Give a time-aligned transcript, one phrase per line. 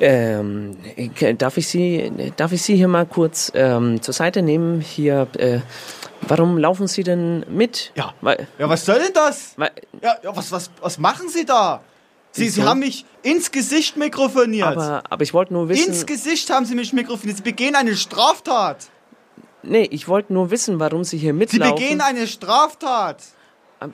[0.00, 4.80] Ähm, ich- darf ich Sie, darf ich Sie hier mal kurz ähm, zur Seite nehmen?
[4.80, 5.60] Hier, äh,
[6.22, 7.92] warum laufen Sie denn mit?
[7.94, 8.12] Ja.
[8.20, 9.52] Weil, Ja, was soll denn das?
[9.56, 9.70] weil,
[10.02, 11.80] Ja, ja was, was, was machen Sie da?
[12.32, 14.66] Sie, Sie haben mich ins Gesicht mikrofoniert.
[14.66, 15.90] aber, aber ich wollte nur wissen.
[15.92, 17.36] ins Gesicht haben Sie mich mikrofoniert.
[17.36, 18.88] Sie begehen eine Straftat.
[19.62, 21.74] nee, ich wollte nur wissen, warum Sie hier Sie mitlaufen.
[21.76, 23.18] begehen eine Straftat.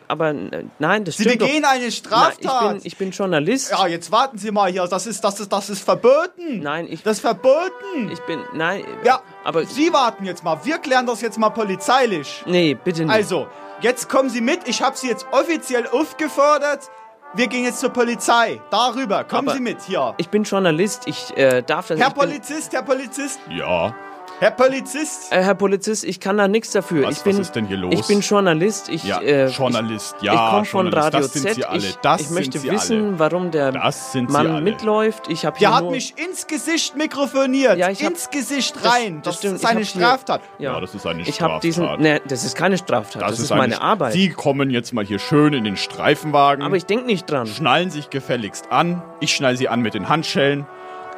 [0.08, 1.70] Aber äh, nein, das Sie stimmt begehen doch.
[1.70, 2.68] eine Nein, ich, Straftat.
[2.68, 3.70] bin, ich bin Journalist.
[3.70, 4.86] ja, jetzt warten Sie mal hier.
[4.86, 6.60] Das ist, das ist, das ist verboten.
[6.60, 8.10] Nein, ich, Das ist verboten.
[8.12, 10.58] ich bin, nein, ja, aber Sie warten jetzt mal.
[10.64, 12.42] Wir klären das jetzt mal polizeilich.
[12.46, 13.14] nee, bitte nicht.
[13.14, 13.46] Also,
[13.80, 14.66] jetzt kommen Sie mit.
[14.68, 16.90] Ich habe Sie jetzt offiziell aufgefordert.
[17.34, 18.60] Wir gehen jetzt zur Polizei.
[18.70, 19.22] Darüber.
[19.24, 20.14] Kommen Aber- Sie mit hier.
[20.16, 22.00] ich bin Journalist, ich äh, darf das.
[22.00, 23.94] Herr Polizist, Herr Polizist, Ja,
[24.40, 25.30] Herr Polizist.
[25.32, 27.06] äh, Herr Polizist, ich kann da nichts dafür.
[27.06, 27.92] Was- ich bin, was ist denn hier los?
[27.92, 28.88] Ich bin Journalist.
[28.88, 31.54] Ich, ja, äh, Journalist, ja, ich komme von Radio das sind Z.
[31.56, 33.18] Sie alle, ich das ich möchte Sie wissen, alle.
[33.18, 35.28] warum der Das Mann mitläuft.
[35.28, 37.76] Ich hier Der hat mich ins Gesicht mikrofoniert.
[37.76, 39.16] Ja, ich hab- ins Gesicht das- rein.
[39.22, 40.40] das Das, stimmt, ist eine hab hier- Straftat.
[40.58, 41.84] Ja, das ist eine Ich habe diesen.
[41.84, 42.00] Straftat.
[42.00, 43.20] Ne, das ist keine Straftat.
[43.22, 44.12] Das, ist, meine eine- Arbeit.
[44.14, 47.46] Sie kommen jetzt mal hier schön in den Streifenwagen, Aber ich denke nicht dran.
[47.46, 49.02] schnallen sich gefälligst an.
[49.20, 50.66] Ich schnall Sie an mit den Handschellen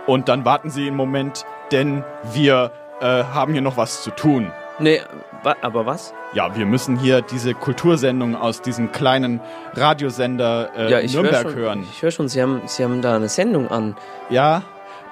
[0.09, 4.53] und dann warten Sie einen Moment, denn wir äh, haben hier noch was zu tun.
[4.79, 5.01] Nee,
[5.43, 6.15] wa aber was?
[6.33, 9.41] Ja, wir müssen hier diese Kultursendung aus diesem kleinen
[9.75, 11.55] Radiosender äh, ja, Nürnberg schon.
[11.55, 11.87] hören.
[11.93, 13.97] Ich höre schon, Sie haben, Sie haben da eine Sendung an.
[14.31, 14.63] Ja,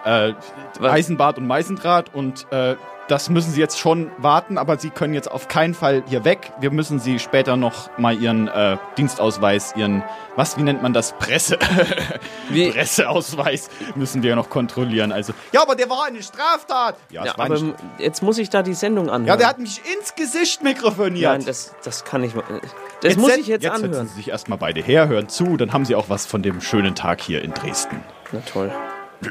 [0.04, 0.32] äh?
[0.80, 2.76] Eisenbad und Meisendraht und äh,
[3.10, 6.52] das müssen Sie jetzt schon warten, aber Sie können jetzt auf keinen Fall hier weg.
[6.60, 10.04] Wir müssen Sie später noch mal Ihren äh, Dienstausweis, Ihren,
[10.36, 11.12] was, wie nennt man das?
[11.18, 11.58] Presse,
[12.50, 12.70] Wie?
[12.70, 15.10] Presseausweis müssen wir noch kontrollieren.
[15.10, 16.96] Also, Ja, aber der war eine Straftat.
[17.10, 19.26] ja, Ja, aber nicht, jetzt muss ich da die Sendung anhören.
[19.26, 21.32] Ja, der hat mich ins Gesicht mikrofoniert.
[21.32, 22.32] Nein, das, das kann ich.
[23.02, 23.92] Das muss ich jetzt, jetzt anhören.
[23.92, 26.60] setzen Sie sich erstmal beide her, hören zu, dann haben Sie auch was von dem
[26.60, 28.04] schönen Tag hier in Dresden.
[28.32, 28.70] Na toll.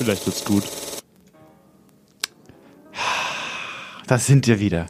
[0.00, 0.64] Vielleicht wird's gut.
[4.06, 4.86] Da sind wir wieder.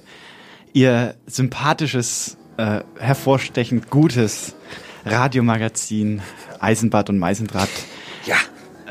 [0.73, 4.55] Ihr sympathisches, äh, hervorstechend gutes
[5.05, 6.23] Radiomagazin
[6.61, 7.69] Eisenbad und Meisendraht.
[8.25, 8.37] Ja,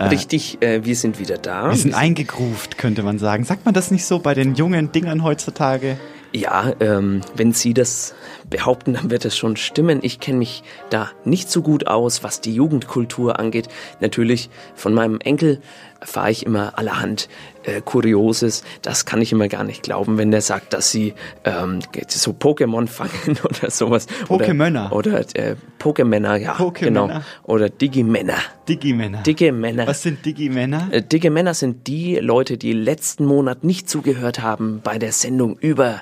[0.09, 1.69] richtig, äh, wir sind wieder da.
[1.69, 3.45] Wir sind eingegruft, könnte man sagen.
[3.45, 5.97] Sagt man das nicht so bei den jungen Dingern heutzutage?
[6.31, 8.13] Ja, ähm, wenn Sie das
[8.49, 9.99] behaupten, dann wird es schon stimmen.
[10.03, 13.67] Ich kenne mich da nicht so gut aus, was die Jugendkultur angeht.
[13.99, 15.59] Natürlich von meinem Enkel
[15.99, 17.29] erfahre ich immer allerhand
[17.63, 18.63] äh, Kurioses.
[18.81, 22.87] Das kann ich immer gar nicht glauben, wenn der sagt, dass sie ähm, so Pokémon
[22.87, 24.07] fangen oder sowas.
[24.27, 24.91] Pokémönner.
[24.91, 27.07] Oder, oder äh, Pokémänner, ja, Pokémänner.
[27.07, 27.21] genau.
[27.43, 28.37] Oder Digimänner.
[28.67, 29.23] Digi-Männer.
[29.23, 29.87] Dicke Männer.
[29.87, 30.89] Was sind Digi-Männer?
[30.91, 35.57] Äh, Dicke Männer sind die Leute, die letzten Monat nicht zugehört haben bei der Sendung
[35.57, 36.01] über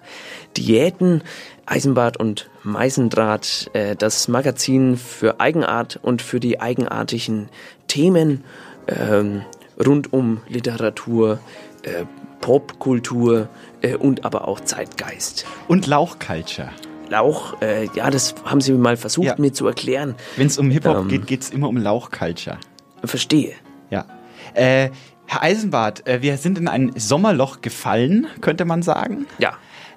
[0.58, 1.22] Diäten,
[1.66, 7.50] Eisenbad und Meisendraht, äh, das Magazin für Eigenart und für die eigenartigen
[7.88, 8.44] Themen
[8.88, 9.44] ähm,
[9.86, 11.40] rund um Literatur,
[11.84, 12.06] äh,
[12.42, 13.50] Popkultur
[13.82, 15.46] äh, und aber auch Zeitgeist.
[15.68, 16.70] Und Lauchculture.
[17.10, 19.36] Lauch, äh, ja, das haben sie mal versucht Ja.
[19.38, 20.16] mir zu erklären.
[20.36, 21.08] Wenn es um Hip-Hop Ähm.
[21.08, 22.58] geht, geht es immer um Lauchculture.
[23.04, 23.54] Verstehe.
[23.90, 24.06] Ja.
[24.54, 24.90] Äh,
[25.26, 29.26] Herr Eisenbart, äh, wir sind in ein Sommerloch gefallen, könnte man sagen.
[29.40, 29.54] Ja.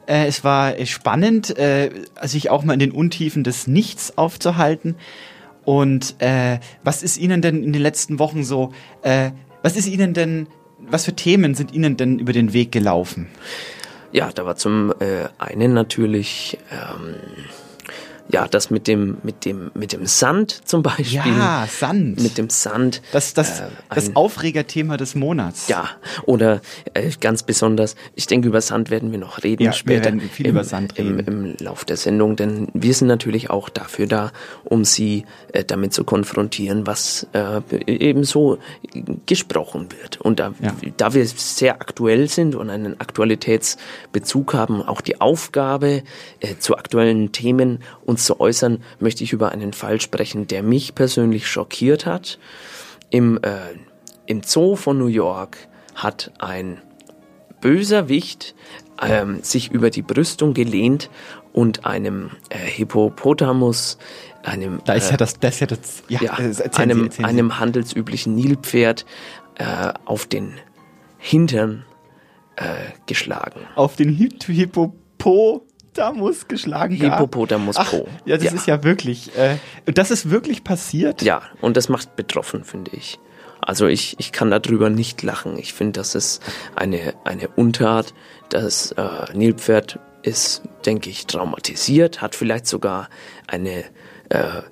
[0.06, 1.54] Äh, es war spannend,
[2.22, 4.96] sich auch mal in den Untiefen des Nichts aufzuhalten.
[5.64, 8.72] Und äh, was ist Ihnen denn in den letzten Wochen so,
[9.02, 9.30] äh,
[9.62, 10.46] was ist Ihnen denn,
[10.78, 13.28] was für Themen sind Ihnen denn über den Weg gelaufen?
[14.12, 17.14] Ja, da war zum äh, einen natürlich ähm,
[18.32, 21.14] ja, das mit dem, mit dem, mit dem Sand zum Beispiel.
[21.16, 22.20] Ja, Sand.
[22.22, 23.02] Mit dem Sand.
[23.12, 25.68] Das, das, äh, das Aufregerthema des Monats.
[25.68, 25.88] Ja,
[26.26, 26.60] oder
[26.94, 30.04] äh, ganz besonders, ich denke, über Sand werden wir noch reden Ja, wir später.
[30.04, 31.26] werden viel im, über Sand Im, reden.
[31.58, 34.32] Im Lauf der Sendung, denn wir sind natürlich auch dafür da,
[34.64, 38.58] um Sie äh, damit zu konfrontieren, was äh, eben so
[39.26, 40.20] gesprochen wird.
[40.20, 40.74] Und da, Ja.
[40.96, 46.02] da wir sehr aktuell sind und einen Aktualitätsbezug haben, auch die Aufgabe,
[46.40, 50.94] äh, zu aktuellen Themen uns zu äußern, möchte ich über einen Fall sprechen, der mich
[50.94, 52.38] persönlich schockiert hat.
[53.10, 53.50] Im, äh,
[54.26, 55.56] im Zoo von New York
[55.94, 56.80] hat ein
[57.60, 58.54] Böserwicht
[59.02, 61.10] ähm, sich über die Brüstung gelehnt
[61.52, 63.98] und einem äh, Hippopotamus,
[64.42, 66.98] einem Da ist äh, ja das, das ist ja das, ja, ja, äh, erzählen einem,
[66.98, 67.24] Sie, erzählen Sie.
[67.24, 69.04] einem handelsüblichen Nilpferd
[69.56, 70.54] äh, auf den
[71.18, 71.84] Hintern
[72.56, 72.64] äh,
[73.06, 73.60] geschlagen.
[73.74, 74.38] auf den Hip-
[76.00, 77.12] Hippopotamus geschlagen gab.
[77.18, 78.08] Hippopotamus Ach, Po.
[78.24, 78.52] Ja, das Ja.
[78.52, 79.56] ist ja wirklich, äh,
[79.86, 81.22] das ist wirklich passiert?
[81.22, 83.18] Ja, und das macht betroffen, finde ich.
[83.60, 85.58] Also ich, ich kann darüber nicht lachen.
[85.58, 86.42] Ich finde, das ist
[86.76, 88.14] eine, eine Untat.
[88.48, 93.08] Das äh, Nilpferd ist, denke ich, traumatisiert, hat vielleicht sogar
[93.46, 93.84] eine,
[94.30, 94.62] äh,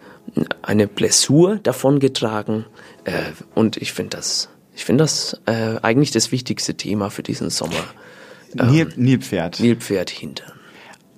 [0.63, 2.65] eine Blessur davongetragen.
[3.05, 3.13] Äh,
[3.55, 7.85] und ich finde das, ich finde das äh, eigentlich das wichtigste Thema für diesen Sommer.
[8.55, 9.61] Nil, Nilpferd.
[9.61, 10.58] Nilpferd hintern.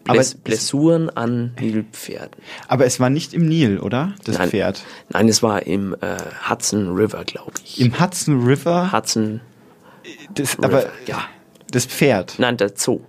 [0.05, 2.41] Aber Bless, es- Blessuren an Nilpferden.
[2.69, 4.15] Aber es war nicht im Nil, oder?
[4.25, 4.83] Das Nein, Pferd.
[5.11, 6.17] Nein, es war im äh,
[6.49, 7.81] Hudson River, glaube ich.
[7.81, 8.93] Im Hudson River.
[8.93, 9.41] Hudson
[10.35, 11.23] Das, River, aber ja.
[11.71, 12.35] das Pferd.
[12.39, 13.01] Nein, der Zoo.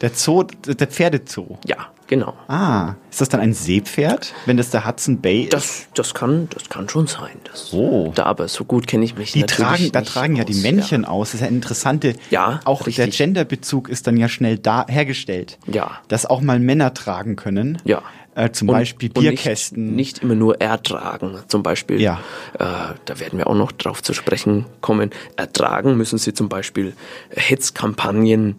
[0.00, 1.58] Der Zoo, der Pferdezoo.
[1.66, 2.34] Ja, genau.
[2.48, 5.52] Ah, ist das dann ein Seepferd, wenn das der Hudson Bay ist?
[5.52, 7.36] Das, das, kann, das kann schon sein.
[7.44, 8.12] Das, Oh.
[8.14, 10.54] Da, aber so gut kenne ich mich Die natürlich tragen, da nicht tragen ja die
[10.54, 11.28] Männchen aus.
[11.28, 12.14] Das ist ja eine interessante.
[12.30, 13.16] Ja, Auch der richtig.
[13.18, 15.58] Genderbezug ist dann ja schnell da hergestellt.
[15.66, 15.98] Ja.
[16.08, 17.78] Dass auch mal Männer tragen können.
[17.84, 18.02] Ja.
[18.36, 19.84] Äh, zum Und- Beispiel Bierkästen.
[19.94, 21.38] Nicht, nicht immer nur ertragen.
[21.46, 22.18] Zum Beispiel, Ja.
[22.58, 22.64] äh,
[23.04, 25.10] da werden wir auch noch drauf zu sprechen kommen.
[25.36, 26.94] Ertragen müssen sie zum Beispiel
[27.30, 28.56] Hetzkampagnen,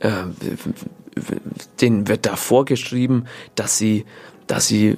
[0.00, 0.10] äh,
[1.80, 4.04] denen wird da vorgeschrieben, dass sie,
[4.46, 4.96] dass sie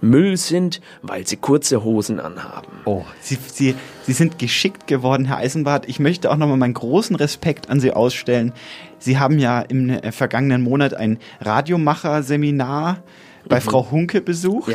[0.00, 2.68] Müll sind, weil sie kurze Hosen anhaben.
[2.84, 5.88] Oh, Sie, Sie, Sie sind geschickt geworden, Herr Eisenbart.
[5.88, 8.52] Ich möchte auch nochmal meinen großen Respekt an Sie ausstellen.
[8.98, 13.02] Sie haben ja im äh, vergangenen Monat ein Radiomacher-Seminar
[13.48, 14.68] bei Frau Hunke besucht.
[14.68, 14.74] Mhm.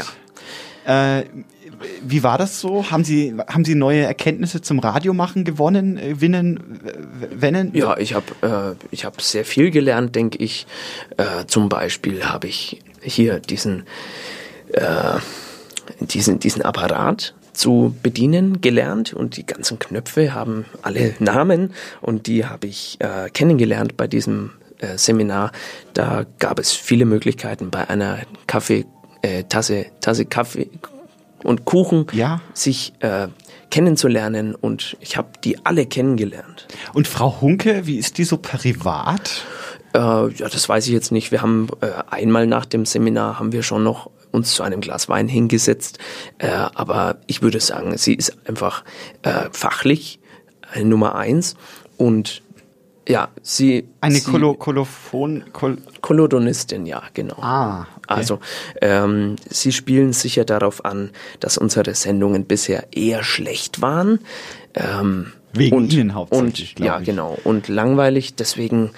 [0.85, 1.19] Ja.
[1.19, 1.25] Äh,
[2.01, 2.89] wie war das so?
[2.91, 6.79] Haben Sie, haben Sie neue Erkenntnisse zum Radiomachen gewonnen, äh, winnen,
[7.31, 7.71] wennen?
[7.73, 10.67] Ja, ich habe äh, hab sehr viel gelernt, denke ich.
[11.17, 13.83] Äh, zum Beispiel habe ich hier diesen,
[14.73, 15.19] äh,
[16.01, 22.45] diesen, diesen Apparat zu bedienen gelernt und die ganzen Knöpfe haben alle Namen und die
[22.45, 25.51] habe ich äh, kennengelernt bei diesem äh, Seminar.
[25.93, 28.85] Da gab es viele Möglichkeiten bei einer Kaffee,
[29.21, 30.69] äh, Tasse, Tasse Kaffee
[31.43, 32.41] und Kuchen Ja.
[32.53, 33.27] sich äh,
[33.69, 36.67] kennenzulernen und ich habe die alle kennengelernt.
[36.93, 39.43] Und Frau Hunke, wie ist die so privat?
[39.93, 41.31] Äh, ja, das weiß ich jetzt nicht.
[41.31, 45.09] Wir haben äh, einmal nach dem Seminar haben wir schon noch uns zu einem Glas
[45.09, 45.97] Wein hingesetzt.
[46.37, 48.83] Äh, aber ich würde sagen, sie ist einfach
[49.23, 50.19] äh, fachlich
[50.73, 51.55] äh, Nummer eins
[51.97, 52.41] und
[53.09, 55.43] ja, sie Eine sie, Kolo Kolophon...
[55.51, 57.37] Kol Kolodonistin, ja, genau.
[57.41, 57.87] ah, okay.
[58.07, 58.39] Also,
[58.81, 61.09] ähm, Sie spielen sicher darauf an,
[61.39, 64.19] dass unsere Sendungen bisher eher schlecht waren.
[64.75, 67.05] Ähm, Wegen und, Ihnen hauptsächlich, Und, ja, ich.
[67.05, 67.35] genau.
[67.43, 68.35] Und langweilig.
[68.35, 68.91] Deswegen,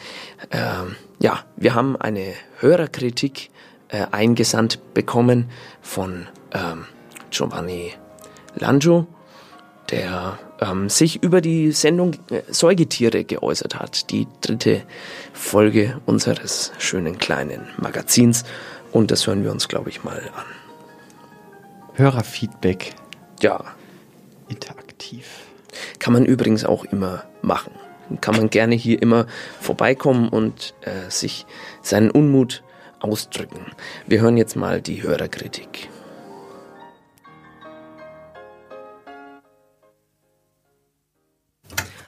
[0.52, 3.50] ähm, ja, wir haben eine Hörerkritik
[3.88, 5.50] äh, eingesandt bekommen
[5.82, 6.86] von ähm,
[7.30, 7.94] Giovanni
[8.56, 9.08] Lanjo,
[9.92, 14.10] der ähm, sich über die Sendung äh, Säugetiere geäußert hat.
[14.12, 14.84] Die dritte
[15.34, 18.44] Folge unseres schönen kleinen Magazins.
[18.92, 20.46] Und das hören wir uns, glaube ich, mal an.
[21.94, 22.94] Hörerfeedback.
[23.42, 23.64] Ja,
[24.48, 25.28] Interaktiv.
[26.00, 27.74] kann man übrigens auch immer machen.
[28.20, 29.26] Kann man gerne hier immer
[29.60, 31.46] vorbeikommen und äh, sich
[31.82, 32.64] seinen Unmut
[33.00, 33.66] ausdrücken.
[34.06, 35.91] Wir hören jetzt mal die Hörerkritik.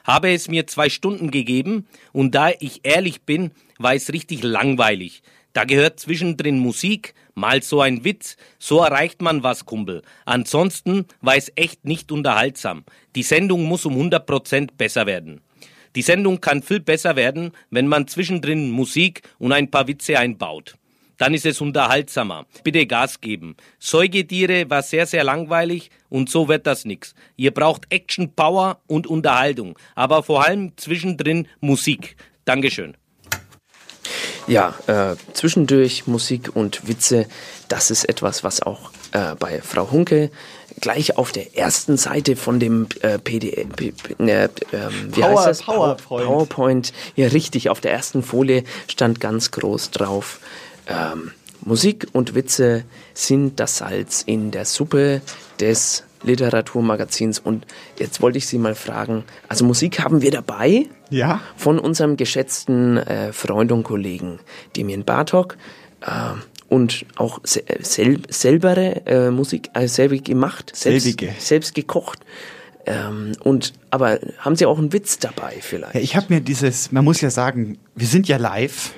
[0.04, 5.22] Habe es mir zwei Stunden gegeben und da ich ehrlich bin, war es richtig langweilig.
[5.54, 10.02] Da gehört zwischendrin Musik, mal so ein Witz, so erreicht man was, Kumpel.
[10.24, 12.84] Ansonsten war es echt nicht unterhaltsam.
[13.14, 15.40] Die Sendung muss um 100% besser werden.
[15.94, 20.76] Die Sendung kann viel besser werden, wenn man zwischendrin Musik und ein paar Witze einbaut.
[21.18, 22.46] Dann ist es unterhaltsamer.
[22.64, 23.56] Bitte Gas geben.
[23.78, 27.14] Säugetiere war sehr, sehr langweilig und so wird das nix.
[27.36, 32.16] Ihr braucht Action, Power und Unterhaltung, aber vor allem zwischendrin Musik.
[32.44, 32.96] Dankeschön.
[34.46, 37.26] Ja, äh, zwischendurch Musik und Witze,
[37.68, 40.30] das ist etwas, was auch äh, bei Frau Hunke
[40.82, 45.38] gleich auf der ersten Seite von dem äh, PDF, P- P- äh, ähm, wie Power-
[45.38, 45.62] heißt das?
[45.62, 46.26] PowerPoint.
[46.26, 50.40] PowerPoint, ja richtig, auf der ersten Folie stand ganz groß drauf,
[50.86, 51.32] ähm,
[51.64, 55.22] Musik und Witze sind das Salz in der Suppe
[55.60, 57.38] des Literaturmagazins.
[57.38, 57.66] Und
[57.98, 61.40] jetzt wollte ich Sie mal fragen, also Musik haben wir dabei Ja.
[61.56, 64.40] von unserem geschätzten äh, Freund und Kollegen
[64.76, 65.56] Demian Bartok
[66.02, 66.08] äh,
[66.68, 71.34] und auch se sel selbere äh, Musik äh, selber gemacht, selbst, Selbige.
[71.38, 72.20] selbst gekocht.
[72.86, 75.94] Ähm, und aber haben Sie auch einen Witz dabei vielleicht?
[75.94, 78.92] Ja, ich habe mir dieses, man muss ja sagen, wir sind ja live,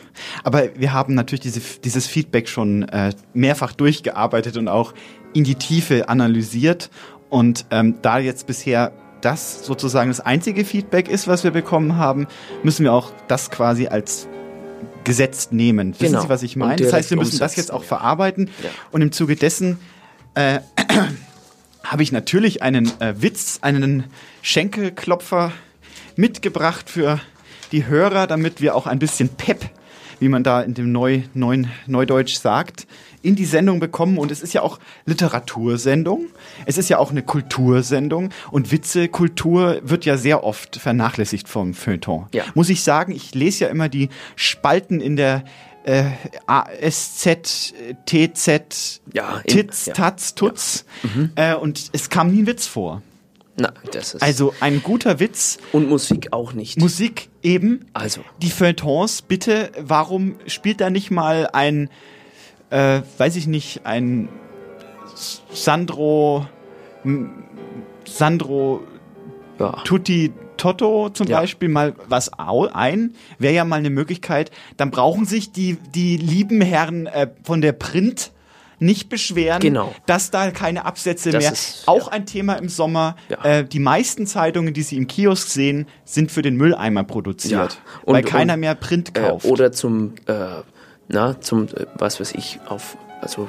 [0.44, 4.94] aber wir haben natürlich diese, dieses Feedback schon äh, mehrfach durchgearbeitet und auch
[5.32, 6.90] in die Tiefe analysiert.
[7.28, 12.26] Und ähm, da jetzt bisher das sozusagen das einzige Feedback ist, was wir bekommen haben,
[12.62, 14.28] müssen wir auch das quasi als
[15.04, 15.94] gesetzt nehmen.
[15.94, 16.23] Wissen Genau.
[16.23, 16.76] Sie, was ich meine?
[16.76, 18.50] Das heißt, wir müssen das umsetzen, jetzt auch verarbeiten.
[18.62, 18.70] Ja.
[18.90, 19.78] Und im Zuge dessen
[20.35, 20.61] äh,
[21.85, 24.04] habe ich natürlich einen äh, Witz, einen
[24.42, 25.52] Schenkelklopfer
[26.16, 27.20] mitgebracht für
[27.73, 29.70] die Hörer, damit wir auch ein bisschen Pep,
[30.20, 32.87] wie man da in dem Neu, neuen Neudeutsch sagt,
[33.23, 34.18] in die Sendung bekommen.
[34.18, 36.26] Und es ist ja auch Literatursendung.
[36.64, 38.30] Es ist ja auch eine Kultursendung.
[38.50, 42.26] Und Witze, Kultur wird ja sehr oft vernachlässigt vom Feuilleton.
[42.32, 42.44] Ja.
[42.54, 45.44] Muss ich sagen, ich lese ja immer die Spalten in der
[45.85, 46.04] äh,
[46.46, 47.73] ASZ,
[48.06, 49.92] TZ, Ja, Titz, ja.
[49.94, 50.85] Taz, Tutz.
[51.37, 53.02] Äh, und es kam nie ein Witz vor.
[53.58, 56.78] Na, das ist Also ein guter Witz, und Musik auch nicht.
[56.78, 57.86] Musik eben.
[57.94, 58.22] Also.
[58.42, 61.88] Die Feuilletons, bitte, warum spielt da nicht mal ein,
[62.70, 64.28] äh, weiß ich nicht, ein
[65.52, 66.46] Sandro,
[68.04, 68.82] Sandro
[69.58, 69.70] ja.
[69.84, 71.40] Tutti Toto zum Ja.
[71.40, 74.50] Beispiel mal was ein, wäre ja mal eine Möglichkeit.
[74.76, 78.32] Dann brauchen sich die, die lieben Herren äh, von der Print
[78.78, 79.95] nicht beschweren, Genau.
[80.06, 81.52] dass da keine Absätze Das mehr.
[81.52, 82.12] ist- Auch ja.
[82.12, 83.16] ein Thema im Sommer.
[83.28, 83.45] Ja.
[83.45, 87.68] Äh, die meisten Zeitungen, die Sie im Kiosk sehen, sind für den Mülleimer produziert, Ja.
[88.04, 89.47] Und- weil keiner und, mehr Print äh, kauft.
[89.47, 90.35] oder zum, äh,
[91.09, 93.49] na, zum, äh, was weiß ich, auf, also,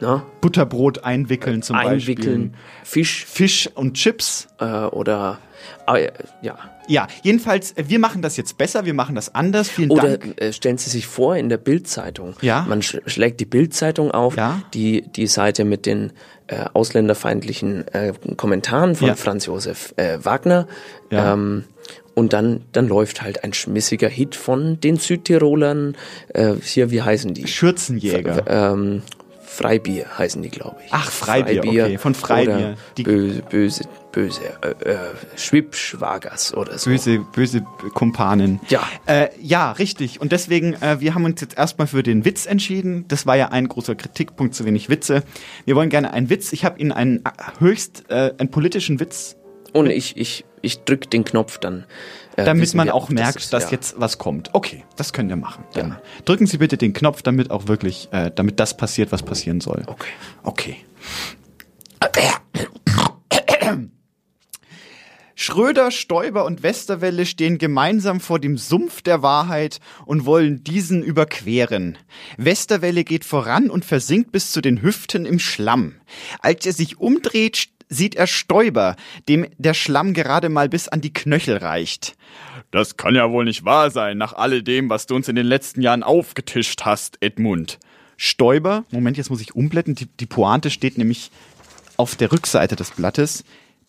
[0.00, 2.84] na, Butterbrot einwickeln zum einwickeln, Beispiel.
[3.04, 4.48] Fisch Fisch und Chips.
[4.60, 5.38] äh, oder,
[5.86, 6.10] äh,
[6.42, 6.56] ja.
[6.90, 9.68] Ja, jedenfalls, äh, wir machen das jetzt besser, wir machen das anders.
[9.68, 10.40] Vielen Oder Dank.
[10.40, 12.34] äh, stellen Sie sich vor, in der Bildzeitung.
[12.42, 12.66] Ja.
[12.68, 14.60] Man sch schlägt die Bildzeitung auf, Ja.
[14.74, 16.12] die, die Seite mit den
[16.48, 19.14] äh, ausländerfeindlichen äh, Kommentaren von Ja.
[19.14, 20.66] Franz Josef äh, Wagner.
[21.10, 21.32] Ja.
[21.34, 21.64] Ähm,
[22.14, 25.96] und dann, dann läuft halt ein schmissiger Hit von den Südtirolern.
[26.34, 27.46] Äh, hier, wie heißen die?
[27.46, 28.44] Schürzenjäger.
[28.48, 29.02] Ähm,
[29.52, 30.92] Freibier heißen die, glaube ich.
[30.92, 32.76] Ach, Freibier, okay, von Freibier.
[32.96, 34.96] Die- böse, böse, böse, äh, äh,
[35.36, 36.88] Schwibschwagers oder so.
[36.88, 37.62] Böse, böse
[37.94, 38.60] Kumpanen.
[38.68, 38.82] Ja.
[39.06, 40.20] Äh, ja, richtig.
[40.20, 43.06] Und deswegen, äh, wir haben uns jetzt erstmal für den Witz entschieden.
[43.08, 45.24] Das war ja ein großer Kritikpunkt, zu wenig Witze.
[45.64, 46.52] Wir wollen gerne einen Witz.
[46.52, 49.36] Ich habe Ihnen einen äh, höchst, äh, einen politischen Witz,
[49.72, 51.86] Und ich, ich, ich drück den Knopf dann.
[52.40, 53.70] Äh, damit man wir auch merkt, ist, dass ja.
[53.72, 54.50] jetzt was kommt.
[54.52, 55.64] Okay, das können wir machen.
[55.74, 56.02] Dann Ja.
[56.24, 59.82] drücken Sie bitte den Knopf, damit auch wirklich, äh, damit das passiert, was passieren soll.
[59.86, 60.10] Okay.
[60.42, 60.76] Okay.
[65.34, 71.96] Schröder, Stoiber und Westerwelle stehen gemeinsam vor dem Sumpf der Wahrheit und wollen diesen überqueren.
[72.36, 75.94] Westerwelle geht voran und versinkt bis zu den Hüften im Schlamm.
[76.40, 78.96] Als er sich umdreht, sieht er Stoiber,
[79.28, 82.16] dem der Schlamm gerade mal bis an die Knöchel reicht.
[82.70, 85.82] Das kann ja wohl nicht wahr sein, nach alledem, was du uns in den letzten
[85.82, 87.78] Jahren aufgetischt hast, Edmund.
[88.16, 91.30] Stoiber, Moment, jetzt muss ich umblättern, die, die Pointe steht nämlich
[91.96, 93.44] auf der Rückseite des Blattes.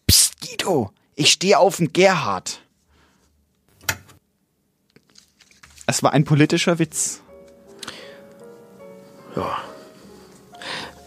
[0.07, 2.61] Psst, Guido, ich stehe auf den Gerhard.
[5.85, 7.21] Es war ein politischer Witz.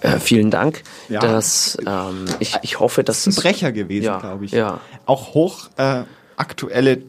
[0.05, 0.83] Äh, vielen Dank.
[1.09, 1.21] Ja.
[1.21, 4.53] Dass, ähm, ich, ich hoffe, dass Ein es Brecher gewesen, Ja, glaube ich.
[4.53, 4.81] ja.
[5.07, 6.03] Auch hoch äh,
[6.37, 7.03] aktuelle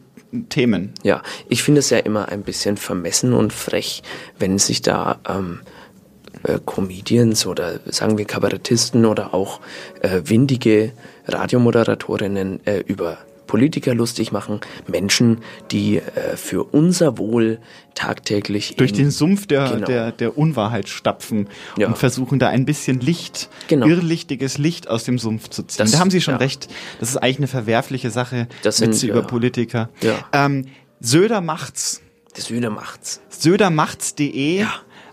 [0.48, 0.92] Themen.
[1.02, 4.02] Ja, ich finde es ja immer ein bisschen vermessen und frech,
[4.38, 5.60] wenn sich da ähm,
[6.42, 9.60] äh, Comedians oder sagen wir Kabarettisten oder auch
[10.00, 10.92] äh, windige
[11.26, 15.38] Radiomoderatorinnen äh, über Politiker lustig machen, Menschen,
[15.70, 17.58] die äh, für unser Wohl
[17.94, 19.86] tagtäglich Durch den Sumpf der, Genau.
[19.86, 21.48] der, der Unwahrheit stapfen
[21.78, 21.86] Ja.
[21.88, 23.86] und versuchen da ein bisschen Licht, Genau.
[23.86, 25.78] irrlichtiges Licht aus dem Sumpf zu ziehen.
[25.78, 26.38] Das- da haben Sie schon ja.
[26.38, 26.68] recht.
[27.00, 29.12] Das ist eigentlich eine verwerfliche Sache, Das sind, Witze ja.
[29.14, 29.88] über Politiker.
[30.32, 30.66] Ähm,
[31.00, 32.02] Söder macht's.
[32.36, 33.20] Der Sühne macht's.
[33.30, 34.72] Södermachts.de, Ja.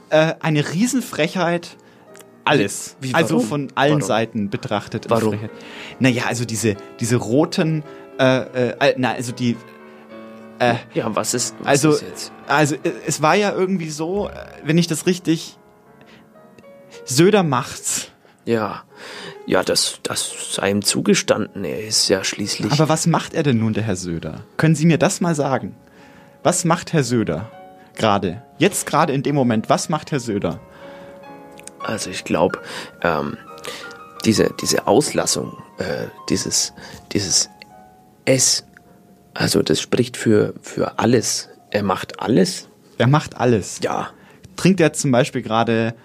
[0.10, 1.78] äh, eine Riesenfrechheit.
[2.46, 2.98] Alles.
[3.00, 4.02] Wie- wie- also von allen Warum?
[4.02, 5.06] Seiten betrachtet.
[5.10, 5.40] Warum?
[6.00, 7.84] Naja, also diese, diese roten,
[8.20, 9.58] äh, äh, na, also die
[10.60, 12.32] Äh, Ja, was ist, was also, ist jetzt?
[12.48, 15.58] also äh, es war ja irgendwie so, äh, wenn ich das richtig.
[17.06, 18.10] Söder macht's.
[18.46, 18.84] Ja,
[19.46, 21.66] ja, das, das sei ihm zugestanden.
[21.66, 22.72] Er ist ja schließlich.
[22.72, 24.42] Aber was macht er denn nun, der Herr Söder?
[24.58, 25.76] Können Sie mir das mal sagen?
[26.44, 27.50] Was macht Herr Söder
[27.96, 28.42] gerade?
[28.58, 30.60] Jetzt gerade in dem Moment, was macht Herr Söder?
[31.84, 32.60] Also ich glaube,
[33.02, 33.38] ähm,
[34.26, 36.74] diese, diese Auslassung, äh, dieses,
[37.12, 37.50] dieses
[38.26, 38.66] S,
[39.34, 41.50] also das spricht für, für alles.
[41.72, 42.70] Er macht alles.
[42.98, 43.80] Er macht alles.
[43.84, 44.10] Ja.
[44.56, 45.96] Trinkt er zum Beispiel gerade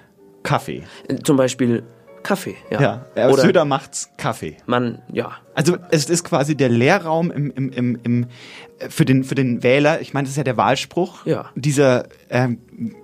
[0.42, 0.82] Kaffee?
[1.24, 1.82] Zum Beispiel
[2.22, 3.04] Kaffee, ja.
[3.14, 4.56] Ja, Oder Söder macht's Kaffee.
[4.66, 5.32] man, ja.
[5.54, 8.26] Also es ist quasi der Leerraum im, im, im, im,
[8.88, 11.50] für, den, für den Wähler, ich meine, das ist ja der Wahlspruch Ja.
[11.54, 12.58] dieser ähm,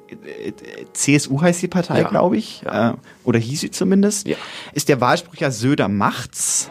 [0.09, 0.52] äh,
[0.92, 2.09] CSU heißt die Partei, Ja.
[2.09, 2.90] glaube ich, Ja.
[2.90, 2.94] äh,
[3.25, 4.37] oder hieß sie zumindest, Ja.
[4.73, 6.71] ist der Wahlspruch ja Söder macht's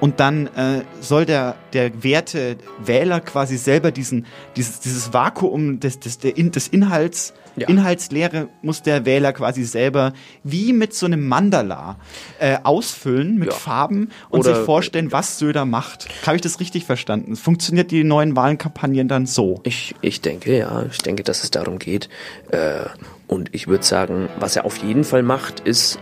[0.00, 5.98] und dann äh, soll der, der werte Wähler quasi selber diesen, dieses, dieses Vakuum des,
[6.00, 7.68] des, des Inhalts, Ja.
[7.68, 11.96] Inhaltslehre muss der Wähler quasi selber wie mit so einem Mandala
[12.40, 13.54] äh, ausfüllen mit Ja.
[13.54, 16.08] Farben und Oder- sich vorstellen, was Söder macht.
[16.26, 17.36] Habe ich das richtig verstanden?
[17.36, 19.60] Funktioniert die neuen Wahlenkampagnen dann so?
[19.62, 22.08] Ich, ich denke, ja, ich denke, dass es darum geht.
[22.50, 22.80] Äh,
[23.28, 25.98] und ich würde sagen, was er auf jeden Fall macht, ist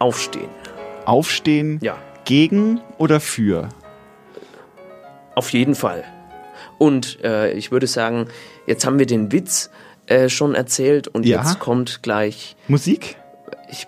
[0.00, 0.48] aufstehen.
[1.06, 1.96] Aufstehen Ja,
[2.30, 3.68] gegen oder für?
[5.34, 6.04] auf jeden Fall.
[6.78, 8.26] Und äh, ich würde sagen,
[8.66, 9.70] jetzt haben wir den Witz
[10.06, 11.38] äh, schon erzählt und Ja.
[11.38, 13.16] jetzt kommt gleich, Musik?
[13.70, 13.86] ich,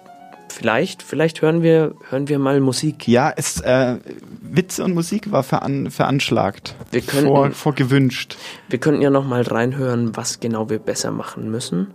[0.48, 3.06] vielleicht, vielleicht hören wir, hören wir mal Musik.
[3.08, 3.96] Ja, es, äh,
[4.40, 6.74] Witze und Musik war veran, veranschlagt.
[6.90, 8.36] Wir könnten- vor, vor gewünscht.
[8.68, 11.88] Wir könnten ja noch mal reinhören, was genau wir besser machen müssen.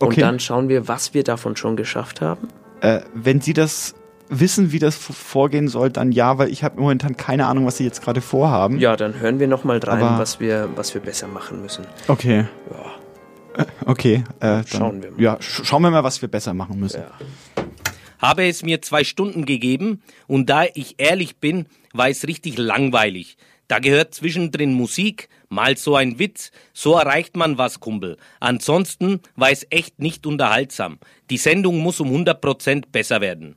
[0.00, 0.20] Und Okay.
[0.22, 2.48] dann schauen wir, was wir davon schon geschafft haben.
[2.80, 3.94] Äh, wenn Sie das
[4.30, 7.84] wissen, wie das vorgehen soll, dann ja, weil ich habe momentan keine Ahnung, was Sie
[7.84, 8.78] jetzt gerade vorhaben.
[8.78, 11.84] Ja, dann hören wir noch mal rein, Aber- was wir, was wir besser machen müssen.
[12.08, 12.46] Okay.
[12.70, 13.62] Ja.
[13.62, 14.14] Äh, Okay.
[14.38, 15.20] Äh, dann, Schauen wir mal.
[15.20, 17.00] Ja, sch schauen wir mal, was wir besser machen müssen.
[17.02, 17.64] Ja.
[18.18, 23.36] habe es mir zwei Stunden gegeben und da ich ehrlich bin, war es richtig langweilig.
[23.66, 28.16] Da gehört zwischendrin Musik, mal so ein Witz, so erreicht man was, Kumpel.
[28.40, 30.98] Ansonsten war es echt nicht unterhaltsam.
[31.30, 33.56] Die Sendung muss um 100% besser werden.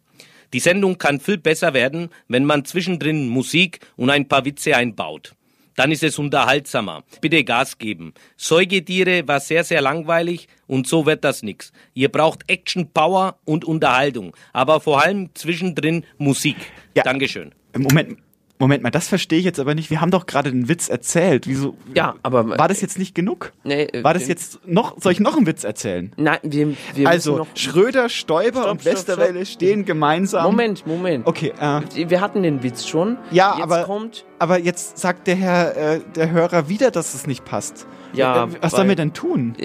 [0.54, 5.34] Die Sendung kann viel besser werden, wenn man zwischendrin Musik und ein paar Witze einbaut.
[5.76, 7.04] Dann ist es unterhaltsamer.
[7.20, 8.14] Bitte Gas geben.
[8.38, 11.72] Säugetiere war sehr, sehr langweilig und so wird das nix.
[11.96, 16.58] Ihr braucht Action, Power und Unterhaltung, aber vor allem zwischendrin Musik.
[16.94, 17.02] Ja.
[17.02, 17.56] Dankeschön.
[17.76, 18.20] Moment,
[18.64, 19.90] Moment mal, das verstehe ich jetzt aber nicht.
[19.90, 21.48] Wir haben doch gerade den Witz erzählt.
[21.48, 21.76] Wieso?
[21.94, 23.52] Ja, aber War das jetzt nicht genug?
[23.64, 24.96] Nee, äh, War das jetzt noch?
[25.02, 26.12] Soll ich noch einen Witz erzählen?
[26.18, 27.48] Nein, wir, wir also noch.
[27.56, 29.54] Schröder, Stoiber Stopp, und stopp, Westerwelle stopp.
[29.62, 30.46] stehen gemeinsam.
[30.46, 31.28] Moment, Moment.
[31.28, 33.18] Okay, äh, Wir hatten den Witz schon.
[33.32, 34.26] Ja, Jetzt aber- kommt.
[34.40, 37.86] aber jetzt sagt der Herr, äh, der Hörer wieder, dass es nicht passt.
[38.14, 39.56] Ja, Äh, was sollen wir denn tun?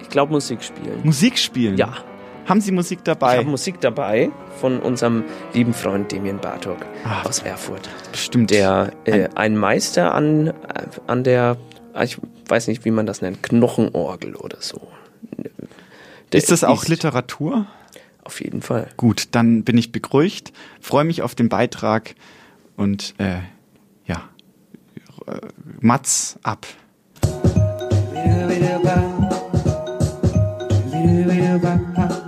[0.00, 1.00] Ich glaube, Musik spielen.
[1.04, 1.76] Musik spielen?
[1.76, 1.94] Ja.
[2.48, 3.36] Haben Sie Musik Ich dabei?
[3.38, 7.88] habe Musik dabei von unserem lieben Freund Damien Bartok Ah, aus Erfurt.
[8.10, 8.50] Bestimmt.
[8.50, 10.52] Der äh, ein Meister an, äh,
[11.06, 11.58] an der,
[11.92, 14.88] ah, ich weiß nicht, wie man das nennt, Knochenorgel oder so.
[16.32, 17.66] Der ist das auch Literatur?
[18.24, 18.88] Auf jeden Fall.
[18.96, 22.14] Gut, dann bin ich beruhigt, freue mich auf den Beitrag
[22.76, 23.38] und äh,
[24.06, 24.22] ja,
[25.80, 26.66] Mats ab.
[30.94, 32.27] Alles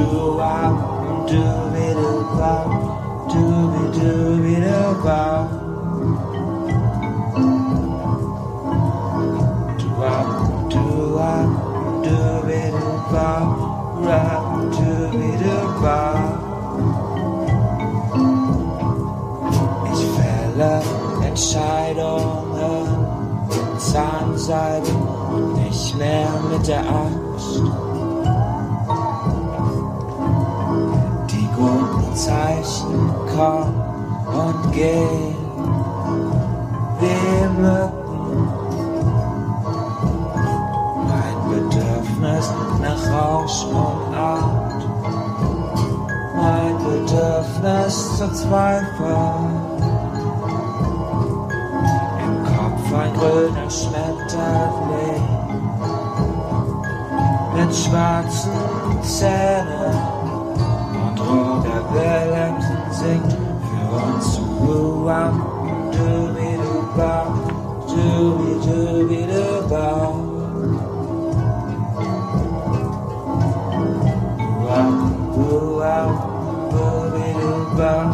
[0.00, 1.44] do I do
[1.86, 2.68] it about?
[3.32, 3.44] Do
[3.80, 4.14] it do
[4.54, 5.48] it about?
[9.78, 10.20] Do I
[10.74, 10.84] do
[11.18, 11.38] I
[12.06, 12.18] do
[12.60, 13.48] it about?
[14.06, 14.44] Right
[14.78, 14.92] do
[15.28, 16.28] it about?
[19.88, 20.74] It's fella
[21.26, 22.88] and Scheidungen,
[23.78, 24.92] Zahnseide,
[25.56, 27.19] nicht mehr mit der Acht.
[32.20, 33.74] Zeichen, komm
[34.26, 35.34] und geh.
[37.00, 38.48] Wir Mücken,
[41.08, 42.52] mein Bedürfnis
[42.82, 44.82] nach Rausch und Art,
[46.36, 49.46] mein Bedürfnis zu zweifeln.
[52.22, 55.24] Im Kopf ein grüner Schmetterling
[57.56, 60.09] mit schwarzen Zähnen.
[61.94, 63.22] their lamps and sing.
[63.24, 65.34] If you want to woo, I'm
[65.92, 67.28] dooby doo bow,
[67.88, 70.26] dooby dooby doo bow.
[75.34, 78.06] Boo out, booby doo bow,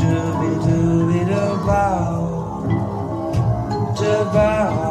[0.00, 2.10] dooby dooby doo bow,
[3.96, 4.83] doo bow.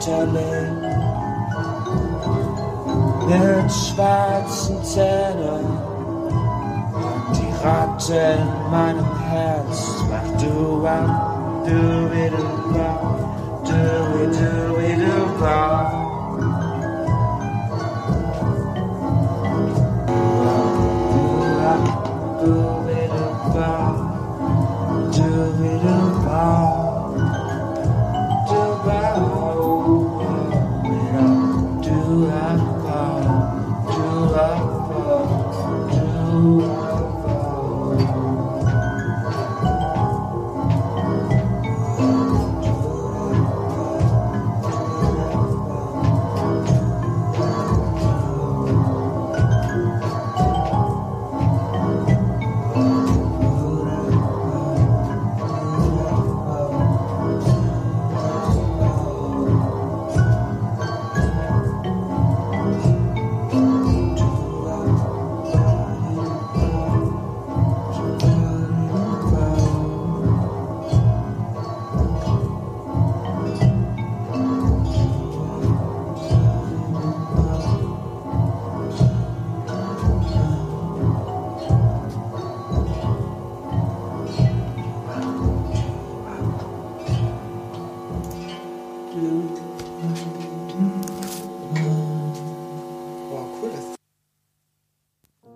[0.00, 0.67] Grüner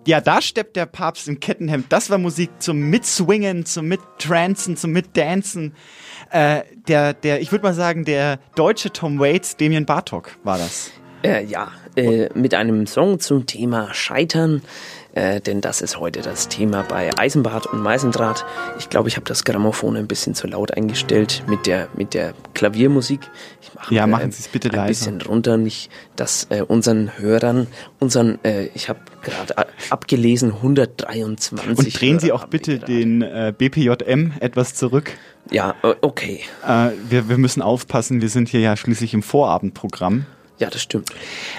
[0.05, 1.85] Ja, da steppt der Papst im Kettenhemd.
[1.89, 5.73] Das war Musik zum Mitswingen, zum Mittrancen, zum Mitdancen.
[6.29, 10.91] Äh, der, der, ich würde mal sagen, der deutsche Tom Waits, Damien Bartok war das.
[11.23, 14.61] Äh, ja, äh, mit einem Song zum Thema Scheitern,
[15.13, 18.45] äh, denn das ist heute das Thema bei Eisenbart und Meisendraht.
[18.79, 22.33] Ich glaube, ich habe das Grammophon ein bisschen zu laut eingestellt mit der, mit der
[22.53, 23.19] Klaviermusik.
[23.61, 24.87] Ich mache Ja, äh, machen Sie es bitte ein leiser.
[24.89, 27.67] bisschen runter, nicht, dass äh, unseren Hörern,
[27.99, 32.79] unseren, äh, ich habe gerade a- abgelesen, 123 Und drehen Sie Hörer auch haben bitte
[32.79, 35.11] den äh, BPJM etwas zurück.
[35.51, 36.41] Ja, äh, okay.
[36.67, 40.25] Äh, wir, wir müssen aufpassen, wir sind hier ja schließlich im Vorabendprogramm.
[40.63, 41.09] Ja, das stimmt.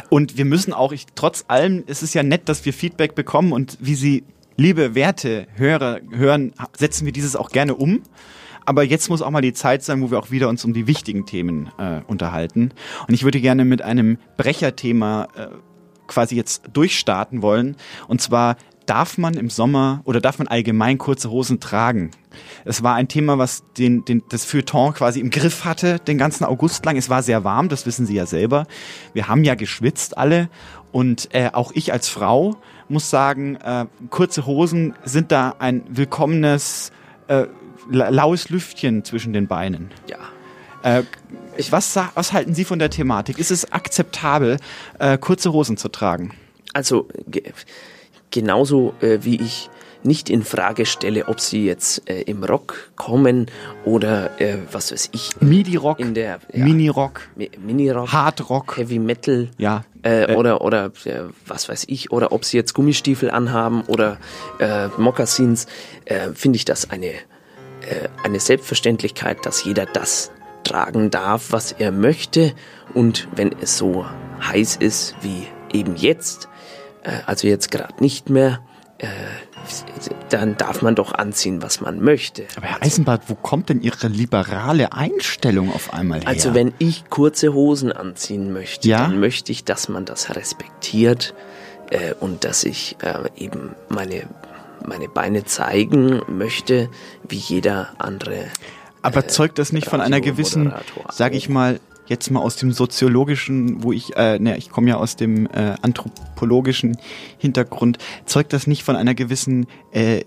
[0.08, 3.52] Und wir müssen auch, ich, trotz allem ist es ja nett, dass wir Feedback bekommen
[3.52, 4.24] und wie Sie,
[4.56, 8.02] liebe Werte, Hörer, hören, setzen wir dieses auch gerne um.
[8.64, 10.86] Aber jetzt muss auch mal die Zeit sein, wo wir auch wieder uns um die
[10.86, 12.72] wichtigen Themen äh, unterhalten.
[13.06, 15.48] Und ich würde gerne mit einem Brecherthema äh,
[16.06, 17.76] quasi jetzt durchstarten wollen.
[18.08, 22.10] Und zwar darf man im Sommer oder darf man allgemein kurze Hosen tragen?
[22.64, 26.44] Es war ein Thema, was den, den, das Feuilleton quasi im Griff hatte, den ganzen
[26.44, 26.96] August lang.
[26.96, 28.66] Es war sehr warm, das wissen Sie ja selber.
[29.12, 30.48] Wir haben ja geschwitzt alle.
[30.92, 32.56] Und äh, auch ich als Frau
[32.88, 36.92] muss sagen, äh, kurze Hosen sind da ein willkommenes
[37.28, 37.46] äh,
[37.90, 39.90] la- laues Lüftchen zwischen den Beinen.
[40.08, 40.18] Ja.
[40.82, 41.04] Äh,
[41.70, 43.38] was, was halten Sie von der Thematik?
[43.38, 44.58] Ist es akzeptabel,
[44.98, 46.32] äh, kurze Hosen zu tragen?
[46.72, 47.08] Also
[48.34, 49.70] genauso äh, wie ich
[50.02, 53.46] nicht in Frage stelle, ob sie jetzt äh, im Rock kommen
[53.86, 55.30] oder äh, was weiß ich.
[55.40, 60.92] Midi-Rock, in der ja, Mini-Rock, Mi Mini-Rock, Hard-Rock, Heavy Metal, ja, äh, Äh, oder oder
[61.04, 64.18] äh, was weiß ich oder ob sie jetzt Gummistiefel anhaben oder
[64.58, 65.66] äh, Mokassins,
[66.04, 70.30] äh, finde ich das eine äh, eine Selbstverständlichkeit, dass jeder das
[70.64, 72.52] tragen darf, was er möchte.
[72.92, 74.04] Und wenn es so
[74.42, 76.53] heiß ist wie eben jetzt, äh,
[77.26, 78.60] also jetzt gerade nicht mehr,
[78.98, 79.06] äh,
[80.30, 82.44] dann darf man doch anziehen, was man möchte.
[82.56, 86.28] Aber Herr Eisenbart, wo kommt denn Ihre liberale Einstellung auf einmal her?
[86.28, 89.02] Also wenn ich kurze Hosen anziehen möchte, Ja?
[89.02, 91.34] dann möchte ich, dass man das respektiert
[91.90, 94.24] äh, und dass ich äh, eben meine,
[94.86, 96.88] meine Beine zeigen möchte,
[97.28, 98.46] wie jeder andere.
[99.02, 100.72] Aber zeugt das nicht von einer gewissen,
[101.10, 104.96] sage ich mal, jetzt mal aus dem soziologischen, wo ich, äh, ne, ich komme ja
[104.96, 106.98] aus dem äh, anthropologischen
[107.38, 110.24] Hintergrund, zeugt das nicht von einer gewissen äh,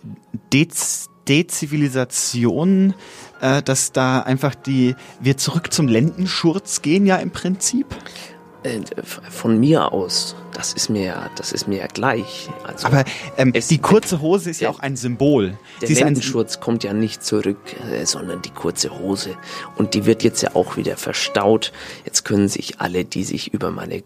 [0.54, 2.94] Dez Dezivilisation,
[3.42, 7.86] äh, dass da einfach die, wir zurück zum Lendenschurz gehen ja im Prinzip?
[8.68, 12.50] Äh, von mir aus, das ist mir ja, das ist mir ja gleich.
[12.64, 13.04] Also Aber
[13.38, 15.58] ähm, die kurze Hose ist ja auch ein Symbol.
[15.82, 17.60] der Sie Lendenschurz kommt ja nicht zurück,
[17.92, 19.36] äh, sondern die kurze Hose.
[19.76, 21.72] Und die wird jetzt ja auch wieder verstaut.
[22.06, 24.04] Jetzt können sich alle, die sich über meine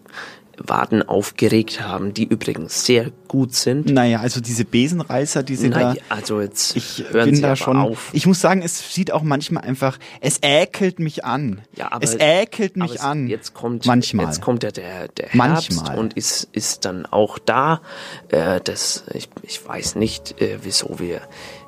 [0.68, 3.88] Waden aufgeregt haben, die übrigens sehr gut sind.
[3.90, 5.80] naja, also diese Besenreißer, die sie da.
[5.94, 7.78] Nein, also jetzt Ich hören bin Sie da schon.
[7.78, 8.10] auf.
[8.14, 9.98] Ich muss sagen, es sieht auch manchmal einfach.
[10.20, 11.62] Es äkelt mich an.
[11.78, 13.28] Ja, aber es äkelt mich es- an.
[13.28, 14.26] Jetzt kommt, manchmal.
[14.26, 15.98] Jetzt kommt ja der, der Herbst Manchmal.
[15.98, 17.82] und ist, ist dann auch da.
[18.30, 21.22] Äh, das, ich, ich weiß nicht, äh, wieso wir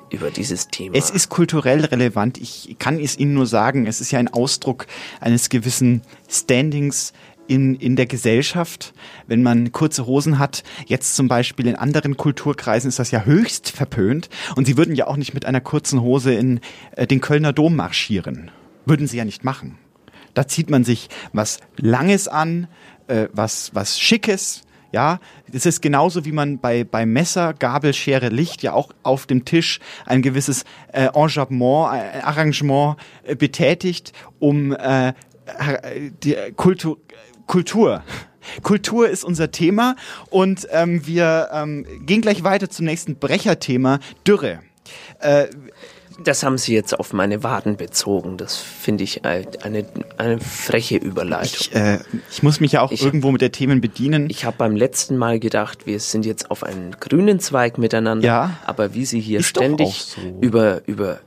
[0.10, 0.96] über dieses Thema.
[0.96, 2.38] Es ist kulturell relevant.
[2.38, 4.86] Ich kann es Ihnen nur sagen, es ist ja ein Ausdruck
[5.20, 7.14] eines gewissen Standings
[7.48, 8.94] in, in der Gesellschaft.
[9.28, 13.70] Wenn man kurze Hosen hat, jetzt zum Beispiel in anderen Kulturkreisen ist das ja höchst
[13.70, 14.30] verpönt.
[14.56, 16.60] Und Sie würden ja auch nicht mit einer kurzen Hose in
[16.96, 18.52] äh, den Kölner Dom marschieren.
[18.86, 19.78] Würden Sie ja nicht machen.
[20.34, 22.68] Da zieht man sich was Langes an,
[23.08, 24.64] äh, was, was Schickes.
[24.92, 25.20] Ja,
[25.52, 29.44] das ist genauso wie man bei, bei Messer, Gabel, Schere, Licht ja auch auf dem
[29.44, 35.14] Tisch ein gewisses äh, Engagement, äh, Arrangement äh, betätigt, um äh,
[36.24, 37.00] die Kultur,
[37.48, 38.04] Kultur.
[38.62, 39.96] Kultur ist unser Thema
[40.30, 44.60] und ähm, wir ähm, gehen gleich weiter zum nächsten Brecherthema, Dürre.
[45.20, 45.48] Äh,
[46.24, 48.38] das haben Sie jetzt auf meine Waden bezogen.
[48.38, 49.86] Das finde ich eine,
[50.18, 51.58] eine freche Überleitung.
[51.72, 54.30] ich, äh, ich muss mich ja auch Ich- irgendwo mit der Themen bedienen.
[54.30, 58.28] Ich habe beim letzten Mal gedacht, wir sind jetzt auf einen grünen Zweig miteinander.
[58.28, 58.58] Ja.
[58.66, 60.22] Aber wie Sie hier Ist ständig so.
[60.42, 61.20] über, über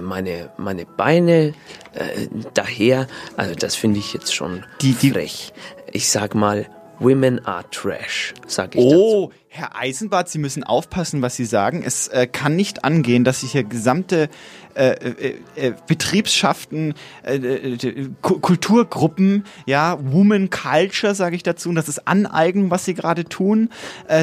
[0.00, 1.54] meine, meine Beine
[1.94, 5.52] äh, daher, also das finde ich jetzt schon Die- die- frech.
[5.92, 6.66] Ich sag mal,
[6.98, 8.96] Women are trash, sag ich dazu.
[8.96, 11.82] Oh, Herr Eisenbart, Sie müssen aufpassen, was Sie sagen.
[11.84, 14.28] Es äh, kann nicht angehen, dass sich hier gesamte
[14.74, 21.74] äh, äh, äh, Betriebsschaften, äh, äh, Ku- Kulturgruppen, ja, Woman Culture, sage ich dazu, und
[21.74, 23.70] das ist Aneignung, was Sie gerade tun.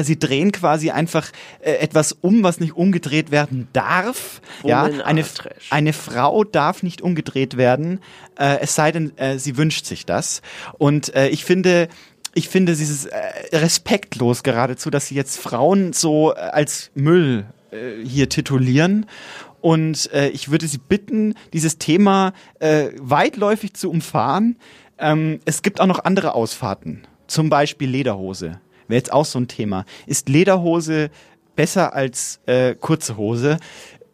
[0.02, 4.40] Sie drehen quasi einfach etwas um, was nicht umgedreht werden darf.
[4.64, 5.24] ja, Woman eine,
[5.70, 8.00] eine Frau darf nicht umgedreht werden,
[8.36, 10.42] es sei denn, sie wünscht sich das.
[10.78, 11.88] Und ich finde,
[12.34, 13.16] ich finde dieses äh,
[13.52, 19.06] respektlos geradezu, dass sie jetzt Frauen so äh, als Müll äh, hier titulieren.
[19.60, 24.56] Und äh, ich würde Sie bitten, dieses Thema äh, weitläufig zu umfahren.
[24.98, 28.60] Ähm, es gibt auch noch andere Ausfahrten, zum Beispiel Lederhose.
[28.88, 29.84] Wäre jetzt auch so ein Thema.
[30.06, 31.10] Ist Lederhose
[31.56, 33.58] besser als äh, kurze Hose?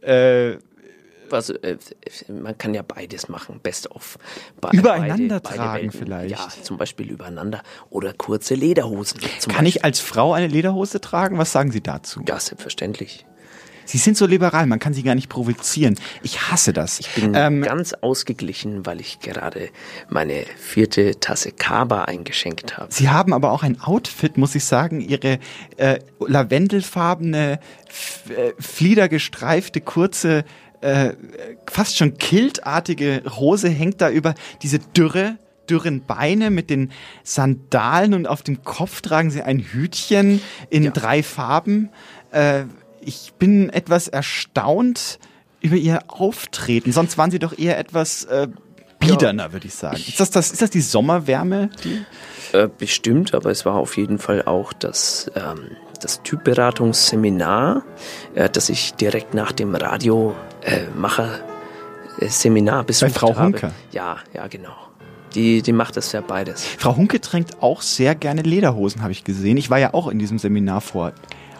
[0.03, 0.57] Äh,
[1.31, 1.55] Also,
[2.29, 4.17] man kann ja beides machen, best of.
[4.61, 5.99] Be Übereinander beide- beide tragen Welten.
[5.99, 6.31] vielleicht.
[6.31, 7.63] Ja, zum Beispiel übereinander.
[7.91, 9.21] Oder kurze Lederhosen.
[9.49, 11.37] Kann ich als Frau eine Lederhose tragen?
[11.39, 12.21] Was sagen Sie dazu?
[12.29, 13.27] Ja, selbstverständlich.
[13.87, 15.97] Sie sind so liberal, man kann Sie gar nicht provozieren.
[16.23, 17.01] Ich hasse das.
[17.01, 19.71] Ich bin Ähm, ganz ausgeglichen, weil ich gerade
[20.09, 22.93] meine vierte Tasse Kaba eingeschenkt habe.
[22.93, 25.01] Sie haben aber auch ein Outfit, muss ich sagen.
[25.01, 25.39] Ihre
[25.77, 27.61] äh, lavendelfarbene,
[28.29, 30.45] äh, fliedergestreifte, kurze,
[30.81, 31.15] äh,
[31.67, 35.39] fast schon kiltartige Hose hängt da über diese dürre,
[35.71, 36.93] dürren Beine mit den
[37.25, 41.91] Sandalen und auf dem Kopf tragen Sie ein Hütchen in drei Farben.
[42.31, 42.65] Äh,
[43.07, 45.19] ich bin etwas erstaunt
[45.61, 46.93] über Ihr Auftreten.
[46.93, 48.49] Sonst waren Sie doch eher etwas äh,
[48.99, 49.97] biederner, würde ich sagen.
[49.97, 51.71] ist, das das, ist das die Sommerwärme?
[52.53, 57.83] Äh, bestimmt, aber es war auf jeden Fall auch das, ähm, das Typberatungsseminar,
[58.35, 61.41] äh, das ich direkt nach dem Radiomacher
[62.19, 63.43] äh, Seminar besucht Frau habe.
[63.43, 63.73] Hunke?
[63.93, 64.75] Ja, ja, genau.
[65.35, 66.65] Die, die macht das ja beides.
[66.65, 69.59] Frau Hunke trägt auch sehr gerne Lederhosen, habe ich gesehen.
[69.59, 71.13] Ich war ja auch in diesem Seminar vor.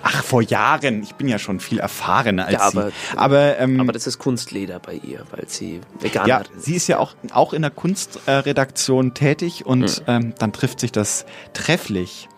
[0.09, 1.03] Ach, vor Jahren.
[1.03, 3.17] Ich bin ja schon viel erfahrener als Ja, aber, Sie.
[3.19, 6.99] Aber, ähm, aber das ist Kunstleder bei ihr, weil sie Veganerin ja, sie ist ja
[6.99, 10.05] auch, auch in der Kunstredaktion tätig und Mhm.
[10.07, 12.29] ähm, dann trifft sich das trefflich.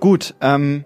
[0.00, 0.84] Gut, ähm,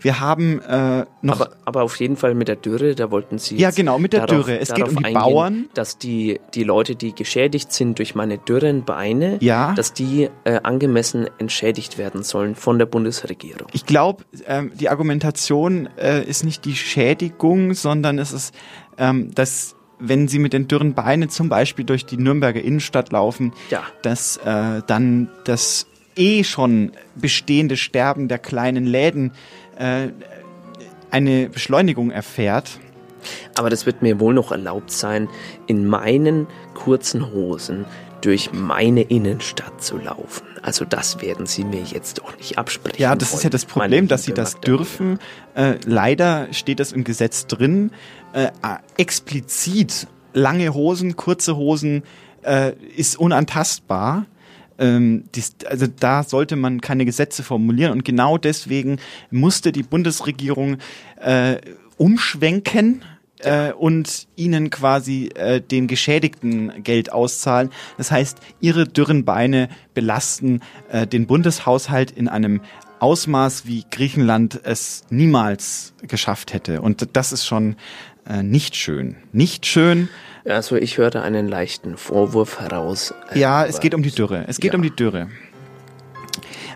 [0.00, 1.40] wir haben äh, noch.
[1.40, 3.56] Aber, aber auf jeden Fall mit der Dürre, da wollten Sie.
[3.56, 4.58] Ja, genau, mit der darauf- Dürre.
[4.60, 5.64] Es geht um die eingehen, Bauern.
[5.74, 9.72] Dass die, die Leute, die geschädigt sind durch meine dürren Beine, Ja.
[9.74, 13.68] dass die äh, angemessen entschädigt werden sollen von der Bundesregierung.
[13.72, 18.54] Ich glaube, ähm, die Argumentation äh, ist nicht die Schädigung, sondern es ist,
[18.98, 23.54] ähm, dass wenn sie mit den dürren Beinen zum Beispiel durch die Nürnberger Innenstadt laufen,
[23.70, 23.82] Ja.
[24.02, 29.32] dass äh, dann das eh schon bestehende Sterben der kleinen Läden
[29.76, 30.08] äh,
[31.10, 32.78] eine Beschleunigung erfährt.
[33.54, 35.28] Aber das wird mir wohl noch erlaubt sein,
[35.66, 37.86] in meinen kurzen Hosen
[38.20, 40.46] durch meine Innenstadt zu laufen.
[40.62, 43.00] Also das werden Sie mir jetzt doch nicht absprechen.
[43.00, 45.18] Ja, das ist ja wollen, das Problem, dass sie das dürfen.
[45.54, 47.90] Äh, leider steht das im Gesetz drin.
[48.32, 48.50] Äh, äh,
[48.96, 52.02] explizit lange Hosen, kurze Hosen
[52.42, 54.26] äh, ist unantastbar.
[54.78, 58.98] Ähm, dies, also da sollte man keine Gesetze formulieren und genau deswegen
[59.30, 60.78] musste die Bundesregierung
[61.20, 61.56] äh,
[61.96, 63.02] umschwenken
[63.40, 67.70] äh, und ihnen quasi äh, den Geschädigten Geld auszahlen.
[67.96, 70.60] Das heißt, ihre dürren Beine belasten
[70.90, 72.60] äh, den Bundeshaushalt in einem
[72.98, 76.80] Ausmaß, wie Griechenland es niemals geschafft hätte.
[76.80, 77.76] Und das ist schon
[78.28, 79.16] äh, nicht schön.
[79.32, 80.08] Nicht schön.
[80.48, 83.12] Also ich hörte einen leichten Vorwurf heraus.
[83.32, 84.44] äh, Ja, es geht um die Dürre.
[84.46, 84.76] Es geht Ja.
[84.76, 85.28] um die Dürre.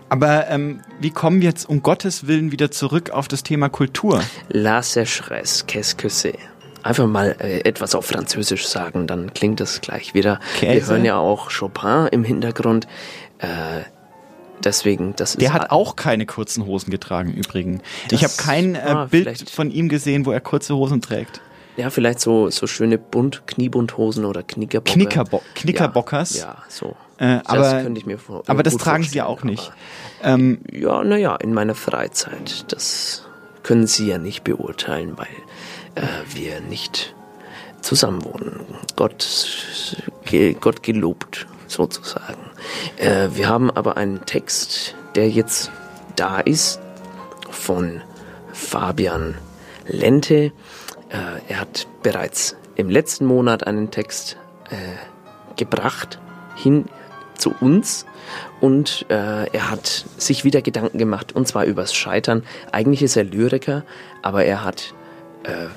[0.09, 4.21] Aber ähm, wie kommen wir jetzt um Gottes Willen wieder zurück auf das Thema Kultur?
[4.49, 6.35] La sécheresse, qu'est-ce que c'est?
[6.83, 10.39] Einfach mal äh, etwas auf Französisch sagen, dann klingt das gleich wieder.
[10.59, 10.91] Wir Käse?
[10.91, 12.87] hören ja auch Chopin im Hintergrund.
[13.37, 13.47] Äh,
[14.63, 17.81] deswegen, das ist Der hat auch keine kurzen Hosen getragen, übrigens.
[18.09, 21.39] Ich habe kein äh, Bild von ihm gesehen, wo er kurze Hosen trägt.
[21.81, 24.93] Ja vielleicht so so schöne bunt Kniebundhosen oder Knickerbocker.
[24.93, 26.37] Knickerbo Knickerbockers.
[26.39, 26.95] Ja, so.
[27.17, 29.71] Äh, Das aber, könnte ich mir vor- aber das tragen sie ja auch nicht.
[30.23, 32.65] Ähm, Ja, naja, in meiner Freizeit.
[32.71, 33.23] Das
[33.63, 35.27] können Sie ja nicht beurteilen, weil
[35.95, 36.01] äh,
[36.33, 37.13] wir nicht
[37.81, 38.61] zusammen wohnen.
[38.95, 39.27] Gott,
[40.25, 42.37] ge, Gott gelobt, sozusagen.
[42.97, 45.71] Äh, wir haben aber einen Text, der jetzt
[46.15, 46.79] da ist,
[47.49, 48.01] von
[48.53, 49.35] Fabian
[49.87, 50.51] Lente.
[51.11, 54.37] Äh, er hat bereits im letzten Monat einen Text
[54.69, 54.75] äh,
[55.57, 56.19] gebracht
[56.55, 56.85] hin
[57.37, 58.05] zu uns
[58.59, 62.43] und äh, er hat sich wieder Gedanken gemacht und zwar übers Scheitern.
[62.71, 63.83] Eigentlich ist er Lyriker,
[64.21, 64.93] aber er hat
[65.43, 65.67] äh,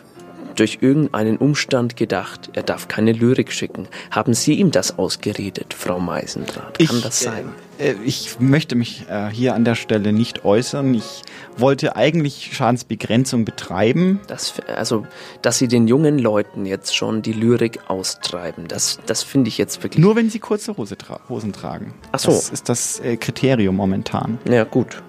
[0.55, 3.89] durch irgendeinen Umstand gedacht, er darf keine Lyrik schicken.
[4.11, 6.79] Haben Sie ihm das ausgeredet, Frau Meisendrath?
[6.79, 7.49] Kann Ich, das sein?
[7.79, 10.95] Äh, ich möchte mich äh, hier an der Stelle nicht äußern.
[10.95, 11.23] Ich
[11.57, 14.21] wollte eigentlich Schadensbegrenzung betreiben.
[14.27, 15.07] Das, also,
[15.43, 19.83] dass Sie den jungen Leuten jetzt schon die Lyrik austreiben, das, das finde ich jetzt
[19.83, 20.03] wirklich.
[20.03, 21.95] Nur wenn sie kurze Hose tra Hosen tragen.
[22.13, 22.31] Ach so.
[22.31, 24.39] Das ist das äh, Kriterium momentan.
[24.49, 25.03] Ja, gut.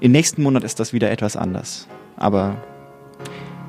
[0.00, 1.86] Im nächsten Monat ist das wieder etwas anders.
[2.16, 2.56] Aber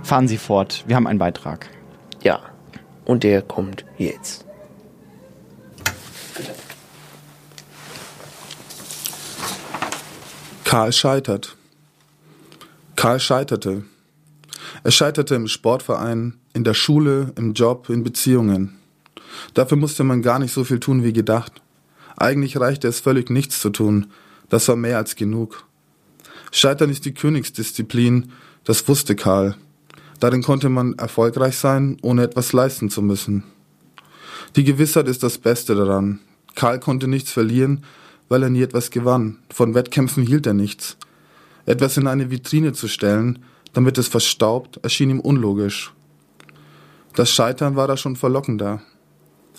[0.02, 0.84] fahren Sie fort.
[0.88, 1.70] Wir haben einen Beitrag.
[2.24, 2.40] Ja.
[3.06, 4.46] Und der kommt jetzt.
[10.74, 11.56] Karl scheitert.
[12.96, 13.84] Karl scheiterte.
[14.84, 18.80] Er scheiterte im Sportverein, in der Schule, im Job, in Beziehungen.
[19.54, 21.62] Dafür musste man gar nicht so viel tun wie gedacht.
[22.18, 24.08] Eigentlich reichte es völlig nichts zu tun.
[24.50, 25.64] Das war mehr als genug.
[26.52, 28.32] Scheitern ist die Königsdisziplin,
[28.64, 29.56] das wusste Karl.
[30.20, 33.44] Darin konnte man erfolgreich sein, ohne etwas leisten zu müssen.
[34.56, 36.20] Die Gewissheit ist das Beste daran.
[36.56, 37.86] Karl konnte nichts verlieren,
[38.30, 39.40] weil er nie etwas gewann.
[39.52, 40.98] Von Wettkämpfen hielt er nichts.
[41.66, 43.40] Etwas in eine Vitrine zu stellen,
[43.74, 45.94] damit es verstaubt, erschien ihm unlogisch.
[47.16, 48.82] Das Scheitern war da schon verlockender.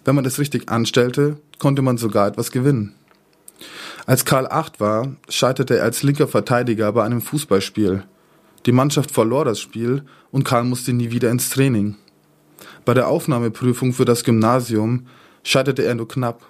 [0.04, 2.94] Wenn man es richtig anstellte, konnte man sogar etwas gewinnen.
[4.06, 8.04] Als Karl acht war, scheiterte er als linker Verteidiger bei einem Fußballspiel.
[8.66, 11.96] Die Mannschaft verlor das Spiel und Karl musste nie wieder ins Training.
[12.84, 15.06] Bei der Aufnahmeprüfung für das Gymnasium
[15.42, 16.46] scheiterte er nur knapp.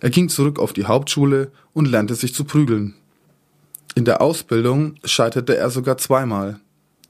[0.00, 2.94] Er ging zurück auf die Hauptschule und lernte sich zu prügeln.
[3.94, 6.60] In der Ausbildung scheiterte er sogar zweimal.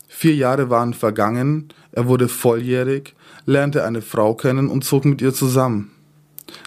[0.09, 3.15] Vier Jahre waren vergangen, er wurde volljährig,
[3.45, 5.91] lernte eine Frau kennen und zog mit ihr zusammen.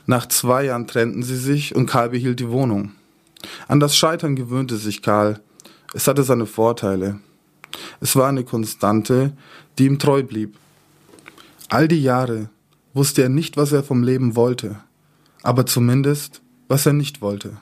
[0.06, 2.92] Nach zwei Jahren trennten sie sich und Karl behielt die Wohnung.
[3.68, 5.40] An das Scheitern gewöhnte sich Karl.
[5.94, 7.20] Es hatte seine Vorteile.
[8.02, 9.34] Es war eine Konstante,
[9.78, 10.56] die ihm treu blieb.
[11.70, 12.50] All die Jahre
[12.94, 14.78] wusste er nicht, was er vom Leben wollte,
[15.44, 17.58] aber zumindest, was er nicht wollte.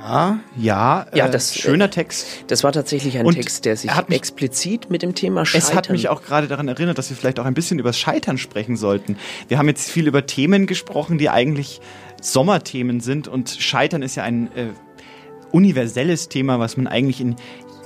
[0.00, 2.26] Ja, ja, Ja, äh, das, schöner äh, Text.
[2.48, 5.68] Das war tatsächlich ein Und Text, der sich hat mich- explizit mit dem Thema Scheitern.
[5.68, 7.98] Es hat mich auch gerade daran erinnert, dass wir vielleicht auch ein bisschen über das
[7.98, 9.16] Scheitern sprechen sollten.
[9.48, 11.80] Wir haben jetzt viel über Themen gesprochen, die eigentlich
[12.20, 14.66] Sommerthemen sind und Scheitern ist ja ein äh,
[15.52, 17.36] universelles Thema, was man eigentlich in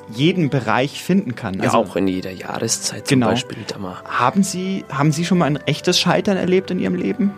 [0.08, 1.60] jedem Bereich finden kann.
[1.60, 3.30] ja, auch in jeder Jahreszeit zum Genau.
[3.30, 3.58] Beispiel.
[3.66, 7.34] Da mal Haben Sie, haben Sie schon mal ein echtes Scheitern erlebt in Ihrem Leben?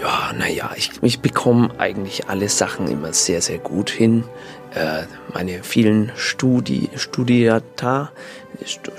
[0.00, 4.24] Ja, naja, ich, ich bekomme eigentlich alle Sachen immer sehr, sehr gut hin.
[4.74, 8.12] Äh, meine vielen Studi, Studiata,
[8.64, 8.92] Stu,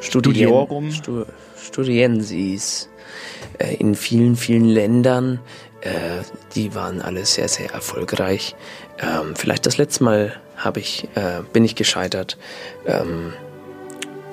[0.00, 0.92] Studien, Studiorum.
[0.92, 1.24] Stu,
[1.60, 2.88] Studiensis
[3.58, 5.40] äh, in vielen, vielen Ländern,
[5.80, 5.90] äh,
[6.54, 8.54] die waren alle sehr, sehr erfolgreich.
[9.00, 12.38] Ähm, vielleicht das letzte Mal habe ich, äh, bin ich gescheitert,
[12.86, 13.32] ähm,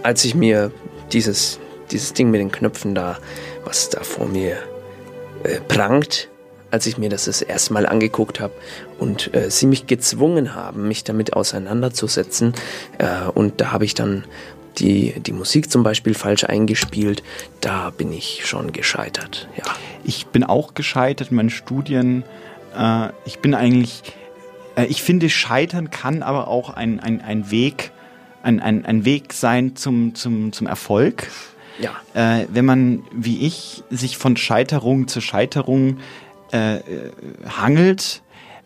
[0.03, 0.71] als ich mir
[1.11, 1.59] dieses,
[1.91, 3.17] dieses Ding mit den Knöpfen da,
[3.63, 4.57] was da vor mir
[5.43, 6.29] äh, prangt,
[6.71, 8.53] als ich mir das das erste Mal angeguckt habe
[8.97, 12.53] und äh, sie mich gezwungen haben, mich damit auseinanderzusetzen.
[12.97, 14.23] Äh, und da habe ich dann
[14.79, 17.21] die, die Musik zum Beispiel falsch eingespielt.
[17.61, 19.65] Da bin ich schon gescheitert, ja.
[20.03, 22.23] Ich bin auch gescheitert in meinen Studien.
[22.75, 24.01] Äh, ich bin eigentlich,
[24.81, 27.91] ich finde, Scheitern kann aber auch ein, ein, ein Weg,
[28.41, 31.27] ein, ein, ein Weg sein zum, zum, zum Erfolg.
[31.79, 31.91] Ja.
[32.13, 35.97] Äh, wenn man, wie ich, sich von Scheiterung zu Scheiterung
[36.51, 36.81] äh, äh,
[37.49, 38.21] hangelt,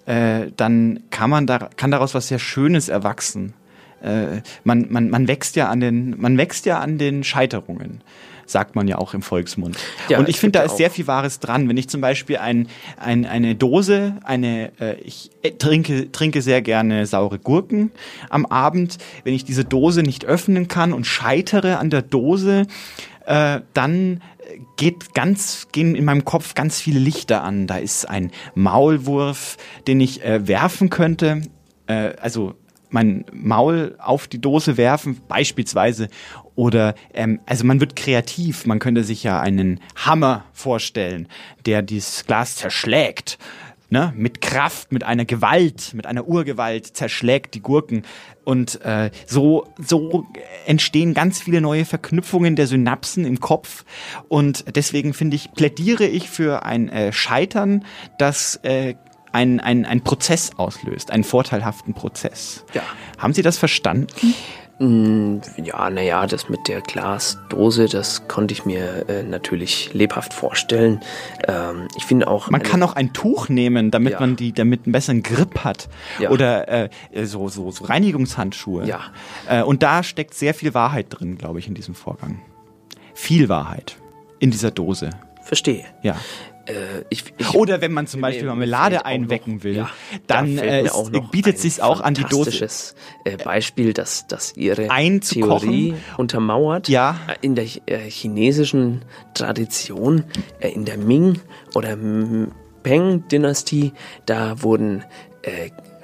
[0.05, 3.53] äh, dann kann man da, kann daraus was sehr Schönes erwachsen.
[4.01, 8.01] Äh, man, man, man wächst ja an den, man wächst ja an den Scheiterungen
[8.50, 9.78] sagt man ja auch im Volksmund.
[10.10, 11.70] Ja, und ich finde, da ist sehr viel Wahres dran.
[11.70, 12.68] Wenn ich zum Beispiel ein,
[12.98, 17.91] ein, eine Dose, eine, äh, ich äh, trinke, trinke sehr gerne saure Gurken
[18.30, 22.66] am Abend, wenn ich diese Dose nicht öffnen kann und scheitere an der Dose,
[23.26, 24.22] äh, dann
[24.78, 27.68] geht ganz, gehen in meinem Kopf ganz viele Lichter an.
[27.68, 31.41] Da ist ein Maulwurf, den ich äh, werfen könnte,
[31.88, 32.56] äh, also
[32.89, 36.08] mein Maul auf die Dose werfen, beispielsweise.
[36.58, 38.66] Oder, ähm, also man wird kreativ.
[38.66, 41.28] Man könnte sich ja einen Hammer vorstellen,
[41.68, 43.38] der dieses Glas zerschlägt.
[43.91, 44.12] Ne?
[44.18, 48.01] Mit Kraft, mit einer Gewalt, mit einer Urgewalt zerschlägt die Gurken.
[48.43, 50.26] Und äh, so, so
[50.66, 53.86] entstehen ganz viele neue Verknüpfungen der Synapsen im Kopf.
[54.28, 57.86] Und deswegen finde ich, plädiere ich für ein äh, Scheitern,
[58.18, 58.95] das äh,
[59.32, 62.66] ein, ein, ein Prozess auslöst, einen vorteilhaften Prozess.
[62.74, 62.82] Ja.
[63.20, 64.08] Haben Sie das verstanden?
[64.80, 70.99] Mm, Ja, naja, das mit der Glasdose, das konnte ich mir äh, natürlich lebhaft vorstellen.
[71.47, 72.49] Ähm, ich finde auch.
[72.51, 74.19] Man kann auch ein Tuch nehmen, damit Ja.
[74.19, 75.89] man die, damit einen besseren Grip hat.
[76.19, 76.30] Ja.
[76.30, 76.89] Oder äh,
[77.23, 78.86] so, so, so Reinigungshandschuhe.
[78.86, 78.99] Ja.
[79.49, 82.39] Äh, und da steckt sehr viel Wahrheit drin, glaube ich, in diesem Vorgang.
[83.15, 83.97] Viel Wahrheit
[84.39, 85.09] in dieser Dose.
[85.41, 85.86] Verstehe.
[86.03, 86.17] Ja.
[86.68, 89.89] Äh, ich, ich, Oder wenn man zum Beispiel Marmelade einwecken noch- will, ja,
[90.28, 92.68] dann äh, noch bietet sich auch an die Dose.
[93.24, 94.89] äh, Beispiel, dass, dass ihre.
[95.22, 96.89] Theorie untermauert.
[96.89, 97.20] Ja.
[97.28, 99.03] Äh, In der äh, chinesischen
[99.34, 100.26] Tradition,
[100.59, 101.39] äh, in der Ming-
[101.74, 101.97] oder
[102.84, 103.93] Peng-Dynastie,
[104.26, 105.03] da wurden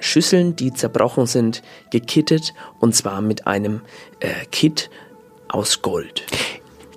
[0.00, 3.82] Schüsseln, die zerbrochen sind, gekittet und zwar mit einem
[4.50, 4.88] Kit
[5.48, 6.22] aus Gold.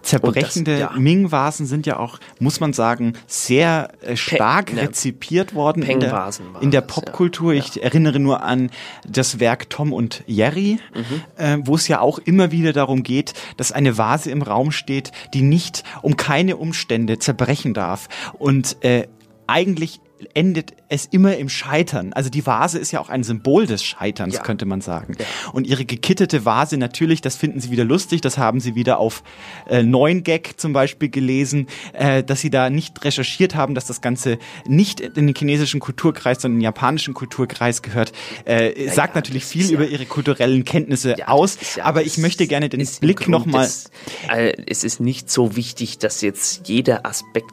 [0.08, 1.00] Zerbrechende das- ja.
[1.00, 6.30] Ming-Vasen sind ja auch, muss man sagen, sehr äh, stark ne, rezipiert worden in der,
[6.62, 7.54] in der Popkultur.
[7.54, 7.60] ja.
[7.60, 8.70] Ich erinnere nur an
[9.08, 11.22] das Werk Tom und Jerry, Mhm.
[11.38, 15.12] äh, wo es ja auch immer wieder darum geht, dass eine Vase im Raum steht,
[15.34, 18.08] die nicht um keine Umstände zerbrechen darf.
[18.38, 19.08] Und äh,
[19.48, 20.00] eigentlich
[20.34, 22.14] endet es immer im Scheitern.
[22.14, 24.42] Also die Vase ist ja auch ein Symbol des Scheiterns, Ja.
[24.42, 25.16] könnte man sagen.
[25.54, 29.24] Und ihre gekittete Vase, natürlich, das finden sie wieder lustig, das haben sie wieder auf
[29.68, 34.38] äh, 9gag zum Beispiel gelesen, äh, dass sie da nicht recherchiert haben, dass das Ganze
[34.66, 38.12] nicht in den chinesischen Kulturkreis, sondern in den japanischen Kulturkreis gehört.
[38.46, 42.04] Äh, sagt ja, natürlich das viel ist ja- über ihre kulturellen Kenntnisse aus, ja- aber
[42.04, 43.70] ich möchte gerne den Blick nochmal...
[44.30, 47.52] Äh, es ist nicht so wichtig, dass jetzt jeder Aspekt.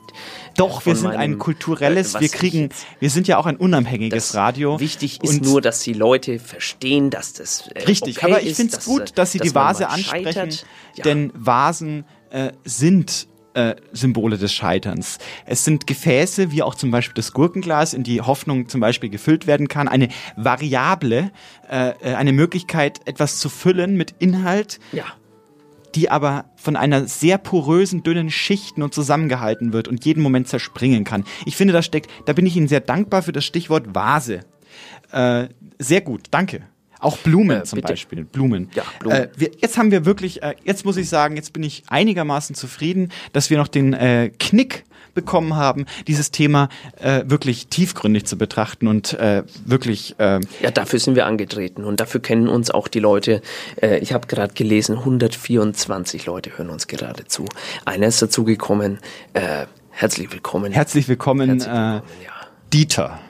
[0.57, 2.69] Doch, wir sind ein meinem, kulturelles, äh, was wir kriegen,
[3.01, 4.79] wir sind ja auch ein unabhängiges Radio.
[4.81, 7.69] Wichtig ist nur, dass die Leute verstehen, dass das.
[7.75, 9.89] Äh, Richtig, okay aber ich finde es dass, gut, äh, dass Sie die man Vase
[9.89, 10.51] ansprechen.
[10.97, 11.05] Ja.
[11.05, 15.19] denn Vasen äh, sind äh, Symbole des Scheiterns.
[15.47, 19.47] Es sind Gefäße, wie auch zum Beispiel das Gurkenglas, in die Hoffnung zum Beispiel gefüllt
[19.47, 19.89] werden kann.
[19.89, 21.31] Eine Variable,
[21.71, 25.05] äh, äh, eine Möglichkeit, etwas zu füllen mit Inhalt, ja.
[25.95, 31.05] Die aber von einer sehr porösen, dünnen Schicht nur zusammengehalten wird und jeden Moment zerspringen
[31.05, 31.25] kann.
[31.47, 34.41] Ich finde, da steckt, da bin ich Ihnen sehr dankbar für das Stichwort Vase.
[35.13, 36.63] Äh, sehr gut, danke.
[37.05, 37.93] Auch Blumen Äh, zum bitte.
[37.93, 38.25] Beispiel.
[38.25, 38.71] Blumen.
[38.75, 39.17] Ja, Blumen.
[39.17, 42.55] Äh, wir, jetzt haben wir wirklich, äh, jetzt muss ich sagen, jetzt bin ich einigermaßen
[42.57, 44.85] zufrieden, dass wir noch den äh, Knick
[45.15, 46.69] bekommen haben, dieses Thema
[47.01, 52.01] äh, wirklich tiefgründig zu betrachten und äh, wirklich äh, Ja, dafür sind wir angetreten und
[52.01, 53.41] dafür kennen uns auch die Leute.
[54.01, 57.45] Ich habe gerade gelesen, 124 Leute hören uns gerade zu.
[57.85, 58.99] Einer ist dazugekommen.
[59.91, 60.73] Herzlich willkommen.
[60.73, 62.31] herzlich willkommen, Herzlich willkommen, ja.
[62.73, 63.21] Dieter.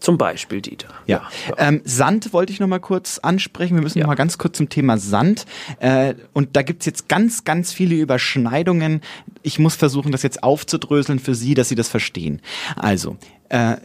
[0.00, 0.88] Zum Beispiel Dieter.
[1.06, 1.28] Ja.
[1.58, 3.74] Ähm, Sand wollte ich noch mal kurz ansprechen.
[3.76, 5.44] Wir müssen noch mal ganz kurz zum Thema Sand.
[5.78, 9.02] Äh, und da gibt's jetzt ganz, ganz viele Überschneidungen.
[9.42, 12.40] Ich muss versuchen, das jetzt aufzudröseln für Sie, dass Sie das verstehen.
[12.76, 13.18] Also,
[13.50, 13.76] äh,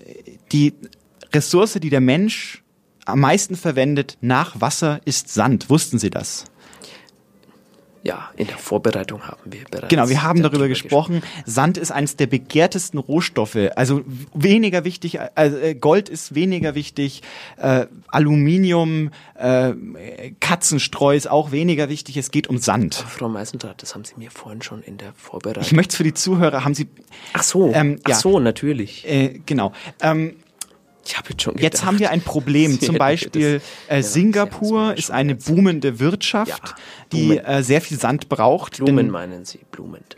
[0.53, 0.73] die
[1.33, 2.63] Ressource, die der Mensch
[3.05, 5.69] am meisten verwendet nach Wasser, ist Sand.
[5.69, 6.45] Wussten Sie das?
[8.05, 9.89] Ja, in der Vorbereitung haben wir bereits.
[9.89, 11.21] Genau, wir haben darüber darüber gesprochen.
[11.45, 13.57] Sand ist eines der begehrtesten Rohstoffe.
[13.75, 14.03] Also
[14.33, 17.21] weniger wichtig, also äh, Gold ist weniger wichtig,
[17.57, 19.73] äh, Aluminium, äh,
[20.39, 22.17] Katzenstreu ist auch weniger wichtig.
[22.17, 22.95] Es geht um Sand.
[22.95, 25.63] Frau Meisendrath, das haben Sie mir vorhin schon in der Vorbereitung.
[25.63, 26.87] Ich möchte es für die Zuhörer, haben Sie...
[27.33, 28.15] Ach so, Ähm, ach ja.
[28.15, 29.07] so, natürlich.
[29.07, 29.73] Äh, genau.
[30.01, 30.35] Ähm,
[31.05, 31.85] Ich habe jetzt schon Jetzt gedacht.
[31.85, 32.79] haben wir ein Problem.
[32.79, 36.75] Zum Beispiel äh, Singapur ist eine boomende Wirtschaft,
[37.11, 37.45] die Blumen.
[37.45, 38.77] äh, sehr viel Sand braucht.
[38.77, 40.17] Blumen meinen Sie, blumend.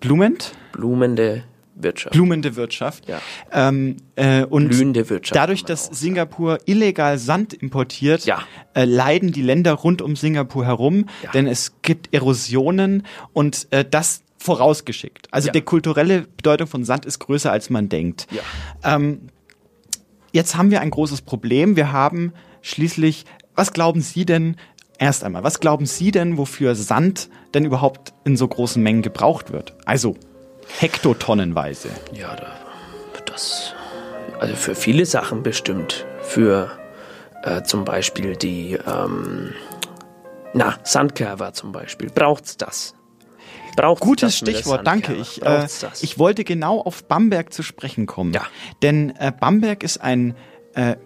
[0.00, 0.52] Blument?
[0.72, 1.44] Blumende
[1.74, 2.12] Wirtschaft.
[2.12, 3.08] Blumende Wirtschaft.
[3.08, 3.20] Ja.
[3.52, 5.36] Ähm, äh, und Blühende Wirtschaft.
[5.36, 8.42] dadurch, dass Singapur illegal Sand importiert, Ja.
[8.74, 14.22] äh, leiden die Länder rund um Singapur herum, denn es gibt Erosionen und äh, das
[14.38, 15.28] vorausgeschickt.
[15.30, 15.52] Also Ja.
[15.52, 18.26] die kulturelle Bedeutung von Sand ist größer, als man denkt.
[18.32, 18.96] Ja.
[18.96, 19.28] Ähm,
[20.32, 21.76] jetzt haben wir ein großes Problem.
[21.76, 23.24] Wir haben schließlich,
[23.54, 24.56] was glauben Sie denn,
[24.98, 29.52] erst einmal, was glauben Sie denn, wofür Sand denn überhaupt in so großen Mengen gebraucht
[29.52, 29.74] wird?
[29.84, 30.16] Also
[30.78, 31.88] hektotonnenweise.
[32.12, 32.52] Ja, da,
[33.32, 33.74] das.
[34.38, 36.04] Also für viele Sachen bestimmt.
[36.22, 36.70] Für
[37.42, 38.78] äh, zum Beispiel die.
[38.86, 39.52] Ähm,
[40.54, 42.10] na, Sandkerber zum Beispiel.
[42.10, 42.94] Braucht's das?
[43.76, 45.14] Braucht's Gutes Stichwort, danke.
[45.14, 45.66] Ich, äh,
[46.00, 48.32] ich wollte genau auf Bamberg zu sprechen kommen.
[48.32, 48.42] Ja.
[48.82, 50.34] Denn äh, Bamberg ist ein,
[50.74, 50.96] äh,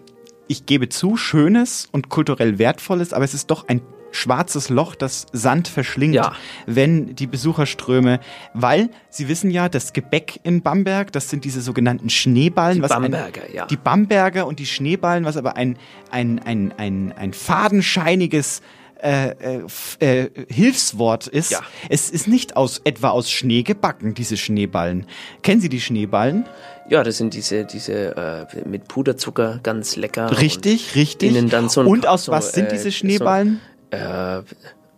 [0.47, 5.27] ich gebe zu, schönes und kulturell wertvolles, aber es ist doch ein schwarzes Loch, das
[5.31, 6.33] Sand verschlingt, Ja.
[6.65, 8.19] wenn die Besucherströme,
[8.53, 12.77] weil Sie wissen ja, das Gebäck in Bamberg, das sind diese sogenannten Schneeballen.
[12.77, 13.65] Die was Bamberger, ein, ja.
[13.65, 15.77] Die Bamberger und die Schneeballen, was aber ein,
[16.09, 18.61] ein, ein, ein, ein fadenscheiniges
[19.01, 19.61] äh, äh,
[19.99, 21.51] äh, Hilfswort ist.
[21.51, 21.61] Ja.
[21.89, 25.05] Es ist nicht aus etwa aus Schnee gebacken, diese Schneeballen.
[25.43, 26.45] Kennen Sie die Schneeballen?
[26.89, 30.39] Ja, das sind diese, diese äh, mit Puderzucker ganz lecker.
[30.39, 31.29] Richtig, richtig.
[31.29, 33.59] Innen dann so ein Und aus so, was sind äh, diese Schneeballen?
[33.91, 34.43] So, äh,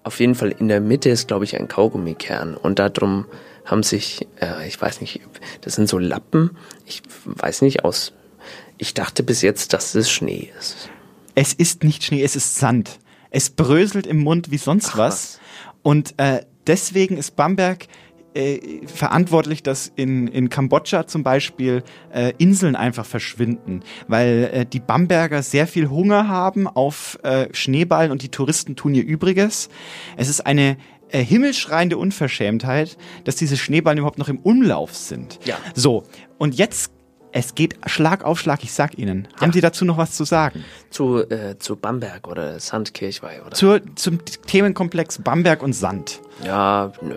[0.04, 2.56] auf jeden Fall in der Mitte ist, glaube ich, ein Kaugummikern.
[2.56, 3.26] Und darum
[3.66, 4.28] haben sich,
[4.66, 5.20] ich weiß nicht,
[5.62, 6.58] das sind so Lappen.
[6.86, 8.14] Ich weiß nicht aus.
[8.78, 10.89] Ich dachte bis jetzt, dass es Schnee ist.
[11.36, 12.97] Es ist nicht Schnee, es ist Sand.
[13.30, 15.40] Es bröselt im Mund wie sonst was.
[15.82, 17.88] Und äh, deswegen ist Bamberg
[18.34, 24.80] äh, verantwortlich, dass in, in Kambodscha zum Beispiel äh, Inseln einfach verschwinden, weil äh, die
[24.80, 29.70] Bamberger sehr viel Hunger haben auf äh, Schneeballen und die Touristen tun ihr Übriges.
[30.16, 30.78] Es ist eine
[31.12, 35.40] äh, himmelschreiende Unverschämtheit, dass diese Schneeballen überhaupt noch im Umlauf sind.
[35.46, 35.58] Ja.
[35.74, 36.04] So,
[36.38, 36.92] und jetzt,
[37.32, 39.28] es geht Schlag auf Schlag, ich sag Ihnen.
[39.40, 40.66] Haben Sie dazu noch was zu sagen?
[40.90, 43.52] Zu, äh, zu Bamberg oder Sandkirchweih oder.
[43.52, 46.20] Zur, zum Themenkomplex Bamberg und Sand.
[46.44, 47.16] Ja, nö,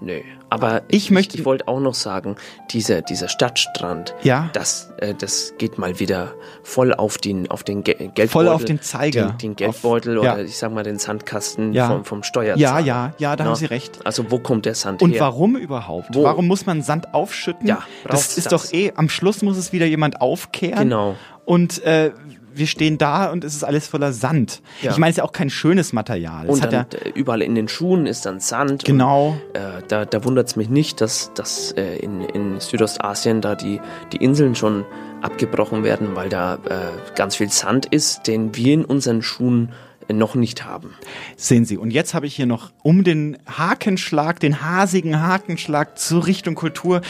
[0.00, 0.20] nö.
[0.50, 2.36] Aber ich, möchte, ich, wollte auch noch sagen,
[2.70, 4.50] dieser, dieser Stadtstrand, Ja.
[4.52, 6.34] das, äh, das geht mal wieder
[6.64, 8.28] voll auf den, auf den Ge Geldbeutel.
[8.28, 9.26] Voll auf den Zeiger.
[9.26, 10.34] Den, den Geldbeutel Auf- ja.
[10.34, 11.86] oder ich sag mal den Sandkasten Ja.
[11.88, 12.60] vom, vom Steuerzahler.
[12.60, 14.00] Ja, ja, ja, da Na, haben Sie recht.
[14.04, 15.20] Also wo kommt der Sand Und her?
[15.20, 16.08] warum überhaupt?
[16.12, 16.24] Wo?
[16.24, 17.66] Warum muss man Sand aufschütten?
[17.68, 18.64] Ja, das ist das?
[18.70, 20.80] doch eh, am Schluss muss es wieder jemand aufkehren.
[20.80, 21.16] Genau.
[21.44, 22.12] Und äh,
[22.54, 24.62] wir stehen da und es ist alles voller Sand.
[24.82, 24.90] Ja.
[24.90, 26.48] Ich meine, es ist ja auch kein schönes Material.
[26.48, 28.84] Und hat dann ja, äh, überall in den Schuhen ist dann Sand.
[28.84, 29.36] Genau.
[29.48, 33.54] Und, äh, da da wundert es mich nicht, dass, dass äh, in, in Südostasien da
[33.54, 33.80] die,
[34.12, 34.84] die Inseln schon
[35.22, 39.72] abgebrochen werden, weil da äh, ganz viel Sand ist, den wir in unseren Schuhen
[40.08, 40.94] äh, noch nicht haben.
[41.36, 46.26] Sehen Sie, und jetzt habe ich hier noch um den Hakenschlag, den hasigen Hakenschlag zur
[46.26, 47.00] Richtung Kultur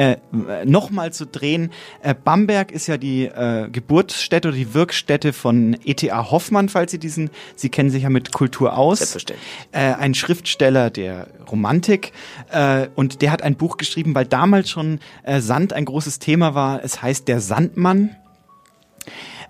[0.00, 0.16] äh,
[0.64, 1.70] nochmal zu drehen.
[2.02, 6.30] Äh, Bamberg ist ja die äh, Geburtsstätte oder die Wirkstätte von E.T.A.
[6.30, 9.00] Hoffmann, falls Sie diesen, Sie kennen sich ja mit Kultur aus.
[9.00, 9.46] Selbstverständlich.
[9.72, 12.12] Äh, ein Schriftsteller der Romantik
[12.50, 16.54] äh, und der hat ein Buch geschrieben, weil damals schon äh, Sand ein großes Thema
[16.54, 16.82] war.
[16.82, 18.16] Es heißt Der Sandmann.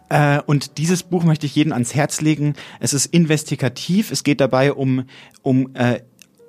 [0.09, 2.55] Äh, und dieses Buch möchte ich jedem ans Herz legen.
[2.80, 4.11] Es ist investigativ.
[4.11, 5.05] Es geht dabei um,
[5.42, 6.01] um äh,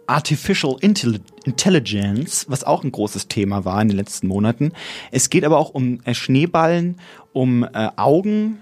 [0.07, 4.73] Artificial Intelli Intelligence, was auch ein großes Thema war in den letzten Monaten.
[5.11, 6.99] Es geht aber auch um äh, Schneeballen,
[7.33, 8.59] um äh, Augen.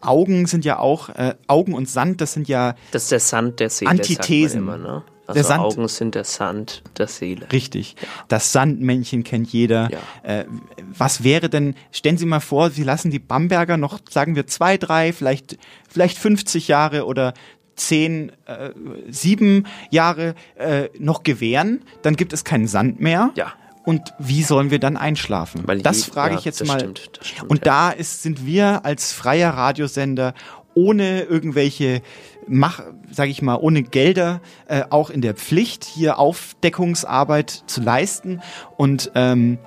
[0.00, 3.60] Augen sind ja auch, äh, Augen und Sand, das sind ja Das ist der Sand
[3.60, 4.60] der Seele, Antithesen.
[4.60, 5.02] immer, ne?
[5.26, 7.50] Also Der Sand- Augen sind der Sand der Seele.
[7.50, 7.96] Richtig.
[8.28, 9.88] Das Sandmännchen kennt jeder.
[10.22, 10.44] Äh,
[10.92, 14.76] was wäre denn, stellen Sie mal vor, Sie lassen die Bamberger noch, sagen wir, zwei,
[14.76, 15.56] drei, vielleicht,
[15.88, 17.32] vielleicht 50 Jahre oder
[17.76, 18.70] zehn, äh,
[19.08, 23.30] sieben Jahre äh, noch gewähren, dann gibt es keinen Sand mehr.
[23.34, 23.52] Ja.
[23.84, 25.62] Und wie sollen wir dann einschlafen?
[25.66, 26.78] Weil das je- frage ja, ich jetzt das mal.
[26.80, 30.32] stimmt, das stimmt, Und da ist, sind wir als freier Radiosender
[30.74, 32.00] ohne irgendwelche
[32.46, 38.40] Mach, sage ich mal, ohne Gelder äh, auch in der Pflicht, hier Aufdeckungsarbeit zu leisten.
[38.76, 39.58] Und ähm,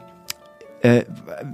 [0.81, 1.05] äh,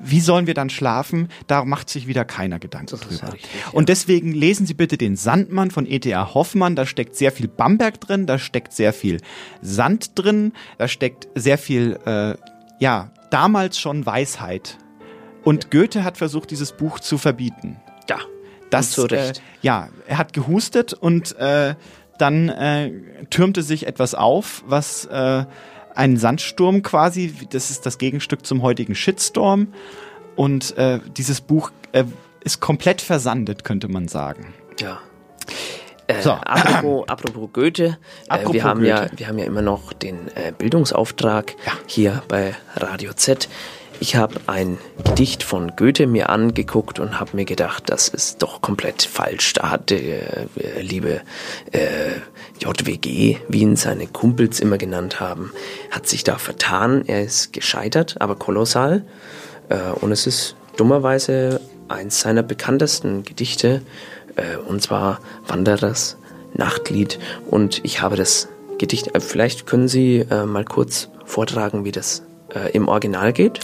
[0.03, 1.30] wie sollen wir dann schlafen?
[1.47, 3.34] Da macht sich wieder keiner Gedanken drüber.
[3.71, 6.34] Und deswegen lesen Sie bitte den Sandmann von E.T.A.
[6.34, 6.76] Hoffmann.
[6.76, 9.21] Da steckt sehr viel Bamberg drin, da steckt sehr viel
[9.61, 12.36] Sand drin, da steckt sehr viel, äh,
[12.80, 14.78] ja, damals schon Weisheit.
[15.43, 17.78] Und Goethe hat versucht, dieses Buch zu verbieten.
[18.09, 18.19] Ja.
[18.69, 19.38] Das, zu Recht.
[19.38, 21.76] Äh, ja, er hat gehustet und äh,
[22.17, 22.91] dann äh,
[23.30, 25.45] türmte sich etwas auf, was äh,
[25.96, 29.68] ein Sandsturm quasi, das ist das Gegenstück zum heutigen Shitstorm.
[30.36, 32.04] und äh, dieses Buch äh,
[32.44, 34.54] ist komplett versandet, könnte man sagen.
[34.80, 35.00] Ja.
[36.08, 36.32] Äh, So.
[36.32, 39.20] apropos, apropos Goethe, äh, Apropos wir, haben Ja, Goethe.
[39.20, 41.56] wir haben ja immer noch den äh, Bildungsauftrag
[41.88, 43.48] hier bei Radio Z.
[44.00, 48.62] Ich habe ein Gedicht von Goethe mir angeguckt und habe mir gedacht, das ist doch
[48.62, 49.54] komplett falsch.
[49.54, 51.22] Da hat der äh, liebe
[51.72, 52.12] äh,
[52.60, 55.52] JWG, wie ihn seine Kumpels immer genannt haben,
[55.91, 57.04] hat sich da vertan.
[57.08, 59.06] Er ist gescheitert, aber kolossal.
[59.70, 63.82] Äh, und es ist dummerweise eins seiner bekanntesten Gedichte,
[64.36, 66.18] äh, und zwar Wanderers
[66.54, 67.20] Nachtlied.
[67.50, 72.24] Und ich habe das Gedicht, äh, vielleicht können Sie äh, mal kurz vortragen, wie das
[72.56, 73.60] äh, im Original geht.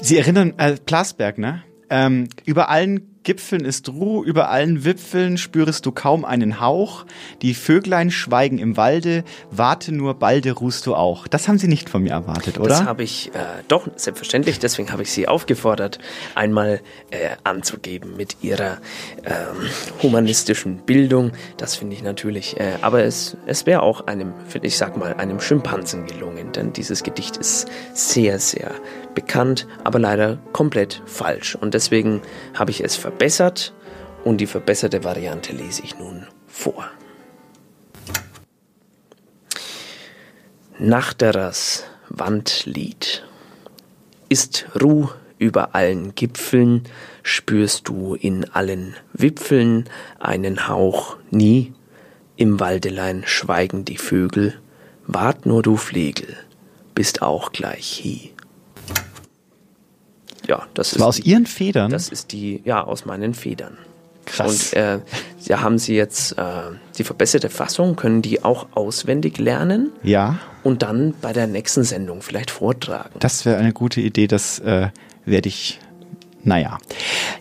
[0.00, 1.62] Sie erinnern, äh, Plasberg, ne?
[1.90, 7.04] Ähm, über allen Gipfeln ist Ruhe, über allen Wipfeln spürest du kaum einen Hauch.
[7.42, 11.28] Die Vöglein schweigen im Walde, warte nur, balde ruhst du auch.
[11.28, 12.70] Das haben Sie nicht von mir erwartet, oder?
[12.70, 15.98] Das habe ich äh, doch selbstverständlich, deswegen habe ich Sie aufgefordert,
[16.34, 18.78] einmal äh, anzugeben mit Ihrer
[19.26, 19.68] ähm,
[20.02, 21.32] humanistischen Bildung.
[21.58, 25.42] Das finde ich natürlich, äh, aber es, es wäre auch einem, ich sag mal, einem
[25.42, 28.70] Schimpansen gelungen, denn dieses Gedicht ist sehr, sehr
[29.18, 31.56] bekannt, aber leider komplett falsch.
[31.56, 32.22] Und deswegen
[32.54, 33.74] habe ich es verbessert
[34.22, 36.88] und die verbesserte Variante lese ich nun vor.
[40.78, 43.24] Nachterers Wandlied.
[44.28, 45.08] Ist Ruh
[45.38, 46.84] über allen Gipfeln,
[47.24, 49.90] spürst du in allen Wipfeln
[50.20, 51.72] einen Hauch nie.
[52.36, 54.54] Im Waldelein schweigen die Vögel,
[55.08, 56.36] wart nur du Flegel,
[56.94, 58.32] bist auch gleich hie.
[60.48, 61.90] Ja, das ist war aus Ihren Federn?
[61.90, 63.76] Das ist die, ja, aus meinen Federn.
[64.24, 64.72] Krass.
[64.72, 64.98] Und äh,
[65.46, 66.42] ja, haben Sie jetzt äh,
[66.98, 72.20] die verbesserte Fassung, können die auch auswendig lernen Ja, und dann bei der nächsten Sendung
[72.22, 73.14] vielleicht vortragen.
[73.20, 74.88] das wäre eine gute Idee, das äh,
[75.24, 75.80] werde ich,
[76.44, 76.76] naja.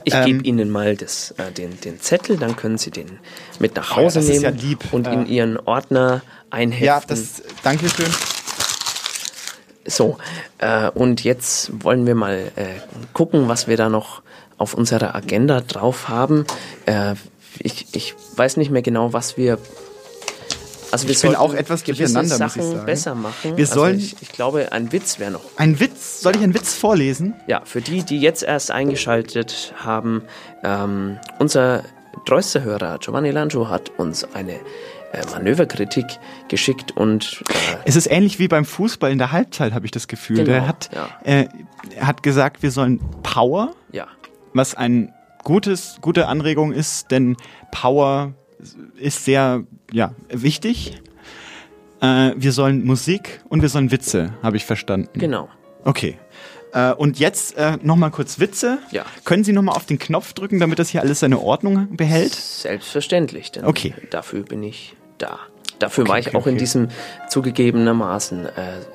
[0.05, 3.19] Ich Ähm, gebe Ihnen mal das, äh, den, den Zettel, dann können Sie den
[3.59, 4.79] mit nach Oh Hause das ist nehmen ja lieb.
[4.93, 6.85] und in Ihren Ordner einheften.
[6.85, 8.07] Ja, das, danke schön.
[9.87, 10.17] So,
[10.59, 12.65] äh, und jetzt wollen wir mal äh,
[13.13, 14.21] gucken, was wir da noch
[14.57, 16.45] auf unserer Agenda drauf haben.
[16.85, 17.15] Äh,
[17.59, 19.57] ich, ich weiß nicht mehr genau, was wir.
[20.91, 22.85] Also wir Ich bin auch etwas durcheinander, muss ich Sachen sagen.
[22.85, 23.57] besser machen.
[23.57, 25.41] Wir also sollen- ich, ich glaube, ein Witz wäre noch.
[25.57, 27.33] Ein Witz, soll ich einen Witz vorlesen?
[27.47, 30.23] Ja, für die, die jetzt erst eingeschaltet haben,
[30.63, 31.83] ähm, unser
[32.25, 34.59] treuster Hörer Giovanni Lancho hat uns eine
[35.31, 36.05] Manöverkritik
[36.47, 37.53] geschickt und äh,
[37.85, 40.37] Es ist ähnlich wie beim Fußball in der Halbzeit, habe ich das Gefühl.
[40.37, 41.07] Genau, Der hat, ja.
[41.23, 41.47] äh,
[41.95, 44.07] er hat gesagt, wir sollen Power, ja,
[44.53, 47.37] was ein gutes, gute Anregung ist, denn
[47.71, 48.33] Power
[48.97, 51.01] ist sehr ja, wichtig.
[52.01, 55.09] Äh, wir sollen Musik und wir sollen Witze, habe ich verstanden.
[55.19, 55.49] genau.
[55.83, 56.17] Okay.
[56.73, 58.79] Äh, und jetzt äh, nochmal kurz Witze.
[58.91, 59.05] Ja.
[59.25, 62.33] Können Sie nochmal auf den Knopf drücken, damit das hier alles seine Ordnung behält?
[62.35, 63.93] Selbstverständlich, denn Okay.
[64.09, 65.39] dafür bin ich da.
[65.79, 66.59] Dafür Okay, war ich okay, auch in okay.
[66.59, 66.87] diesem
[67.29, 68.49] zugegebenermaßen äh,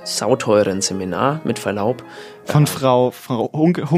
[0.05, 2.03] sauteuren Seminar mit Verlaub.
[2.45, 3.91] Von Frau, Frau Hunke.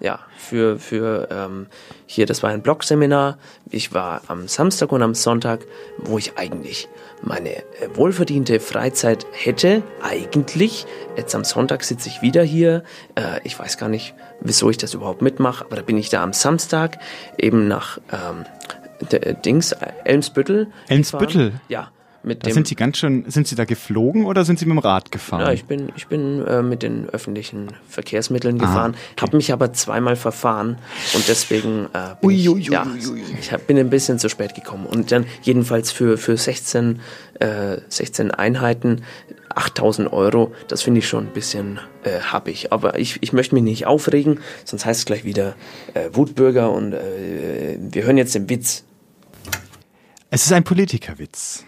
[0.00, 1.66] Ja, für, für ähm,
[2.06, 3.36] hier, das war ein Blogseminar.
[3.68, 5.66] Ich war am Samstag und am Sonntag,
[5.98, 6.88] wo ich eigentlich
[7.22, 7.62] meine äh,
[7.94, 9.82] wohlverdiente Freizeit hätte.
[10.02, 10.86] Eigentlich.
[11.16, 12.84] Jetzt am Sonntag sitze ich wieder hier.
[13.16, 16.22] Äh, ich weiß gar nicht, wieso ich das überhaupt mitmache, aber da bin ich da
[16.22, 16.98] am Samstag
[17.36, 18.46] eben nach ähm,
[19.44, 20.68] Dings, äh, Elmsbüttel.
[20.88, 21.52] Elmsbüttel?
[21.68, 21.90] Ja.
[22.22, 24.78] Mit Da sind Sie ganz schön, sind Sie da geflogen oder sind Sie mit dem
[24.78, 25.40] Rad gefahren?
[25.40, 29.22] ja, ich bin, ich bin äh, mit den öffentlichen Verkehrsmitteln gefahren, okay.
[29.22, 30.76] habe mich aber zweimal verfahren
[31.14, 33.22] und deswegen äh, bin, Ui, ich, ui, ui, ja, ui, ui.
[33.40, 34.84] ich hab, bin ein bisschen zu spät gekommen.
[34.84, 37.00] Und dann jedenfalls für, für 16,
[37.38, 39.02] äh, 16 Einheiten
[39.54, 42.72] 8000 Euro, das finde ich schon ein bisschen äh, happig.
[42.72, 45.54] Aber ich, ich möchte mich nicht aufregen, sonst heißt es gleich wieder
[45.94, 48.84] äh, Wutbürger und äh, wir hören jetzt den Witz.
[50.30, 51.64] Es ist ein Politikerwitz.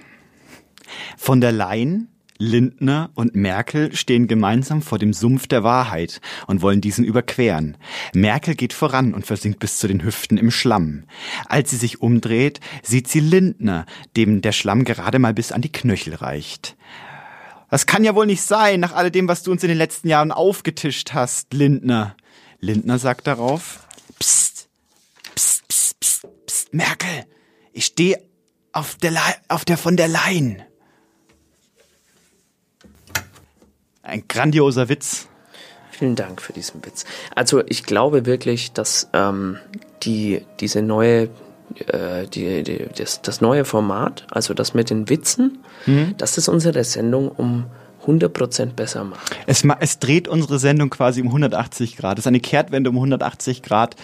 [1.16, 2.08] Von der Leyen,
[2.42, 7.76] Lindner und Merkel stehen gemeinsam vor dem Sumpf der Wahrheit und wollen diesen überqueren.
[8.14, 11.04] Merkel geht voran und versinkt bis zu den Hüften im Schlamm.
[11.46, 13.86] Als sie sich umdreht, sieht sie Lindner,
[14.16, 16.76] dem der Schlamm gerade mal bis an die Knöchel reicht.
[17.70, 20.32] Das kann ja wohl nicht sein, nach alledem, was du uns in den letzten Jahren
[20.32, 22.16] aufgetischt hast, Lindner.
[22.60, 23.86] Lindner sagt darauf,
[24.18, 24.68] Psst,
[25.34, 27.24] psst, psst, psst, psst, Merkel,
[27.72, 28.22] ich stehe
[28.72, 30.62] auf der, Le auf der von der Leyen.
[34.02, 35.28] Ein grandioser Witz.
[35.90, 37.04] Vielen Dank für diesen Witz.
[37.34, 39.58] Also ich glaube wirklich, dass ähm,
[40.02, 41.28] die, diese neue,
[41.86, 46.14] äh, die, die, das, das neue Format, also das mit den Witzen, Mhm.
[46.16, 47.66] dass das unsere Sendung um
[48.06, 49.20] 100% besser machen.
[49.46, 52.18] Es, es dreht unsere Sendung quasi um 180 Grad.
[52.18, 53.96] Es ist eine Kehrtwende um 180 Grad,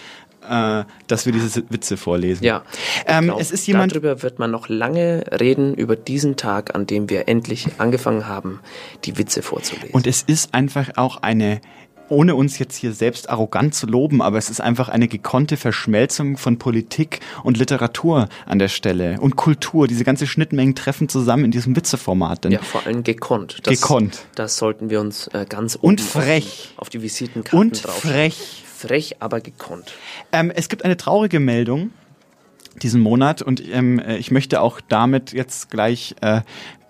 [0.49, 2.43] äh, dass wir diese Witze vorlesen.
[2.43, 2.63] Ja.
[3.05, 3.91] Ähm, glaub, es ist jemand.
[3.91, 8.59] Darüber wird man noch lange reden, über diesen Tag, an dem wir endlich angefangen haben,
[9.05, 9.91] die Witze vorzulesen.
[9.91, 11.61] Und es ist einfach auch eine,
[12.09, 16.37] ohne uns jetzt hier selbst arrogant zu loben, aber es ist einfach eine gekonnte Verschmelzung
[16.37, 19.87] von Politik und Literatur an der Stelle und Kultur.
[19.87, 22.45] Diese ganze Schnittmengen treffen zusammen in diesem Witzeformat.
[22.45, 23.59] Denn ja, vor allem gekonnt.
[23.63, 24.25] Das, Gekonnt.
[24.33, 26.73] Das sollten wir uns äh, ganz Und frech.
[26.77, 28.31] Auf, die, Visitenkarten Und draufschreiben.
[28.31, 28.63] frech.
[28.79, 29.93] Frech, aber gekonnt.
[30.31, 31.91] Ähm, es gibt eine traurige Meldung
[32.81, 36.41] diesen Monat und ähm, äh, ich möchte auch damit jetzt gleich äh,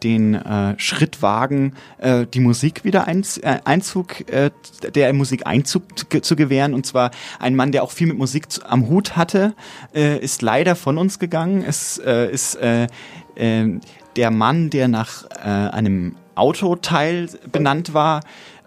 [0.04, 4.52] den äh, Schritt wagen, äh, die Musik wieder einz, äh, Einzug, äh,
[4.94, 5.84] der Musik Einzug
[6.24, 6.74] zu, gewähren.
[6.74, 9.54] Und zwar ein Mann, der auch viel mit Musik zu, am Hut hatte,
[9.94, 11.64] äh, ist leider von uns gegangen.
[11.66, 12.88] Es äh, ist äh,
[13.36, 13.80] äh,
[14.16, 18.22] der Mann, der nach äh, einem Autoteil benannt war,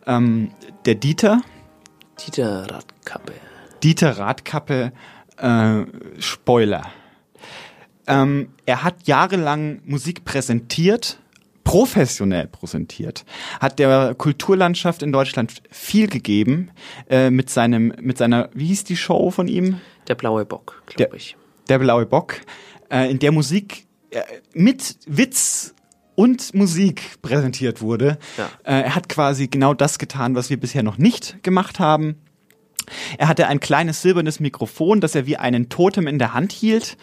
[0.07, 0.51] ähm,
[0.85, 1.43] der Dieter.
[2.21, 3.33] Dieter Radkappe.
[3.83, 4.93] Dieter Radkappe,
[5.39, 5.83] äh,
[6.19, 6.87] Spoiler.
[8.07, 11.19] Ähm, er hat jahrelang Musik präsentiert,
[11.65, 13.25] professionell präsentiert,
[13.61, 16.71] hat der Kulturlandschaft in Deutschland viel gegeben
[17.09, 19.81] äh, mit seinem, mit seiner, wie hieß die Show von ihm?
[20.09, 21.37] Der blaue Bock, glaube ich.
[21.69, 22.41] der blaue Bock,
[22.91, 25.75] äh, in der Musik äh, mit Witz
[26.15, 28.19] und Musik präsentiert wurde.
[28.37, 28.51] Ja.
[28.65, 32.17] Äh, er hat quasi genau das getan, was wir bisher noch nicht gemacht haben.
[33.19, 36.97] Er hatte ein kleines silbernes Mikrofon, das er wie einen Totem in der Hand hielt.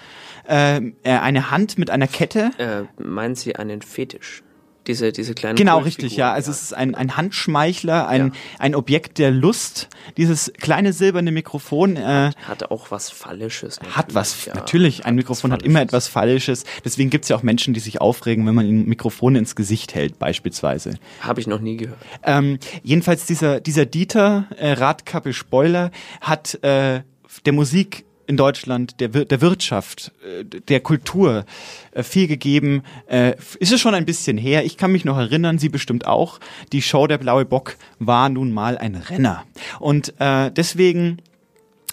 [0.46, 2.52] Äh, eine Hand mit einer Kette.
[2.58, 4.44] Äh, meinen Sie einen Fetisch?
[4.90, 6.34] Diese, diese kleinen Genau, richtig, ja.
[6.34, 9.88] Also es ist ein, ein Handschmeichler, ein, ein Objekt der Lust.
[10.18, 13.80] Dieses kleine silberne Mikrofon äh, Hat auch was Phallisches.
[13.92, 14.56] hat was, ja.
[14.56, 16.64] natürlich, ein Mikrofon hat immer etwas Phallisches.
[16.84, 19.94] Deswegen gibt es ja auch Menschen, die sich aufregen, wenn man ihnen Mikrofone ins Gesicht
[19.94, 20.96] hält, beispielsweise.
[21.22, 22.00] Habe ich noch nie gehört.
[22.24, 27.02] Ähm, jedenfalls dieser, dieser Dieter, äh, Radkappe Spoiler, hat äh,
[27.46, 31.46] der Musik in Deutschland, der, der Wirtschaft, äh, der Kultur
[31.92, 32.84] äh, viel gegeben.
[33.08, 34.64] Äh, ist es schon ein bisschen her.
[34.66, 36.40] Ich kann mich noch erinnern, Sie bestimmt auch.
[36.72, 39.46] Die Show Der Blaue Bock war nun mal ein Renner.
[39.80, 41.18] Und äh, deswegen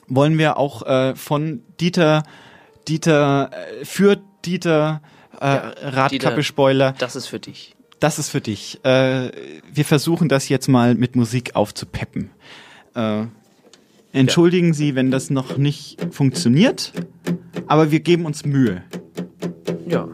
[0.09, 2.23] wollen wir auch äh, von Dieter,
[2.87, 3.51] Dieter,
[3.83, 5.01] für Dieter
[5.41, 6.95] äh, Radkappe Dieter, Spoiler.
[6.99, 7.75] Das ist für dich.
[7.99, 8.85] Das ist für dich.
[8.85, 9.33] Äh,
[9.73, 12.31] wir versuchen das jetzt mal mit Musik aufzupeppen.
[12.95, 13.25] Äh,
[14.17, 16.93] entschuldigen Sie, wenn das noch nicht funktioniert,
[17.67, 18.83] aber wir geben uns Mühe.
[19.87, 20.09] Ja.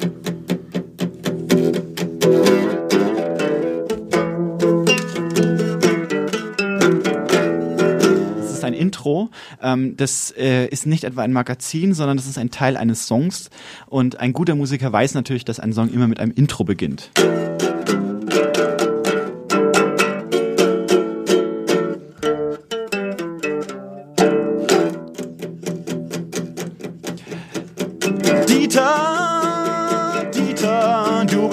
[8.38, 9.30] Das ist ein Intro.
[9.62, 13.50] Ähm, das äh, ist nicht etwa ein Magazin, sondern das ist ein Teil eines Songs.
[13.86, 17.10] Und ein guter Musiker weiß natürlich, dass ein Song immer mit einem Intro beginnt.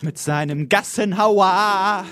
[0.02, 2.04] mit seinem Gassenhauer.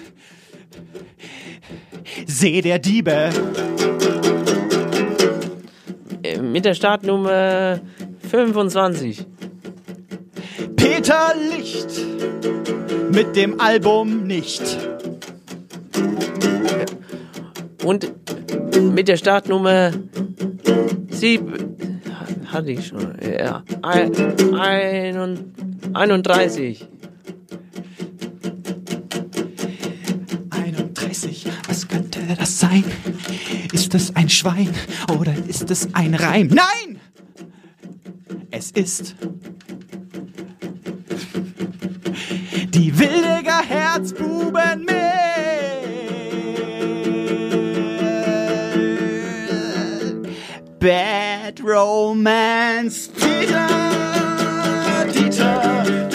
[2.26, 3.30] Seh der Diebe.
[6.22, 7.80] Äh, mit der Startnummer
[8.30, 9.26] 25.
[10.76, 12.00] Peter Licht
[13.10, 14.62] mit dem Album nicht.
[17.88, 18.12] Und
[18.92, 19.92] mit der Startnummer
[21.08, 22.00] 7.
[22.48, 23.14] Hatte ich schon.
[23.22, 23.64] Ja.
[23.80, 24.12] Ein,
[24.54, 25.54] ein und,
[25.94, 26.86] 31.
[30.50, 32.84] 31, was könnte das sein?
[33.72, 34.68] Ist es ein Schwein
[35.18, 36.48] oder ist es ein Reim?
[36.48, 37.00] Nein!
[38.50, 39.16] Es ist
[42.74, 45.57] die Williger Herzbuben mit
[50.78, 53.08] Bad Romance.
[53.08, 53.66] Dieter,
[55.12, 56.08] Dieter,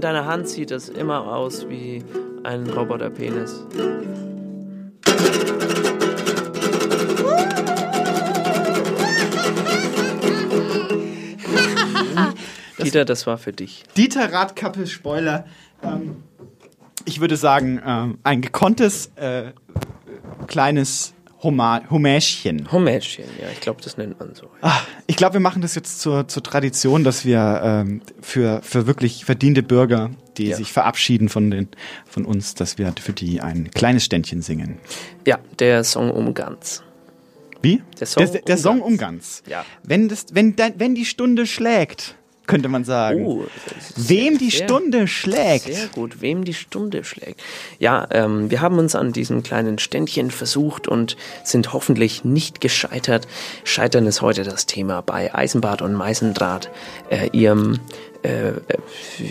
[0.00, 2.02] in deiner Hand sieht es immer aus wie
[2.42, 3.66] ein Roboterpenis.
[12.82, 13.84] Dieter, das war für dich.
[13.94, 15.44] Dieter Radkappe Spoiler.
[15.82, 16.22] Ähm,
[17.04, 19.52] ich würde sagen, ähm, ein gekonntes äh,
[20.46, 21.12] kleines
[21.42, 22.70] Homa Homäschchen.
[22.70, 24.50] Homäschchen, ja, ich glaube, das nennt man so.
[24.60, 28.86] Ah, ich glaube, wir machen das jetzt zur, zur Tradition, dass wir ähm, für, für
[28.86, 30.56] wirklich verdiente Bürger, die Ja.
[30.56, 31.68] sich verabschieden von, den,
[32.06, 34.78] von uns, dass wir für die ein kleines Ständchen singen.
[35.26, 36.82] Ja, der Song um ganz.
[37.62, 37.82] Wie?
[37.98, 38.86] Der Song der, der um Song ganz.
[38.90, 39.42] um ganz.
[39.46, 39.64] Ja.
[39.82, 42.16] Wenn, das, wenn, wenn die Stunde schlägt,
[42.50, 43.24] könnte man sagen.
[43.24, 43.44] Oh,
[43.96, 45.64] Wem die sehr- Stunde schlägt.
[45.72, 47.40] Sehr gut, wem die Stunde schlägt.
[47.78, 53.26] Ja, ähm, wir haben uns an diesem kleinen Ständchen versucht und sind hoffentlich nicht gescheitert.
[53.64, 56.70] Scheitern ist heute das Thema bei Eisenbart und Meißendraht,
[57.08, 57.78] äh, ihrem
[58.22, 58.52] äh,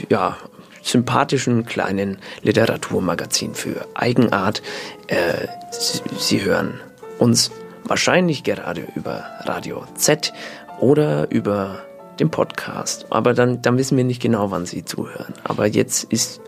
[0.10, 0.38] ja,
[0.82, 4.62] sympathischen kleinen Literaturmagazin für Eigenart.
[5.08, 6.80] Äh, Sie, Sie hören
[7.20, 7.52] uns
[7.84, 10.34] wahrscheinlich gerade über Radio Z
[10.80, 11.84] oder über
[12.20, 13.08] den Podcast.
[13.10, 15.34] Aber dann, dann wissen wir nicht genau, wann Sie zuhören.
[15.44, 16.42] Aber jetzt ist,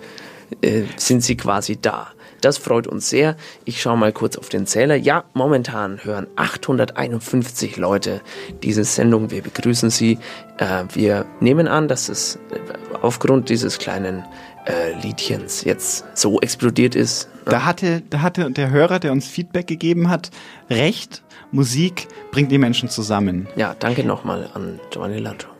[0.61, 2.09] äh, sind Sie quasi da.
[2.41, 3.35] Das freut uns sehr.
[3.65, 4.95] Ich schaue mal kurz auf den Zähler.
[4.95, 8.21] Ja, momentan hören 851 Leute
[8.63, 9.29] diese Sendung.
[9.29, 10.17] Wir begrüßen Sie.
[10.57, 12.39] Äh, wir nehmen an, dass es äh,
[13.01, 14.25] aufgrund dieses kleinen
[14.65, 17.29] äh, Liedchens jetzt so explodiert ist.
[17.45, 20.31] Da hatte, da hatte der Hörer, der uns Feedback gegeben hat,
[20.69, 21.23] recht.
[21.51, 23.47] Musik bringt die Menschen zusammen.
[23.55, 25.50] Ja, danke nochmal an Giovanni Latto.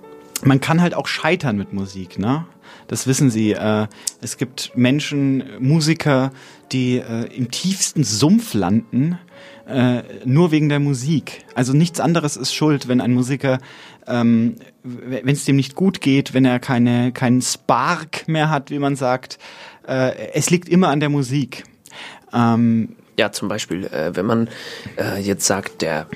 [0.44, 2.46] Man kann halt auch scheitern mit Musik, ne?
[2.88, 3.52] Das wissen Sie.
[3.52, 3.88] Äh,
[4.22, 6.32] es gibt Menschen, Musiker,
[6.72, 9.18] die äh, im tiefsten Sumpf landen,
[9.68, 11.46] äh, nur wegen der Musik.
[11.56, 13.60] Also nichts anderes ist schuld, wenn ein Musiker,
[14.08, 18.80] ähm, wenn es dem nicht gut geht, wenn er keine keinen Spark mehr hat, wie
[18.80, 19.38] man sagt.
[19.88, 21.64] Äh, es liegt immer an der Musik.
[22.34, 24.50] Ähm, Ja, zum Beispiel, äh, wenn man
[24.98, 26.08] äh, jetzt sagt, der,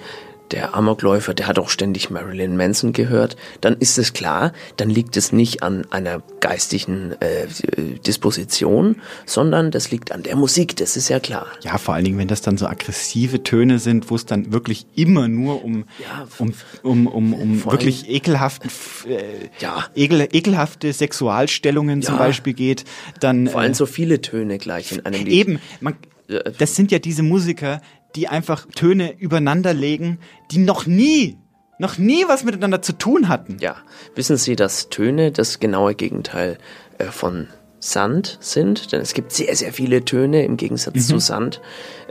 [0.52, 5.18] der Amokläufer, der hat auch ständig Marilyn Manson gehört, dann ist es klar, dann liegt
[5.18, 7.48] es nicht an einer geistigen äh,
[8.06, 11.48] Disposition, sondern das liegt an der Musik, das ist ja klar.
[11.62, 14.86] Ja, vor allen Dingen, wenn das dann so aggressive Töne sind, wo es dann wirklich
[14.96, 18.70] immer nur um, Ja, um, um, um, um wirklich ekelhaften,
[19.10, 19.86] äh, Ja.
[19.96, 22.20] ekel, ekelhafte Sexualstellungen zum Ja.
[22.20, 22.86] Beispiel geht,
[23.20, 25.34] dann Vor allem äh, so viele Töne gleich in einem Lied.
[25.34, 25.96] eben, man,
[26.58, 27.82] das sind ja diese Musiker,
[28.16, 30.20] die einfach Töne übereinander legen,
[30.52, 31.38] die noch nie,
[31.80, 33.58] noch nie was miteinander zu tun hatten.
[33.60, 33.78] Ja,
[34.16, 36.58] wissen Sie, dass Töne das genaue Gegenteil
[36.98, 37.48] äh, von
[37.80, 38.92] Sand sind?
[38.92, 41.62] Denn es gibt sehr, sehr viele Töne im Gegensatz zu Sand.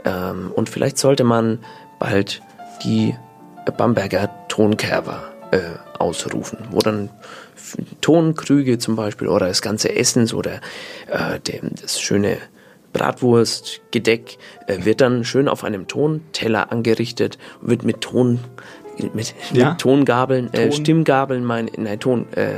[0.03, 1.59] Ähm, und vielleicht sollte man
[1.99, 2.41] bald
[2.83, 3.15] die
[3.77, 5.59] Bamberger Tonkerber äh,
[5.97, 7.09] ausrufen, wo dann
[8.01, 10.61] Tonkrüge zum Beispiel oder das ganze Essen oder
[11.07, 12.37] äh, dem, das schöne
[12.95, 14.37] Bratwurstgedeck
[14.67, 18.39] äh, wird dann schön auf einem Tonteller angerichtet, wird mit Ton
[19.13, 19.71] mit, Ja.
[19.71, 20.71] mit Tongabeln, äh, Ton.
[20.71, 22.53] Stimmgabeln, mein, nein, Ton, äh,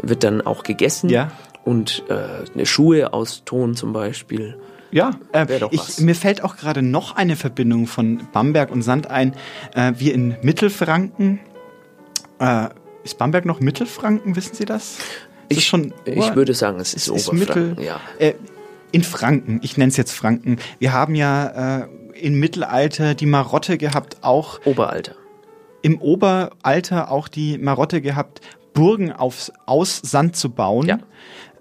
[0.00, 1.10] wird dann auch gegessen.
[1.10, 1.30] Ja.
[1.64, 2.14] Und äh,
[2.54, 4.56] eine Schuhe aus Ton zum Beispiel.
[4.90, 6.00] Ja, äh, ich, was.
[6.00, 9.34] mir fällt auch gerade noch eine Verbindung von Bamberg und Sand ein.
[9.74, 11.40] Äh, wir in Mittelfranken.
[12.38, 12.68] Äh,
[13.04, 14.98] ist Bamberg noch Mittelfranken, wissen Sie das?
[15.48, 17.68] Ist Ich, schon, ich würde sagen, es ist, ist Oberfranken.
[17.70, 18.00] Mittel, ja.
[18.96, 20.56] In Franken, ich nenne es jetzt Franken.
[20.78, 21.88] Wir haben ja äh,
[22.18, 25.12] im Mittelalter die Marotte gehabt, auch Oberalter.
[25.82, 28.40] im Oberalter auch die Marotte gehabt,
[28.72, 30.86] Burgen aufs, aus Sand zu bauen.
[30.86, 30.98] Ja.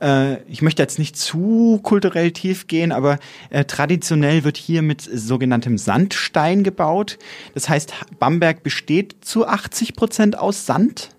[0.01, 3.19] Äh, ich möchte jetzt nicht zu kulturell tief gehen, aber
[3.49, 7.17] äh, traditionell wird hier mit sogenanntem Sandstein gebaut.
[7.53, 11.14] Das heißt, Bamberg besteht zu 80 Prozent aus Sand.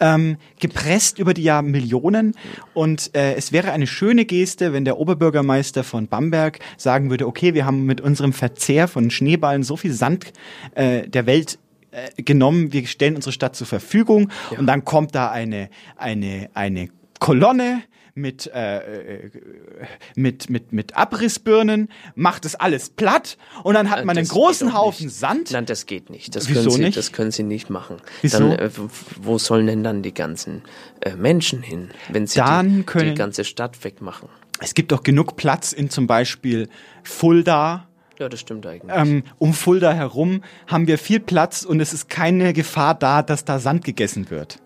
[0.00, 2.34] Ähm, gepresst über die Jahr Millionen.
[2.74, 7.54] Und äh, es wäre eine schöne Geste, wenn der Oberbürgermeister von Bamberg sagen würde, okay,
[7.54, 10.32] wir haben mit unserem Verzehr von Schneeballen so viel Sand
[10.74, 11.58] äh, der Welt
[11.90, 16.88] äh, genommen, wir stellen unsere Stadt zur Verfügung und dann kommt da eine, eine, eine
[17.18, 17.82] Kolonne,
[18.16, 18.78] mit, äh,
[19.26, 19.30] äh,
[20.16, 24.32] mit, mit, mit Abrissbirnen, macht es alles platt und dann hat Äh, man einen das
[24.34, 25.16] großen geht doch Haufen nicht.
[25.16, 25.50] Sand.
[25.52, 26.34] Nein, das geht nicht.
[26.34, 26.96] Das Wieso können Sie, nicht?
[26.96, 27.98] Das können Sie nicht machen.
[28.22, 28.38] Wieso?
[28.38, 28.70] Dann, äh,
[29.20, 30.62] wo sollen denn dann die ganzen
[31.00, 34.28] äh, Menschen hin, wenn Sie Dann die, können- die ganze Stadt wegmachen?
[34.60, 36.70] Es gibt doch genug Platz in zum Beispiel
[37.02, 37.86] Fulda.
[38.18, 38.90] Ja, das stimmt eigentlich.
[38.96, 43.44] Ähm, um Fulda herum haben wir viel Platz und es ist keine Gefahr da, dass
[43.44, 44.56] da Sand gegessen wird.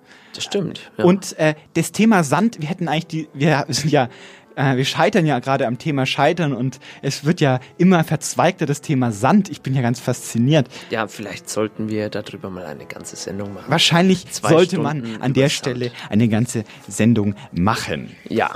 [0.40, 0.90] Das stimmt.
[0.96, 1.04] Ja.
[1.04, 4.08] Und äh, das Thema Sand, wir hätten eigentlich die, wir sind ja,
[4.56, 8.80] äh, wir scheitern ja gerade am Thema Scheitern und es wird ja immer verzweigter das
[8.80, 9.50] Thema Sand.
[9.50, 10.66] Ich bin ja ganz fasziniert.
[10.88, 13.66] ja, vielleicht sollten wir darüber mal eine ganze Sendung machen.
[13.68, 15.50] Wahrscheinlich Zwei sollte Stunden man an der.
[15.50, 18.16] Stelle eine ganze Sendung machen.
[18.26, 18.52] Ja.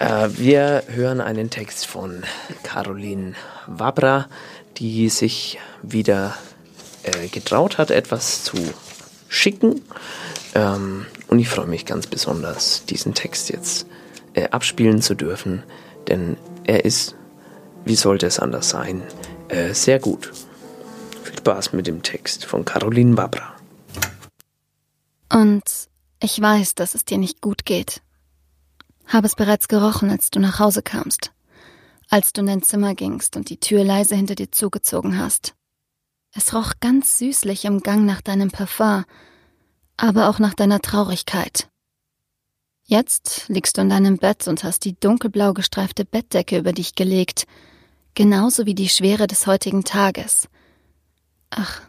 [0.00, 2.24] Äh, wir hören einen Text von
[2.64, 3.34] Caroline
[3.68, 4.26] Wabra,
[4.78, 6.34] die sich wieder
[7.04, 8.56] äh, getraut hat, etwas zu
[9.28, 9.82] schicken.
[10.56, 13.86] Ähm, und ich freue mich ganz besonders, diesen Text jetzt
[14.32, 15.62] äh, abspielen zu dürfen,
[16.08, 17.14] denn er ist,
[17.84, 19.02] wie sollte es anders sein,
[19.48, 20.32] äh, sehr gut.
[21.24, 23.54] Viel Spaß mit dem Text von Caroline Wabra.
[25.30, 25.62] Und
[26.22, 28.00] ich weiß, dass es dir nicht gut geht.
[29.06, 31.32] Habe es bereits gerochen, als du nach Hause kamst.
[32.08, 35.54] Als du in dein Zimmer gingst und die Tür leise hinter dir zugezogen hast.
[36.34, 39.04] Es roch ganz süßlich im Gang nach deinem Parfum,
[39.96, 41.68] aber auch nach deiner Traurigkeit.
[42.84, 47.46] Jetzt liegst du in deinem Bett und hast die dunkelblau gestreifte Bettdecke über dich gelegt,
[48.14, 50.48] genauso wie die Schwere des heutigen Tages.
[51.50, 51.82] Ach,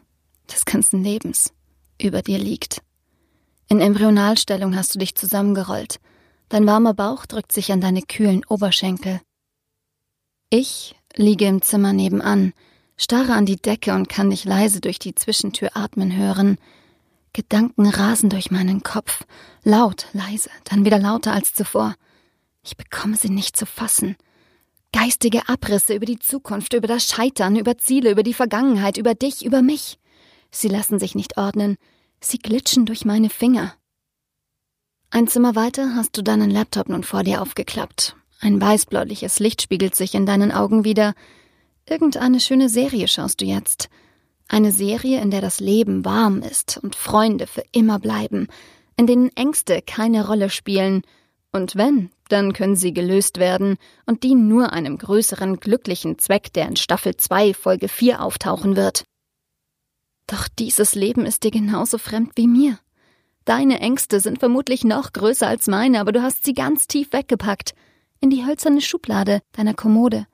[0.51, 1.53] des ganzen Lebens
[2.01, 2.81] über dir liegt.
[3.69, 5.99] In Embryonalstellung hast du dich zusammengerollt.
[6.49, 9.19] Dein warmer Bauch drückt sich an deine kühlen Oberschenkel.
[10.49, 12.53] Ich liege im Zimmer nebenan,
[12.95, 16.57] starre an die Decke und kann dich leise durch die Zwischentür atmen hören.
[17.37, 19.23] Gedanken rasen durch meinen Kopf,
[19.63, 21.93] laut, leise, dann wieder lauter als zuvor.
[22.63, 24.15] Ich bekomme sie nicht zu fassen.
[24.91, 29.45] Geistige Abrisse über die Zukunft, über das Scheitern, über Ziele, über die Vergangenheit, über dich,
[29.45, 29.99] über mich.
[30.49, 31.77] Sie lassen sich nicht ordnen,
[32.21, 33.75] sie glitschen durch meine Finger.
[35.11, 38.15] Ein Zimmer weiter hast du deinen Laptop nun vor dir aufgeklappt.
[38.39, 41.13] Ein weißbläuliches Licht spiegelt sich in deinen Augen wieder.
[41.87, 43.89] Irgendeine schöne Serie schaust du jetzt.
[44.47, 48.47] Eine Serie, in der das Leben warm ist und Freunde für immer bleiben,
[48.95, 51.01] in denen Ängste keine Rolle spielen.
[51.51, 56.67] Und wenn, dann können sie gelöst werden und dienen nur einem größeren glücklichen Zweck, der
[56.67, 59.03] in Staffel 2 Folge 4 auftauchen wird.
[60.27, 62.79] Doch dieses Leben ist dir genauso fremd wie mir.
[63.45, 67.75] Deine Ängste sind vermutlich noch größer als meine, aber du hast sie ganz tief weggepackt.
[68.19, 70.27] In die hölzerne Schublade deiner Kommode.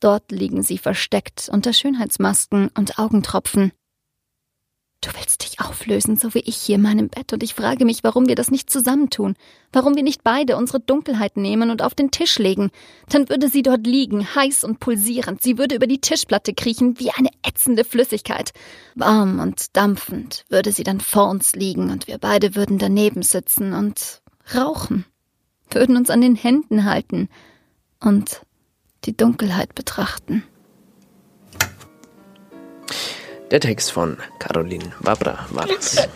[0.00, 3.72] Dort liegen sie versteckt unter Schönheitsmasken und Augentropfen.
[5.02, 8.04] Du willst dich auflösen, so wie ich hier in meinem Bett, und ich frage mich,
[8.04, 9.34] warum wir das nicht zusammentun,
[9.72, 12.70] warum wir nicht beide unsere Dunkelheit nehmen und auf den Tisch legen.
[13.08, 17.10] Dann würde sie dort liegen, heiß und pulsierend, sie würde über die Tischplatte kriechen wie
[17.12, 18.52] eine ätzende Flüssigkeit.
[18.94, 23.72] Warm und dampfend würde sie dann vor uns liegen, und wir beide würden daneben sitzen
[23.72, 24.20] und
[24.54, 25.06] rauchen,
[25.70, 27.30] würden uns an den Händen halten
[28.00, 28.42] und
[29.04, 30.44] die Dunkelheit betrachten.
[33.50, 36.08] Der Text von Caroline Wabra war das.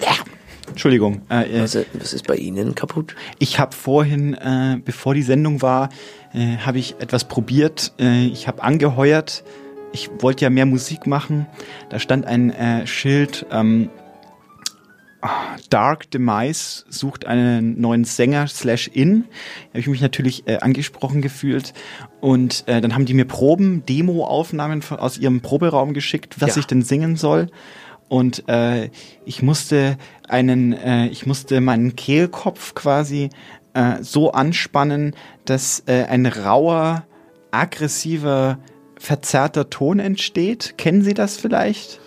[0.68, 1.22] Entschuldigung.
[1.28, 3.14] Äh, was, was ist bei Ihnen kaputt?
[3.39, 5.89] Ich habe vorhin, äh, bevor die Sendung war,
[6.32, 7.93] äh, habe ich etwas probiert.
[7.99, 9.45] Äh, ich habe angeheuert.
[9.93, 11.47] Ich wollte ja mehr Musik machen.
[11.91, 13.47] Da stand ein äh, Schild.
[13.51, 13.91] Ähm,
[15.70, 19.22] Dark Demise sucht einen neuen Sänger slash in.
[19.22, 21.72] Da habe ich mich natürlich äh, angesprochen gefühlt.
[22.20, 26.61] Und äh, dann haben die mir Proben, Demo-Aufnahmen aus ihrem Proberaum geschickt, was Ja.
[26.61, 27.49] ich denn singen soll.
[28.09, 28.91] Und äh,
[29.25, 29.97] ich musste
[30.29, 33.31] einen, äh, ich musste meinen Kehlkopf quasi
[33.73, 35.16] äh, so anspannen,
[35.47, 37.05] dass äh, ein rauer,
[37.51, 38.59] aggressiver,
[38.99, 40.74] verzerrter Ton entsteht.
[40.77, 41.99] Kennen Sie das vielleicht?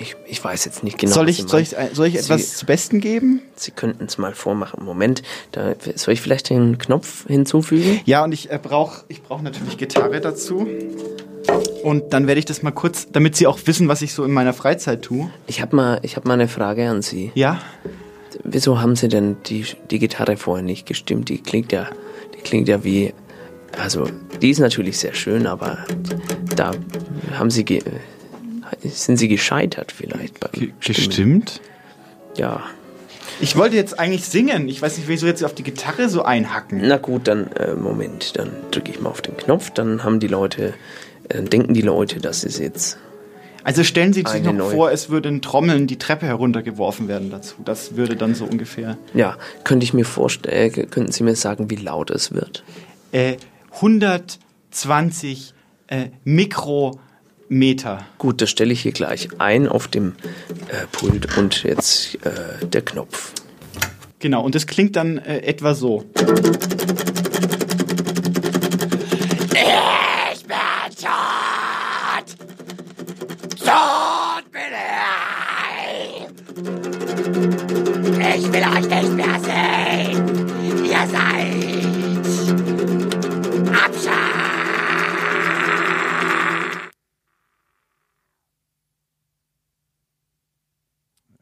[0.00, 1.12] Ich, ich weiß jetzt nicht genau.
[1.12, 1.94] soll, ich, soll, ich, meinen.
[1.94, 3.42] soll ich etwas Sie, zu Besten geben?
[3.56, 4.84] Sie könnten es mal vormachen.
[4.84, 8.00] Moment, da, soll ich vielleicht den Knopf hinzufügen?
[8.04, 10.68] Ja, und ich äh, brauche ich brauch natürlich Gitarre dazu.
[11.82, 14.30] Und dann werde ich das mal kurz, damit Sie auch wissen, was ich so in
[14.30, 15.30] meiner Freizeit tue.
[15.46, 17.32] Ich habe mal, ich hab mal eine Frage an Sie.
[17.34, 17.60] Ja?
[18.44, 21.28] Wieso haben Sie denn die, die Gitarre vorher nicht gestimmt?
[21.28, 21.88] Die klingt ja,
[22.36, 23.14] die klingt ja wie,
[23.76, 24.06] also
[24.40, 25.78] die ist natürlich sehr schön, aber
[26.54, 26.72] da
[27.32, 27.82] haben Sie, ge,
[28.84, 30.72] sind Sie gescheitert vielleicht beim Stimmen?
[30.80, 31.60] Gestimmt?
[32.36, 32.62] Ja.
[33.40, 34.68] Ich wollte jetzt eigentlich singen.
[34.68, 36.80] Ich weiß nicht, wieso jetzt auf die Gitarre so einhacken.
[36.84, 40.26] Na gut, dann äh, Moment, dann drücke ich mal auf den Knopf, dann haben die
[40.28, 40.74] Leute,
[41.28, 42.98] äh, denken die Leute, dass es jetzt
[43.64, 44.70] Also stellen Sie sich noch neue.
[44.70, 47.56] vor, es würden Trommeln die Treppe heruntergeworfen werden dazu.
[47.64, 51.70] Das würde dann so ungefähr Ja, könnte ich mir vorstellen, äh, könnten Sie mir sagen,
[51.70, 52.64] wie laut es wird?
[53.12, 53.36] äh,
[53.74, 55.54] 120
[55.88, 56.06] äh,
[57.48, 58.06] Mikrometer.
[58.18, 60.14] Gut, das stelle ich hier gleich ein auf dem
[60.68, 63.32] äh, Pult und jetzt äh, der Knopf.
[64.18, 66.04] Genau, und das klingt dann äh, etwa so.
[66.14, 66.26] Ich
[70.44, 70.56] bin
[70.96, 71.08] tot!
[73.58, 76.26] Tot bin ich!
[78.36, 80.84] Ich will euch nicht mehr sehen!
[80.84, 81.97] Ihr seid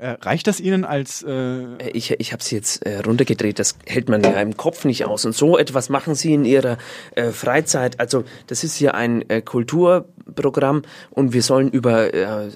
[0.07, 3.77] Äh, reicht das Ihnen als äh, Äh, Ich, ich habe es jetzt äh, runtergedreht, das
[3.87, 5.25] hält man ja im Kopf nicht aus.
[5.25, 6.79] Und so etwas machen Sie in Ihrer
[7.17, 7.99] äh, Freizeit.
[7.99, 12.51] Also das ist hier ein äh, Kulturprogramm und wir sollen über äh,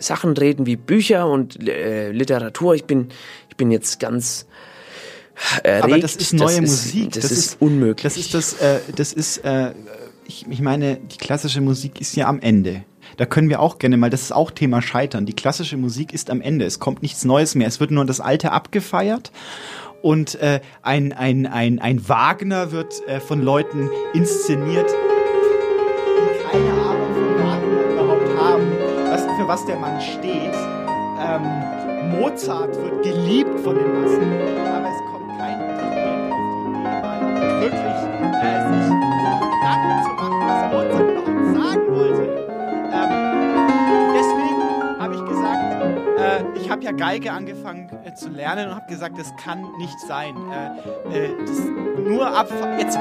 [0.00, 2.74] Sachen reden wie Bücher und äh, Literatur.
[2.74, 3.08] Ich bin,
[3.48, 4.46] ich bin jetzt ganz
[5.64, 5.84] erregt.
[5.84, 7.12] Aber das ist neue Musik.
[7.12, 8.02] Das, ist, unmöglich.
[8.02, 9.72] Das ist das, äh, das ist, äh,
[10.24, 12.84] ich, ich meine, die klassische Musik ist ja am Ende.
[13.22, 15.26] Da können wir auch gerne mal, das ist auch Thema Scheitern.
[15.26, 16.64] Die klassische Musik ist am Ende.
[16.64, 17.68] Es kommt nichts Neues mehr.
[17.68, 19.30] Es wird nur das Alte abgefeiert.
[20.02, 27.14] Und äh, ein, ein, ein, ein Wagner wird äh, von Leuten inszeniert, die keine Ahnung
[27.14, 28.72] von Wagner überhaupt haben,
[29.08, 30.56] was, für was der Mann steht.
[31.20, 34.32] Ähm, Mozart wird geliebt von den Massen,
[34.66, 37.20] aber es kommt kein Dirigent auf die Idee, mal
[37.60, 37.98] wirklich
[38.42, 38.90] äh, sich
[39.60, 42.41] Gedanken zu machen, was Mozart überhaupt sagen wollte.
[42.92, 43.08] Ähm,
[44.14, 48.86] deswegen habe ich gesagt, äh, ich habe ja Geige angefangen äh, zu lernen und habe
[48.88, 50.36] gesagt, das kann nicht sein.
[51.10, 51.30] Äh, äh,
[52.08, 52.48] nur ab
[52.78, 52.98] jetzt.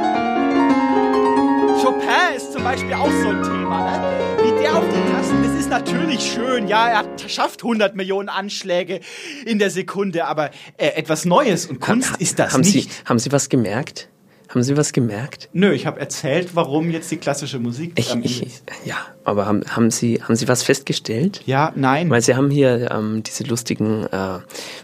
[1.82, 4.38] Chopin ist zum Beispiel auch so ein Thema, ne?
[4.44, 8.30] Wie der auf die Tasten, das ist natürlich schön, ja, er hat, schafft 100 Millionen
[8.30, 9.00] Anschläge
[9.46, 12.92] in der Sekunde, aber äh, etwas Neues und Kunst ist das haben nicht.
[12.92, 14.11] Sie, haben Sie was gemerkt?
[14.52, 15.48] Haben Sie was gemerkt?
[15.54, 19.92] Nö, ich habe erzählt, warum jetzt die klassische Musik Ich, ich, ja, aber haben, haben,
[19.92, 21.42] Sie, haben Sie was festgestellt?
[21.46, 22.10] Ja, nein.
[22.10, 24.40] Weil Sie haben hier ähm, diese lustigen äh,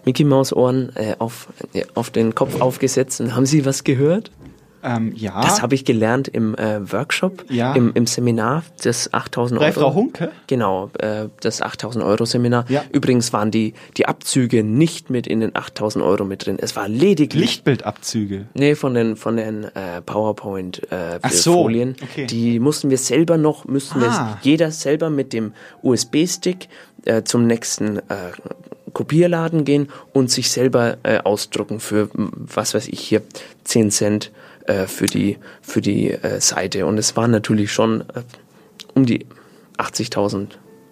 [0.06, 3.20] Mickey Maus Ohren äh, auf, äh, auf den Kopf aufgesetzt.
[3.20, 4.32] Und haben Sie was gehört?
[4.88, 5.42] Ähm, ja.
[5.42, 7.74] Das habe ich gelernt im äh, Workshop, Ja.
[7.76, 9.80] im, im Seminar des 8000 Bei Euro.
[9.80, 10.32] Frau Hunke?
[10.48, 12.66] Genau, äh, das 8000 Euro Seminar.
[12.70, 12.84] Ja.
[12.92, 16.58] Übrigens waren die, die Abzüge nicht mit in den 8000 Euro mit drin.
[16.60, 18.46] Es war lediglich Lichtbildabzüge.
[18.54, 21.96] Nee, von den von den äh, PowerPoint äh, Ach so, Folien.
[22.02, 22.26] okay.
[22.28, 24.38] Die mussten wir selber noch, müssten Ah.
[24.42, 25.54] wir jeder selber mit dem
[25.84, 26.68] USB-Stick
[27.06, 28.02] äh, zum nächsten äh,
[28.94, 33.22] Kopierladen gehen und sich selber äh, ausdrucken für was weiß ich hier
[33.64, 34.32] 10 Cent
[34.68, 36.86] äh, für die für die äh, Seite.
[36.86, 38.24] Und es waren natürlich schon äh,
[38.94, 39.26] um die
[39.78, 40.48] 80.000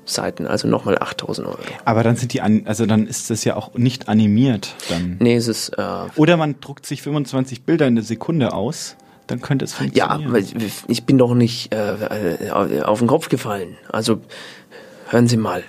[0.07, 1.57] Seiten, also nochmal 8.000 Euro.
[1.85, 5.17] Aber dann sind die an, also dann ist das ja auch nicht animiert dann.
[5.19, 5.81] Nee, es ist äh,
[6.15, 8.95] Oder man druckt sich 25 Bilder in der Sekunde aus,
[9.25, 10.33] dann könnte es Ja, funktionieren.
[10.33, 10.45] weil
[10.87, 13.77] ich bin doch nicht äh, äh, auf den Kopf gefallen.
[13.91, 14.21] Also
[15.09, 15.63] hören Sie mal.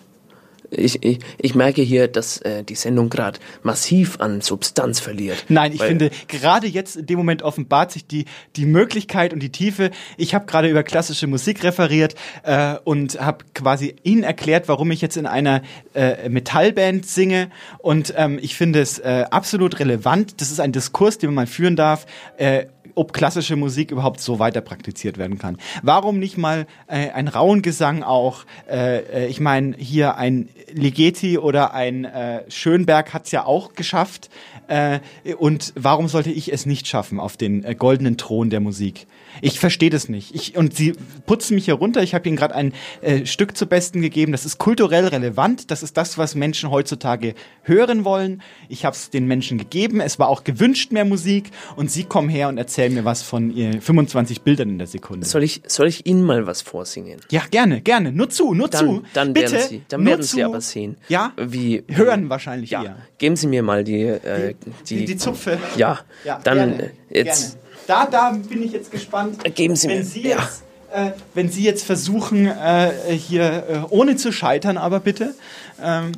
[0.71, 5.45] Ich, ich, ich merke hier, dass äh, die Sendung gerade massiv an Substanz verliert.
[5.49, 8.25] Nein, ich finde, gerade jetzt in dem Moment offenbart sich die,
[8.57, 9.91] die Möglichkeit und die Tiefe.
[10.17, 15.01] Ich habe gerade über klassische Musik referiert äh, und habe quasi Ihnen erklärt, warum ich
[15.01, 15.63] jetzt in einer
[15.95, 17.51] äh, Metallband singe.
[17.79, 20.41] Und ähm, ich finde es äh, absolut relevant.
[20.41, 22.07] Das ist ein Diskurs, den man mal führen darf.
[22.37, 22.67] Äh,
[22.97, 25.59] ob klassische Musik überhaupt so weiter praktiziert werden kann.
[25.83, 28.45] Warum nicht mal äh, ein Rauengesang auch?
[28.69, 34.31] Äh, äh, ich meine, hier ein Ligeti oder ein äh, Schönberg hat's ja auch geschafft.
[34.67, 35.01] Äh,
[35.39, 39.07] und warum sollte ich es nicht schaffen auf den äh, goldenen Thron der Musik?
[39.43, 40.35] Ich verstehe das nicht.
[40.35, 40.95] Ich, und sie
[41.27, 42.03] putzen mich hier runter.
[42.03, 42.73] Ich habe ihnen gerade ein
[43.03, 44.33] äh, Stück zu Besten gegeben.
[44.33, 45.71] Das ist kulturell relevant.
[45.71, 48.43] Das ist das, was Menschen heutzutage hören wollen.
[48.69, 50.01] Ich habe es den Menschen gegeben.
[50.01, 51.51] Es war auch gewünscht mehr Musik.
[51.77, 55.27] Und sie kommen her und erzählen mir was von ihr 25 Bildern in der Sekunde.
[55.27, 57.21] Soll ich, soll ich Ihnen mal was vorsingen?
[57.31, 58.13] Ja, gerne, gerne.
[58.13, 59.03] Nur zu, nur Dann, zu.
[59.13, 60.37] dann Bitte, werden Sie, dann werden zu.
[60.37, 60.97] Sie aber sehen.
[61.09, 61.33] Ja?
[61.37, 62.83] Wie, Hören wahrscheinlich ja.
[62.85, 62.97] eher.
[63.19, 64.55] Geben Sie mir mal die, äh,
[64.89, 65.59] die, Die, die Zupfe.
[65.77, 67.53] ja, Ja, dann gerne, jetzt.
[67.53, 67.66] Gerne.
[67.87, 69.43] Da, da bin ich jetzt gespannt.
[69.55, 70.39] Geben Sie wenn mir, Sie ja.
[70.39, 75.35] jetzt, äh, wenn Sie jetzt versuchen, äh, hier äh, ohne zu scheitern, aber bitte.
[75.83, 76.13] Ähm,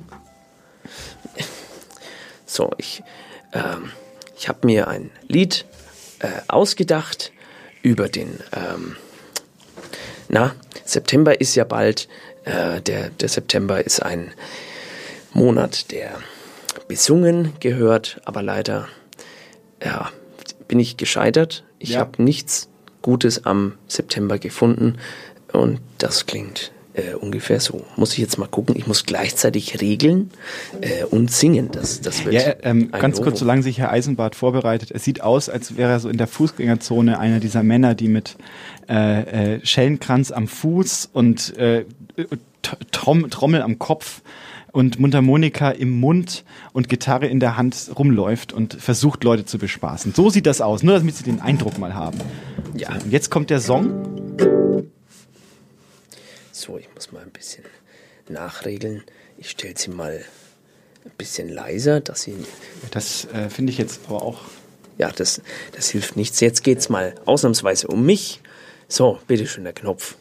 [2.48, 3.02] So, ich,
[3.52, 3.92] ähm,
[4.36, 5.66] ich habe mir ein Lied
[6.20, 7.30] äh, ausgedacht
[7.82, 8.96] über den, ähm,
[10.28, 10.54] na,
[10.84, 12.08] September ist ja bald,
[12.44, 14.32] äh, der, der September ist ein
[15.34, 16.18] Monat, der
[16.88, 18.88] besungen gehört, aber leider,
[19.84, 20.10] ja,
[20.68, 21.64] bin ich gescheitert.
[21.78, 22.00] Ich Ja.
[22.00, 22.68] habe nichts
[23.02, 24.96] Gutes am September gefunden
[25.52, 27.84] und das klingt Äh, ungefähr so.
[27.94, 28.74] Muss ich jetzt mal gucken.
[28.76, 30.32] Ich muss gleichzeitig regeln
[30.80, 31.68] äh, und singen.
[31.70, 34.90] Das, das wird Ja, ähm, ein ganz kurz, solange sich Herr Eisenbart vorbereitet.
[34.90, 38.34] Es sieht aus, als wäre er so in der Fußgängerzone einer dieser Männer, die mit
[38.88, 41.84] äh, äh, Schellenkranz am Fuß und äh,
[42.90, 44.22] Trommel am Kopf
[44.78, 50.14] und Mundharmonika im Mund und Gitarre in der Hand rumläuft und versucht, Leute zu bespaßen.
[50.14, 52.20] So sieht das aus, nur damit Sie den Eindruck mal haben.
[52.76, 52.92] Ja.
[52.92, 54.38] So, und jetzt kommt der Song.
[56.52, 57.64] So, ich muss mal ein bisschen
[58.28, 59.02] nachregeln.
[59.36, 60.24] Ich stelle sie mal
[61.04, 62.36] ein bisschen leiser, dass sie.
[62.92, 64.42] Das äh, finde ich jetzt aber auch.
[64.96, 65.42] Ja, das,
[65.74, 66.38] das hilft nichts.
[66.38, 68.42] Jetzt geht's mal ausnahmsweise um mich.
[68.86, 70.14] So, bitteschön, der Knopf.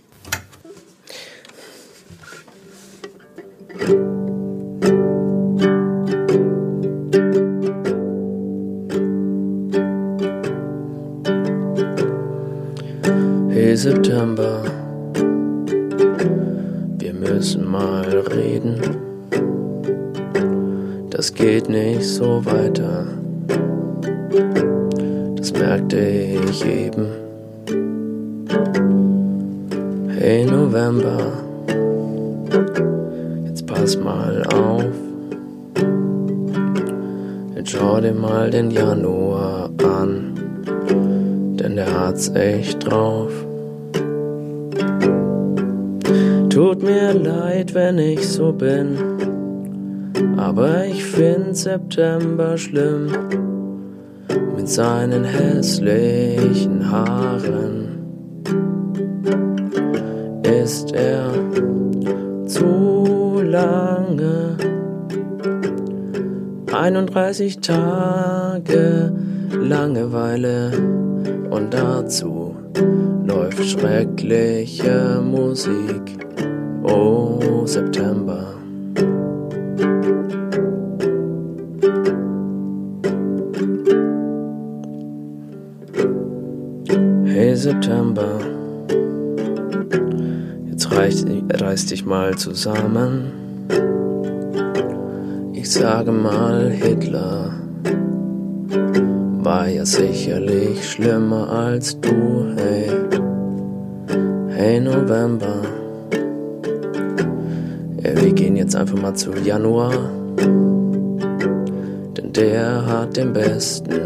[14.18, 14.64] September,
[16.98, 18.04] wir müssen mal
[18.34, 18.82] reden.
[21.12, 23.06] Das geht nicht so weiter.
[25.36, 27.06] Das merkte ich eben.
[30.18, 31.20] Hey November,
[33.46, 34.96] jetzt pass mal auf.
[37.56, 40.34] Jetzt schau dir mal den Januar an,
[41.60, 42.77] denn der hat's echt
[51.68, 53.12] September schlimm
[54.56, 57.90] mit seinen hässlichen Haaren.
[60.44, 61.34] Ist er
[62.46, 64.56] zu lange?
[66.72, 69.12] 31 Tage
[69.52, 70.72] Langeweile
[71.50, 72.56] und dazu
[73.26, 76.18] läuft schreckliche Musik.
[76.84, 78.27] Oh, September.
[91.78, 93.32] Reiß dich mal zusammen.
[95.54, 97.54] Ich sage mal, Hitler
[99.44, 102.90] war ja sicherlich schlimmer als du, hey.
[104.48, 105.62] Hey November,
[108.02, 109.94] ja, wir gehen jetzt einfach mal zu Januar,
[112.18, 114.00] denn der hat den besten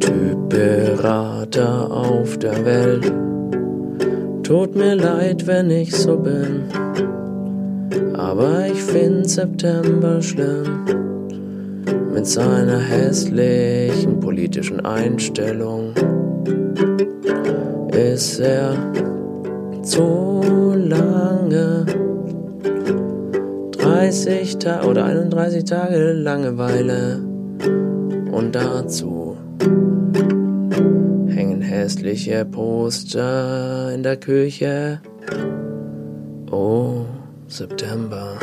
[0.00, 3.17] Typ-Berater auf der Welt.
[4.48, 6.62] Tut mir leid, wenn ich so bin,
[8.14, 10.86] aber ich find September schlimm
[12.14, 15.92] mit seiner hässlichen politischen Einstellung.
[17.92, 18.74] Ist er
[19.82, 21.84] zu lange
[23.72, 27.20] 30 Tage oder 31 Tage Langeweile
[28.32, 29.17] und dazu
[31.88, 35.00] hässliche Poster in der Küche.
[36.50, 37.06] Oh,
[37.46, 38.38] September.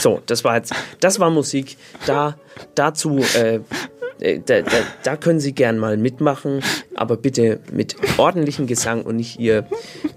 [0.00, 1.76] So, das war jetzt, das war Musik.
[2.06, 2.38] Da,
[2.74, 3.60] dazu, äh,
[4.20, 4.70] äh, da, da,
[5.02, 6.62] da können Sie gern mal mitmachen,
[6.94, 9.66] aber bitte mit ordentlichem Gesang und nicht Ihr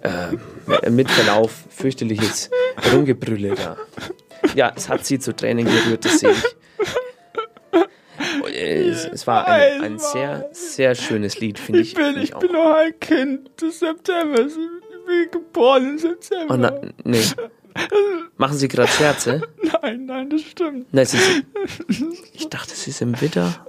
[0.03, 2.49] äh, mit Verlauf fürchterliches
[2.93, 3.75] Rumgebrülle da.
[4.55, 6.43] Ja, es hat Sie zu Tränen gerührt, das sehe ich.
[8.53, 11.89] Es, es war ein, ein sehr, sehr schönes Lied, finde ich.
[11.89, 14.53] Ich bin, ich bin noch ein Kind des Septembers.
[14.53, 16.53] Ich bin geboren im September.
[16.53, 17.21] Oh, na, nee.
[18.37, 19.41] Machen Sie gerade Scherze?
[19.81, 20.87] Nein, nein, das stimmt.
[20.91, 21.17] Nein, Sie
[22.33, 23.65] ich dachte, Sie sind Witter.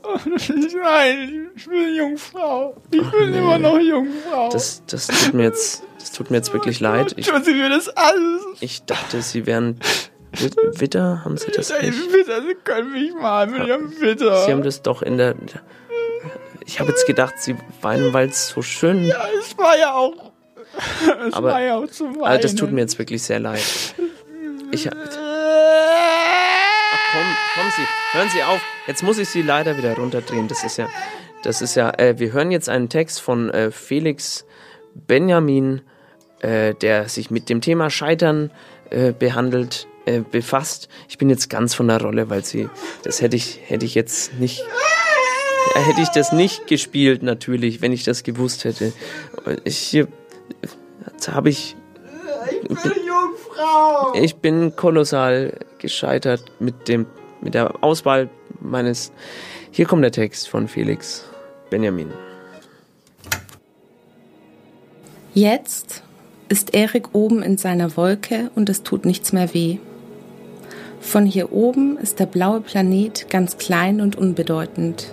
[0.82, 2.80] Nein, ich bin Jungfrau.
[2.90, 4.48] Ich bin immer noch Jungfrau.
[4.50, 7.12] Das, das tut mir jetzt, das tut mir jetzt wirklich leid.
[7.16, 8.42] Ich, Tun Sie mir das alles.
[8.60, 9.78] ich dachte, Sie wären
[10.32, 11.24] Witter.
[11.24, 12.12] Haben Sie das nicht?
[12.12, 14.44] bitte, Sie können mich mal mit Ihrem Witter.
[14.44, 15.34] Sie haben das doch in der.
[16.66, 19.05] Ich habe jetzt gedacht, Sie weinen, weil es so schön.
[19.05, 20.32] Ja, es war ja auch.
[21.26, 22.22] Es aber war ja auch zu weinen.
[22.24, 23.64] also das tut mir jetzt wirklich sehr leid.
[24.70, 24.86] Ich.
[24.86, 24.92] Ach
[27.12, 28.60] komm, kommen Sie, hören Sie auf.
[28.86, 30.46] Jetzt muss ich Sie leider wieder runterdrehen.
[30.46, 30.88] Das ist ja,
[31.42, 31.90] das ist ja.
[31.90, 34.44] Äh, wir hören jetzt einen Text von äh, Felix
[34.94, 35.80] Benjamin,
[36.40, 38.50] äh, der sich mit dem Thema Scheitern
[38.90, 40.89] äh, behandelt, äh, befasst.
[41.09, 42.68] Ich bin jetzt ganz von der Rolle, weil Sie,
[43.02, 44.64] das hätte ich, hätte ich jetzt nicht.
[45.74, 48.93] Äh, hätte ich das nicht gespielt, natürlich, wenn ich das gewusst hätte.
[49.64, 51.76] Ich jetzt habe ich
[52.62, 54.14] Ich bin Jungfrau.
[54.14, 57.06] ich bin kolossal gescheitert mit dem
[57.43, 58.30] mit der Auswahl
[58.60, 59.12] meines.
[59.70, 61.24] Hier kommt der Text von Felix
[61.68, 62.10] Benjamin.
[65.35, 66.02] Jetzt
[66.48, 69.78] ist Erik oben in seiner Wolke und es tut nichts mehr weh.
[71.01, 75.12] Von hier oben ist der blaue Planet ganz klein und unbedeutend.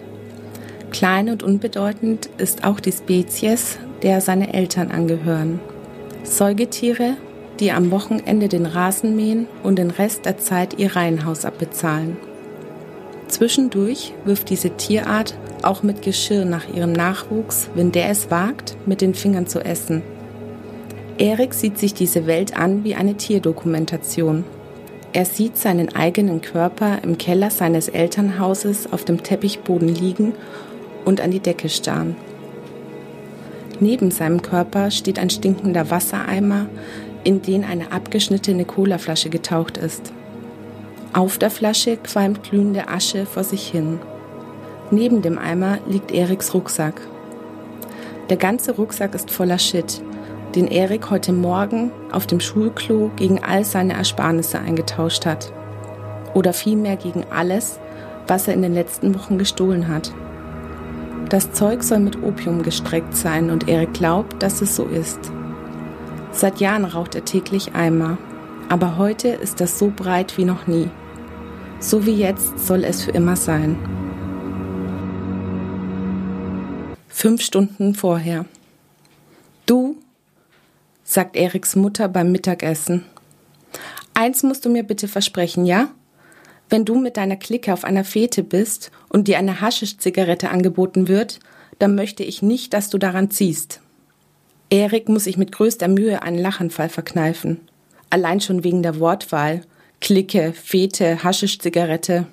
[0.92, 5.60] Klein und unbedeutend ist auch die Spezies, der seine Eltern angehören.
[6.24, 7.18] Säugetiere,
[7.60, 12.18] die am Wochenende den Rasen mähen und den Rest der Zeit ihr Reihenhaus abbezahlen.
[13.28, 19.02] Zwischendurch wirft diese Tierart auch mit Geschirr nach ihrem Nachwuchs, wenn der es wagt, mit
[19.02, 20.04] den Fingern zu essen.
[21.18, 24.44] Erik sieht sich diese Welt an wie eine Tierdokumentation.
[25.16, 30.34] Er sieht seinen eigenen Körper im Keller seines Elternhauses auf dem Teppichboden liegen
[31.06, 32.18] und an die Decke starren.
[33.80, 36.66] Neben seinem Körper steht ein stinkender Wassereimer,
[37.24, 40.12] in den eine abgeschnittene Colaflasche getaucht ist.
[41.14, 44.00] Auf der Flasche qualmt glühende Asche vor sich hin.
[44.92, 47.00] Neben dem Eimer liegt Eriks Rucksack.
[48.30, 50.02] Der ganze Rucksack ist voller Shit,
[50.56, 55.52] den Erik heute Morgen auf dem Schulklo gegen all seine Ersparnisse eingetauscht hat.
[56.34, 57.80] Oder vielmehr gegen alles,
[58.28, 60.14] was er in den letzten Wochen gestohlen hat.
[61.30, 65.20] Das Zeug soll mit Opium gestreckt sein und Erik glaubt, dass es so ist.
[66.32, 68.18] Seit Jahren raucht er täglich Eimer,
[68.70, 70.90] aber heute ist das so breit wie noch nie.
[71.80, 73.78] So wie jetzt soll es für immer sein.
[77.10, 78.46] Fünf Stunden vorher.
[79.66, 79.98] Du
[81.06, 83.06] sagt Eriks Mutter beim Mittagessen.
[84.16, 85.90] Eins musst du mir bitte versprechen, ja?
[86.70, 91.40] Wenn du mit deiner Clique auf einer Fete bist und dir eine Haschisch-Zigarette angeboten wird,
[91.78, 93.82] dann möchte ich nicht, dass du daran ziehst.
[94.72, 97.60] Erik muss sich mit größter Mühe einen Lachanfall verkneifen.
[98.10, 99.62] Allein schon wegen der Wortwahl.
[100.02, 102.26] Clique, Fete, Haschisch-Zigarette.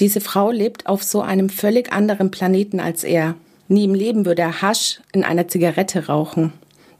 [0.00, 3.36] Diese Frau lebt auf so einem völlig anderen Planeten als er.
[3.68, 6.52] Nie im Leben würde er Hasch in einer Zigarette rauchen.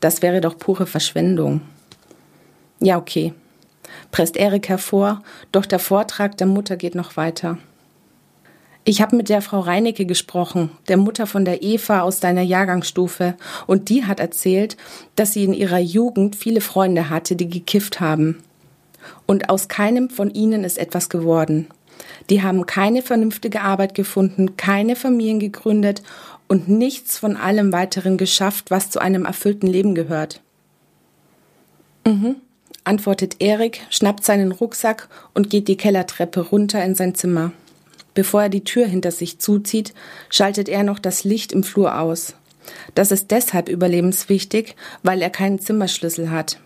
[0.03, 1.61] Das wäre doch pure Verschwendung.
[2.81, 3.33] Ja, okay.
[4.11, 5.23] Presst Erik hervor,
[5.53, 7.59] doch der Vortrag der Mutter geht noch weiter.
[8.85, 13.37] Ich habe mit der Frau Reinecke gesprochen, der Mutter von der Eva aus deiner Jahrgangsstufe,
[13.69, 14.77] und die hat erzählt,
[15.15, 18.43] dass sie in ihrer Jugend viele Freunde hatte, die gekifft haben.
[19.27, 21.69] Und aus keinem von ihnen ist etwas geworden.
[22.29, 26.03] Die haben keine vernünftige Arbeit gefunden, keine Familien gegründet
[26.53, 30.43] und nichts von allem weiteren geschafft, was zu einem erfüllten Leben gehört.
[32.07, 32.37] Mhm,
[32.85, 37.53] antwortet Erik, schnappt seinen Rucksack und geht die Kellertreppe runter in sein Zimmer.
[38.13, 39.95] Bevor er die Tür hinter sich zuzieht,
[40.29, 42.35] schaltet er noch das Licht im Flur aus.
[42.95, 46.59] Das ist deshalb überlebenswichtig, weil er keinen Zimmerschlüssel hat.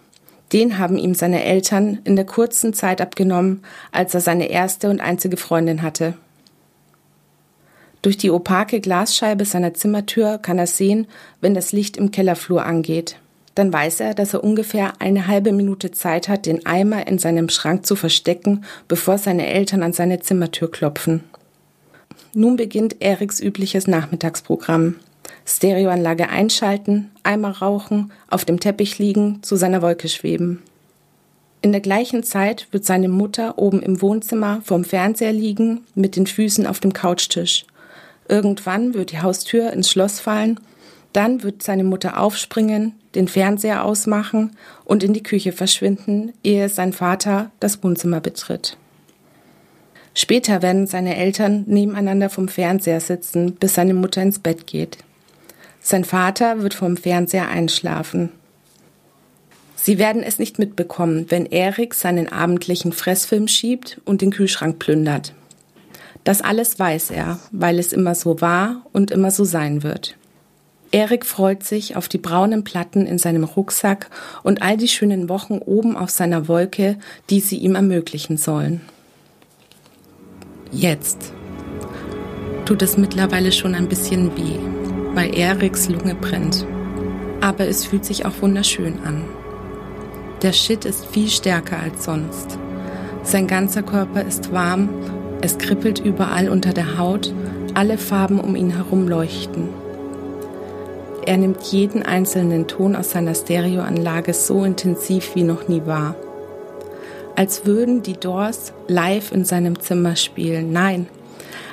[0.52, 5.00] Den haben ihm seine Eltern in der kurzen Zeit abgenommen, als er seine erste und
[5.00, 6.14] einzige Freundin hatte.
[8.06, 11.08] Durch die opake Glasscheibe seiner Zimmertür kann er sehen,
[11.40, 13.16] wenn das Licht im Kellerflur angeht.
[13.56, 17.48] Dann weiß er, dass er ungefähr eine halbe Minute Zeit hat, den Eimer in seinem
[17.48, 21.24] Schrank zu verstecken, bevor seine Eltern an seine Zimmertür klopfen.
[22.32, 24.94] Nun beginnt Eriks übliches Nachmittagsprogramm.
[25.44, 30.62] Stereoanlage einschalten, Eimer rauchen, auf dem Teppich liegen, zu seiner Wolke schweben.
[31.60, 36.28] In der gleichen Zeit wird seine Mutter oben im Wohnzimmer vorm Fernseher liegen, mit den
[36.28, 37.66] Füßen auf dem Couchtisch.
[38.28, 40.60] Irgendwann wird die Haustür ins Schloss fallen,
[41.12, 46.92] dann wird seine Mutter aufspringen, den Fernseher ausmachen und in die Küche verschwinden, ehe sein
[46.92, 48.76] Vater das Wohnzimmer betritt.
[50.12, 54.98] Später werden seine Eltern nebeneinander vom Fernseher sitzen, bis seine Mutter ins Bett geht.
[55.80, 58.30] Sein Vater wird vom Fernseher einschlafen.
[59.76, 65.32] Sie werden es nicht mitbekommen, wenn Erik seinen abendlichen Fressfilm schiebt und den Kühlschrank plündert.
[66.26, 70.16] Das alles weiß er, weil es immer so war und immer so sein wird.
[70.90, 74.10] Erik freut sich auf die braunen Platten in seinem Rucksack
[74.42, 76.98] und all die schönen Wochen oben auf seiner Wolke,
[77.30, 78.80] die sie ihm ermöglichen sollen.
[80.72, 81.32] Jetzt
[82.64, 84.58] tut es mittlerweile schon ein bisschen weh,
[85.14, 86.66] weil Eriks Lunge brennt.
[87.40, 89.22] Aber es fühlt sich auch wunderschön an.
[90.42, 92.58] Der Shit ist viel stärker als sonst.
[93.22, 94.88] Sein ganzer Körper ist warm
[95.46, 97.32] es kribbelt überall unter der Haut,
[97.74, 99.68] alle Farben um ihn herum leuchten.
[101.24, 106.16] Er nimmt jeden einzelnen Ton aus seiner Stereoanlage so intensiv wie noch nie wahr.
[107.36, 110.72] Als würden die Doors live in seinem Zimmer spielen.
[110.72, 111.06] Nein,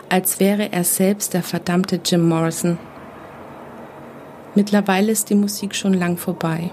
[0.07, 2.77] als wäre er selbst der verdammte Jim Morrison.
[4.53, 6.69] Mittlerweile ist die Musik schon lang vorbei.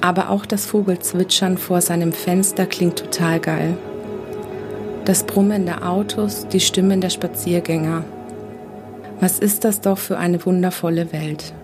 [0.00, 3.76] Aber auch das Vogelzwitschern vor seinem Fenster klingt total geil.
[5.08, 8.04] Das Brummen der Autos, die Stimmen der Spaziergänger.
[9.20, 11.54] Was ist das doch für eine wundervolle Welt?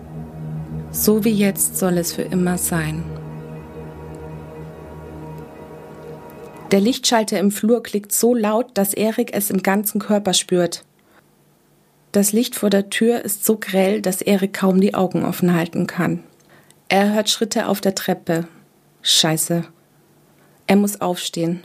[0.89, 3.03] So wie jetzt soll es für immer sein.
[6.71, 10.83] Der Lichtschalter im Flur klickt so laut, dass Erik es im ganzen Körper spürt.
[12.13, 15.85] Das Licht vor der Tür ist so grell, dass Erik kaum die Augen offen halten
[15.85, 16.23] kann.
[16.89, 18.47] Er hört Schritte auf der Treppe.
[19.03, 19.65] Scheiße.
[20.65, 21.61] Er muss aufstehen.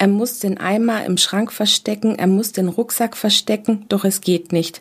[0.00, 4.50] Er muss den Eimer im Schrank verstecken, er muss den Rucksack verstecken, doch es geht
[4.50, 4.80] nicht.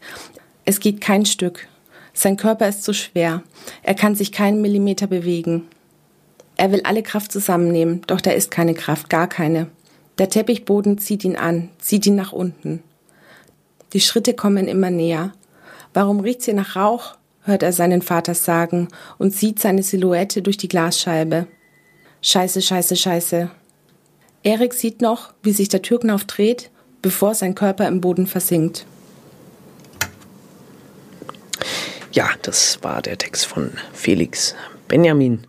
[0.64, 1.68] Es geht kein Stück.
[2.14, 3.44] Sein Körper ist zu schwer.
[3.84, 5.68] Er kann sich keinen Millimeter bewegen.
[6.56, 9.68] Er will alle Kraft zusammennehmen, doch da ist keine Kraft, gar keine.
[10.20, 12.82] Der Teppichboden zieht ihn an, zieht ihn nach unten.
[13.91, 15.34] Die Schritte kommen immer näher.
[15.94, 17.18] Warum riecht's hier nach Rauch?
[17.41, 18.88] hört er seinen Vater sagen
[19.18, 21.48] und sieht seine Silhouette durch die Glasscheibe.
[22.22, 23.52] Scheiße, scheiße, scheiße.
[24.44, 26.70] Erik sieht noch, wie sich der Türknauf dreht,
[27.02, 28.86] bevor sein Körper im Boden versinkt.
[32.11, 34.56] Ja, das war der Text von Felix
[34.88, 35.45] Benjamin.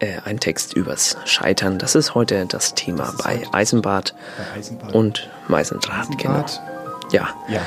[0.00, 1.78] Äh, ein Text übers Scheitern.
[1.78, 6.08] Das ist heute das Thema das bei, Eisenbad bei Eisenbad und Meisendraht.
[6.08, 6.60] Eisenbad.
[7.00, 7.12] Genau.
[7.12, 7.28] Ja.
[7.48, 7.60] ja.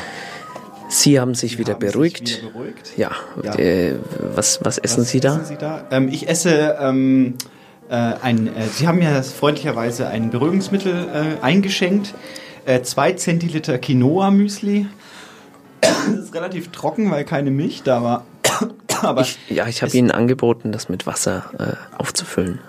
[0.89, 2.27] Sie haben sich Sie wieder haben beruhigt.
[2.27, 2.97] Sich wieder beruhigt.
[2.97, 3.11] Ja.
[3.41, 3.55] Ja.
[3.55, 5.35] Äh, was, was essen Was Sie da?
[5.35, 5.87] essen Sie da?
[5.91, 7.56] Ähm, ich esse ähm, äh,
[7.95, 12.13] ein, äh, Sie haben mir freundlicherweise ein Beruhigungsmittel äh, eingeschenkt.
[12.65, 14.87] Äh, zwei Zentiliter Quinoa-Müsli.
[15.81, 18.25] Das ist relativ trocken, weil keine Milch da war.
[19.01, 22.59] Aber ich, ja, ich habe Ihnen angeboten, das mit Wasser äh, aufzufüllen.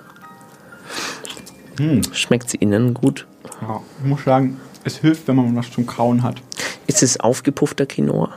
[1.79, 2.03] Hm.
[2.13, 3.27] Schmeckt es Ihnen gut?
[3.63, 6.37] Ja, ich muss sagen, es hilft, wenn man was zum Kauen hat.
[6.87, 8.31] Ist es aufgepuffter Quinoa?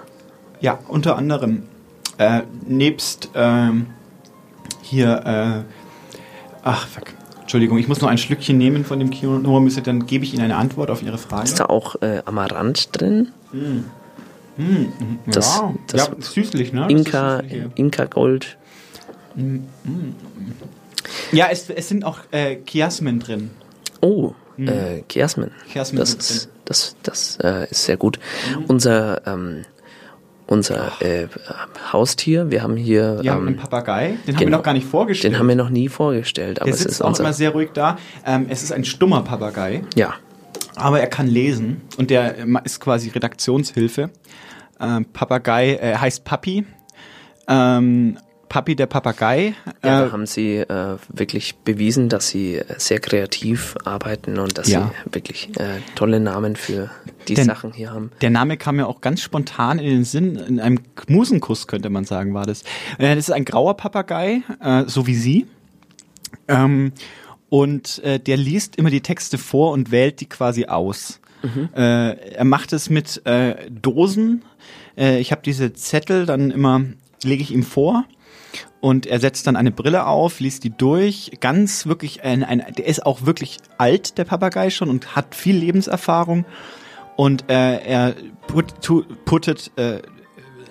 [0.59, 1.63] Ja, unter anderem.
[2.17, 3.87] Äh, nebst ähm,
[4.81, 5.80] hier, äh,
[6.63, 7.05] ach fuck,
[7.41, 10.55] Entschuldigung, ich muss noch ein Schlückchen nehmen von dem Quinoa-Müsli, dann gebe ich Ihnen eine
[10.55, 11.43] Antwort auf Ihre Frage.
[11.43, 13.29] Ist da auch äh, Amaranth drin?
[13.51, 13.85] Hm.
[14.57, 14.91] Hm,
[15.27, 16.87] Das- ja, das- ja, süßlich, ne?
[16.89, 18.57] Inka, süßlich, Inka Gold.
[19.35, 19.41] ja.
[19.43, 20.15] Hm, hm.
[21.31, 23.51] Ja, es, es sind auch äh, Chiasmen drin.
[24.01, 24.67] Oh, Hm.
[24.67, 25.51] äh, Chiasmen.
[25.71, 28.19] Chiasmen Das ist, das, das äh, ist sehr gut.
[28.57, 28.65] Mhm.
[28.67, 29.63] Unser, ähm,
[30.51, 31.27] unser äh,
[31.93, 33.19] Haustier, wir haben hier.
[33.21, 34.39] Wir haben ähm, einen Papagei, den haben genau.
[34.39, 35.33] wir noch gar nicht vorgestellt.
[35.33, 37.23] Den haben wir noch nie vorgestellt, aber Der es sitzt ist auch unser.
[37.23, 37.97] immer sehr ruhig da.
[38.25, 39.83] Ähm, es ist ein stummer Papagei.
[39.95, 40.15] Ja.
[40.75, 44.09] Aber er kann lesen und der ähm, ist quasi Redaktionshilfe.
[44.81, 46.65] Ähm, Papagei äh, heißt Papi.
[47.47, 48.17] Ähm,
[48.51, 49.53] Papi der Papagei.
[49.81, 54.57] Ja, Äh, da haben sie äh, wirklich bewiesen, dass sie äh, sehr kreativ arbeiten und
[54.57, 54.91] dass Ja.
[55.07, 56.89] sie wirklich äh, tolle Namen für
[57.29, 58.11] die Denn- Sachen hier haben.
[58.19, 60.35] Der Name kam mir auch ganz spontan in den Sinn.
[60.35, 62.63] In einem Musenkuss könnte man sagen, war das.
[62.97, 65.47] Äh, das ist ein grauer Papagei, äh, so wie Sie.
[66.49, 66.91] Ähm,
[67.49, 71.21] und äh, der liest immer die Texte vor und wählt die quasi aus.
[71.41, 71.69] Mhm.
[71.73, 74.43] Äh, er macht es mit äh, Dosen.
[74.97, 76.81] Äh, ich habe diese Zettel dann immer,
[77.23, 78.03] lege ich ihm vor.
[78.79, 81.31] Und er setzt dann eine Brille auf, liest die durch.
[81.39, 85.55] Ganz wirklich, ein, ein, der ist auch wirklich alt, der Papagei schon, und hat viel
[85.55, 86.45] Lebenserfahrung.
[87.15, 88.15] Und äh, er
[88.47, 88.73] put,
[89.25, 90.01] puttet, äh,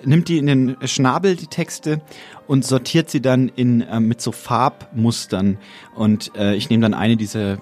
[0.03, 2.01] nimmt die in den Schnabel, die Texte,
[2.47, 5.57] und sortiert sie dann in, äh, mit so Farbmustern.
[5.95, 7.59] Und äh, ich nehme dann eine dieser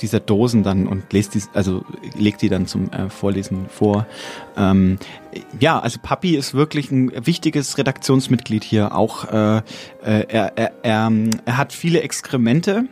[0.00, 1.84] dieser Dosen dann und lese die, also
[2.16, 4.06] leg die dann zum äh, Vorlesen vor.
[4.56, 4.98] Ähm,
[5.58, 8.94] ja, also Papi ist wirklich ein wichtiges Redaktionsmitglied hier.
[8.94, 9.62] Auch äh, äh,
[10.02, 11.12] er, er, er,
[11.44, 12.84] er hat viele Exkremente,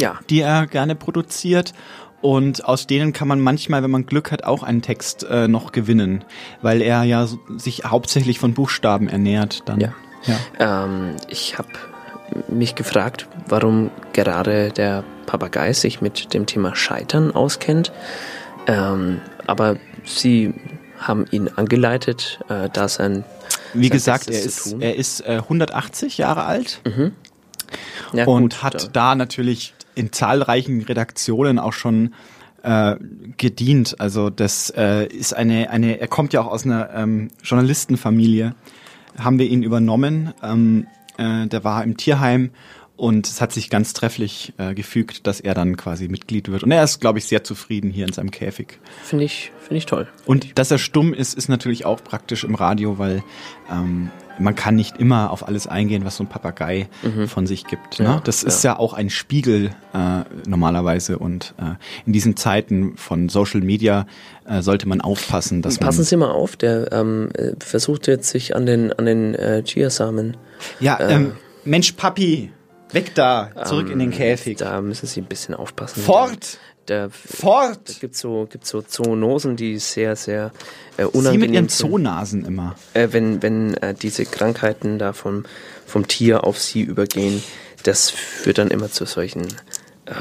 [0.00, 0.18] ja.
[0.30, 1.72] die er gerne produziert.
[2.20, 5.70] Und aus denen kann man manchmal, wenn man Glück hat, auch einen Text äh, noch
[5.70, 6.24] gewinnen,
[6.62, 9.62] weil er ja sich hauptsächlich von Buchstaben ernährt.
[9.66, 9.80] Dann.
[9.80, 9.94] Ja.
[10.58, 11.68] Ähm, ich habe
[12.48, 17.92] mich gefragt, warum gerade der Papagei sich mit dem Thema Scheitern auskennt.
[18.66, 20.54] Ähm, aber Sie
[20.98, 23.24] haben ihn angeleitet, äh, da sein.
[23.74, 27.12] Wie sein gesagt, er ist, er ist äh, 180 Jahre alt Mhm.
[28.12, 32.14] Ja, und gut, hat da natürlich in zahlreichen Redaktionen auch schon
[32.62, 32.96] äh,
[33.36, 33.96] gedient.
[33.98, 38.54] Also das äh, ist eine, eine, er kommt ja auch aus einer ähm, Journalistenfamilie,
[39.18, 40.32] haben wir ihn übernommen.
[40.42, 40.86] Ähm,
[41.18, 42.50] äh, der war im Tierheim
[42.96, 46.64] und es hat sich ganz trefflich äh, gefügt, dass er dann quasi Mitglied wird.
[46.64, 48.80] Und er ist, glaube ich, sehr zufrieden hier in seinem Käfig.
[49.04, 50.08] Finde ich, finde ich toll.
[50.26, 53.22] Und dass er stumm ist, ist natürlich auch praktisch im Radio, weil
[53.70, 57.28] ähm, man kann nicht immer auf alles eingehen, was so ein Papagei Mhm.
[57.28, 57.98] von sich gibt.
[57.98, 58.20] Ja, ne?
[58.24, 58.72] Das ist ja.
[58.72, 61.74] ja auch ein Spiegel äh, normalerweise und äh,
[62.06, 64.06] in diesen Zeiten von Social Media
[64.46, 68.30] äh, sollte man aufpassen, dass Passen man Sie mal auf, der ähm, äh, versucht jetzt
[68.30, 70.36] sich an den, an den äh, Chiasamen.
[70.80, 71.32] ja äh, ähm,
[71.64, 72.52] Mensch Papi
[72.92, 74.56] Weg da, zurück Ähm, in den Käfig.
[74.56, 76.00] Da müssen Sie ein bisschen aufpassen.
[76.02, 76.58] Fort!
[76.88, 77.80] Da, Fort!
[77.84, 80.52] Da gibt so, gibt's so Zoonosen, die sehr, sehr
[80.96, 81.90] äh, Sie unangenehm mit ihren sind.
[81.90, 82.76] Zoonasen immer.
[82.94, 85.44] Äh, wenn wenn äh, diese Krankheiten da vom,
[85.86, 87.42] vom Tier auf Sie übergehen,
[87.82, 89.48] das führt dann immer zu solchen,
[90.06, 90.14] äh,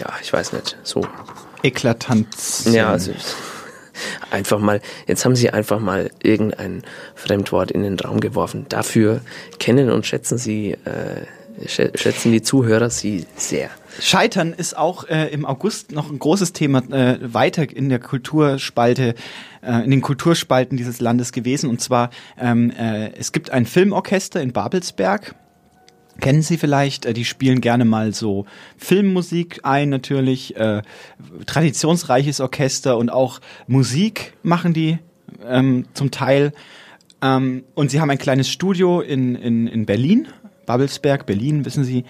[0.00, 1.06] ja, ich weiß nicht, so.
[1.62, 2.68] Eklatanz.
[2.72, 3.12] Ja, also
[4.30, 6.84] einfach mal, jetzt haben Sie einfach mal irgendein
[7.14, 8.64] Fremdwort in den Raum geworfen.
[8.70, 9.20] Dafür
[9.58, 11.26] kennen und schätzen Sie, äh,
[11.66, 13.70] schätzen die Zuhörer Sie sehr.
[14.00, 19.14] Scheitern ist auch äh, im August noch ein großes Thema äh, weiter in der Kulturspalte,
[19.62, 21.70] äh, in den Kulturspalten dieses Landes gewesen.
[21.70, 25.34] Und zwar, ähm, äh, es gibt ein Filmorchester in Babelsberg.
[26.20, 30.82] Kennen Sie vielleicht, äh, die spielen gerne mal so Filmmusik ein natürlich, äh,
[31.46, 34.98] traditionsreiches Orchester und auch Musik machen die
[35.46, 36.52] ähm, zum Teil.
[37.22, 40.28] Ähm, und sie haben ein kleines Studio in, in, in Berlin,
[40.66, 42.04] Babelsberg, Berlin, wissen Sie,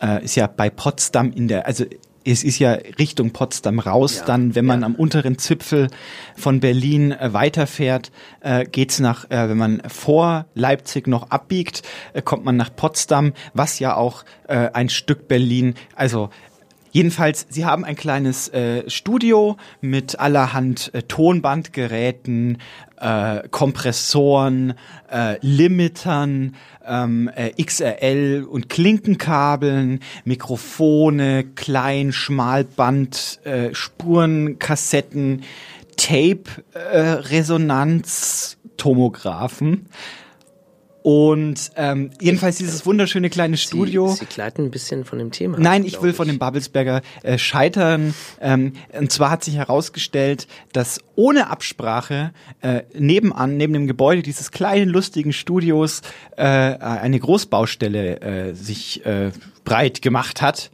[0.00, 1.84] äh, ist ja bei Potsdam in der, also
[2.24, 5.88] es ist ja Richtung Potsdam raus, dann, wenn man am unteren Zipfel
[6.36, 8.10] von Berlin äh, weiterfährt,
[8.40, 11.82] äh, geht's nach, äh, wenn man vor Leipzig noch abbiegt,
[12.12, 16.30] äh, kommt man nach Potsdam, was ja auch äh, ein Stück Berlin, also
[16.90, 22.58] Jedenfalls, sie haben ein kleines äh, Studio mit allerhand äh, Tonbandgeräten,
[23.00, 24.74] äh, Kompressoren,
[25.10, 26.56] äh, Limitern,
[26.86, 35.42] ähm, äh, XRL und Klinkenkabeln, Mikrofone, Klein, Schmalband, äh, Spurenkassetten,
[35.96, 36.44] Tape,
[36.74, 37.16] äh,
[38.76, 39.86] Tomographen.
[41.02, 44.08] Und ähm, jedenfalls dieses wunderschöne kleine Studio.
[44.08, 45.58] Sie, Sie gleiten ein bisschen von dem Thema.
[45.58, 48.14] Nein, ich will von dem Babelsberger äh, scheitern.
[48.40, 54.50] Ähm, und zwar hat sich herausgestellt, dass ohne Absprache äh, nebenan, neben dem Gebäude dieses
[54.50, 56.02] kleinen lustigen Studios,
[56.36, 59.30] äh, eine Großbaustelle äh, sich äh,
[59.64, 60.70] breit gemacht hat.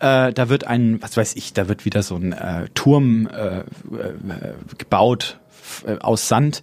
[0.00, 3.60] Äh, da wird ein, was weiß ich, da wird wieder so ein äh, Turm äh,
[3.60, 3.64] äh,
[4.78, 5.38] gebaut
[5.86, 6.62] äh, aus Sand.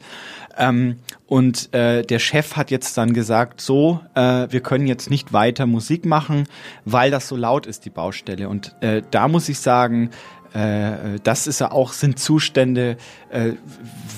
[0.57, 0.97] Ähm,
[1.27, 5.65] und äh, der Chef hat jetzt dann gesagt, so, äh, wir können jetzt nicht weiter
[5.65, 6.45] Musik machen,
[6.85, 8.49] weil das so laut ist, die Baustelle.
[8.49, 10.11] Und äh, da muss ich sagen,
[10.53, 12.97] äh, das ist ja auch, sind Zustände,
[13.29, 13.53] äh,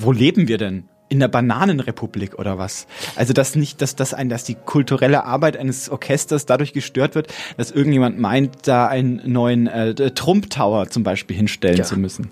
[0.01, 0.89] wo leben wir denn?
[1.15, 2.87] In der Bananenrepublik oder was?
[3.15, 7.33] Also dass nicht, dass das ein, dass die kulturelle Arbeit eines Orchesters dadurch gestört wird,
[7.55, 11.83] dass irgendjemand meint, da einen neuen äh, Trump Tower zum Beispiel hinstellen Ja.
[11.85, 12.31] zu müssen.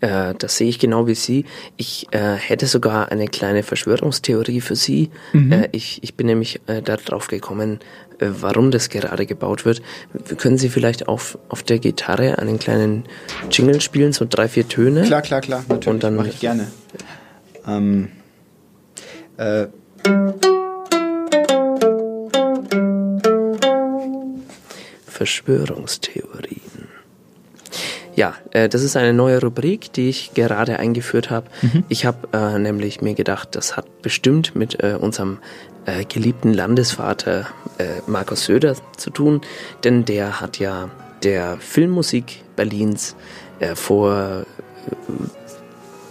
[0.00, 1.44] Äh, das sehe ich genau wie Sie.
[1.76, 5.10] Ich äh, hätte sogar eine kleine Verschwörungstheorie für Sie.
[5.32, 5.52] Mhm.
[5.52, 7.78] Äh, ich, ich bin nämlich äh, darauf gekommen,
[8.18, 9.80] äh, warum das gerade gebaut wird.
[10.38, 13.04] Können Sie vielleicht auf, auf der Gitarre einen kleinen
[13.50, 15.02] Jingle spielen, so drei, vier Töne?
[15.02, 15.86] Klar, klar, klar, natürlich.
[15.86, 16.66] Und dann mache ich gerne.
[17.66, 18.08] Ähm,
[19.36, 19.66] äh,
[25.06, 26.88] Verschwörungstheorien.
[28.16, 31.48] Ja, äh, das ist eine neue Rubrik, die ich gerade eingeführt habe.
[31.62, 31.84] Mhm.
[31.88, 35.38] Ich habe äh, nämlich mir gedacht, das hat bestimmt mit äh, unserem
[35.86, 37.46] äh, geliebten Landesvater
[37.78, 39.40] äh, Markus Söder zu tun,
[39.82, 40.90] denn der hat ja
[41.22, 43.16] der Filmmusik Berlins
[43.58, 44.46] äh, vor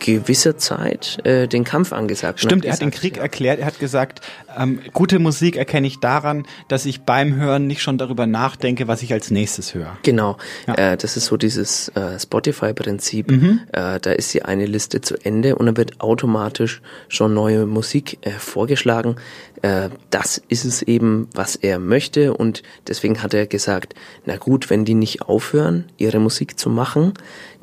[0.04, 2.42] gewisser Zeit äh, den Kampf angesagt.
[2.42, 3.60] Stimmt, er hat den Krieg erklärt.
[3.60, 4.20] Er hat gesagt,
[4.56, 9.02] ähm, gute Musik erkenne ich daran, dass ich beim Hören nicht schon darüber nachdenke, was
[9.02, 9.98] ich als nächstes höre.
[10.04, 13.32] Genau, äh, das ist so dieses äh, Spotify-Prinzip.
[13.32, 13.62] Mhm.
[13.72, 18.18] Äh, da ist die eine Liste zu Ende und dann wird automatisch schon neue Musik
[18.22, 19.16] äh, vorgeschlagen.
[19.62, 24.70] Äh, das ist es eben, was er möchte und deswegen hat er gesagt, na gut,
[24.70, 27.14] wenn die nicht aufhören, ihre Musik zu machen,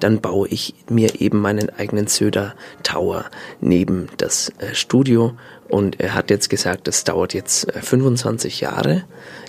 [0.01, 3.27] dann baue ich mir eben meinen eigenen Söder Tower
[3.61, 5.37] neben das äh, Studio
[5.71, 9.05] und er hat jetzt gesagt, das dauert jetzt äh, 25 Jahre,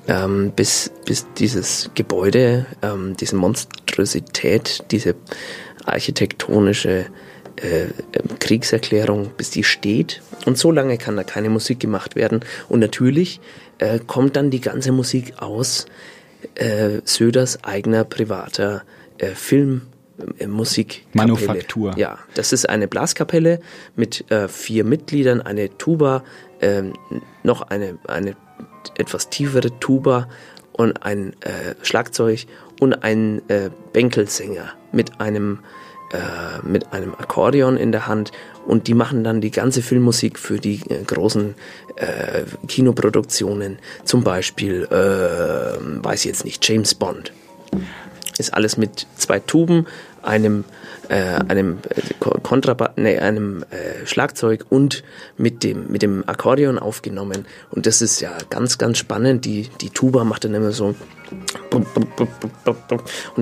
[0.08, 5.16] ähm, bis, bis dieses Gebäude, ähm, diese Monstrosität, diese
[5.86, 7.08] architektonische
[7.56, 10.22] äh, ähm, Kriegserklärung, bis die steht.
[10.46, 12.42] Und so lange kann da keine Musik gemacht werden.
[12.70, 13.40] Und natürlich
[13.80, 15.88] äh, kommt dann die ganze Musik aus
[16.56, 18.84] äh, Söders eigener privater
[19.18, 19.84] äh, Film.
[20.40, 21.94] Äh, Musik Manufaktur.
[21.98, 23.60] Ja, das ist eine Blaskapelle
[23.96, 26.24] mit äh, vier Mitgliedern, eine Tuba,
[26.62, 26.94] ähm,
[27.44, 28.36] noch eine, eine
[28.98, 30.28] etwas tiefere Tuba
[30.74, 32.46] und ein äh, Schlagzeug
[32.80, 35.60] und ein äh, Bänkelsänger mit einem
[36.12, 38.32] äh, mit einem Akkordeon in der Hand
[38.68, 41.56] und die machen dann die ganze Filmmusik für die äh, großen
[41.96, 47.32] äh, Kinoproduktionen, zum Beispiel, äh, weiß ich jetzt nicht, James Bond.
[48.38, 49.88] Ist alles mit zwei Tuben,
[50.24, 50.64] einem
[51.10, 51.16] äh,
[51.48, 55.04] einem äh, Ko- Kontraba nee, einem äh, Schlagzeug und
[55.38, 59.46] mit dem mit dem Akkordeon aufgenommen und das ist ja ganz ganz spannend.
[59.46, 60.96] Die die Tuba macht dann immer so
[61.70, 61.88] und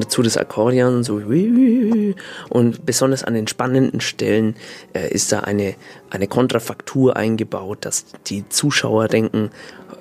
[0.03, 1.21] dazu das Akkordeon so
[2.49, 4.55] und besonders an den spannenden Stellen
[4.93, 5.75] äh, ist da eine,
[6.09, 9.49] eine Kontrafaktur eingebaut, dass die Zuschauer denken,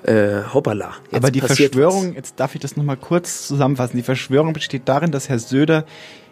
[0.05, 0.93] äh, hoppala.
[1.13, 3.97] Aber die Verschwörung, jetzt darf ich das nochmal kurz zusammenfassen.
[3.97, 5.85] Die Verschwörung besteht darin, dass Herr Söder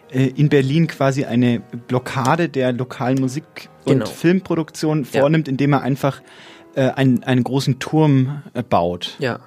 [0.09, 4.05] in Berlin quasi eine Blockade der lokalen Musik- und Genau.
[4.05, 6.21] Filmproduktion vornimmt, indem er einfach
[6.75, 9.15] äh, einen, einen großen Turm äh, baut.
[9.19, 9.39] Ja,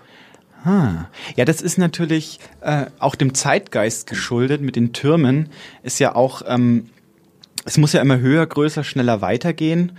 [0.63, 1.07] Ah.
[1.37, 5.49] Ja, das ist natürlich äh, auch dem Zeitgeist geschuldet mit den Türmen.
[5.83, 6.91] Ist ja auch, ähm,
[7.65, 9.93] es muss ja immer höher, größer, schneller weitergehen.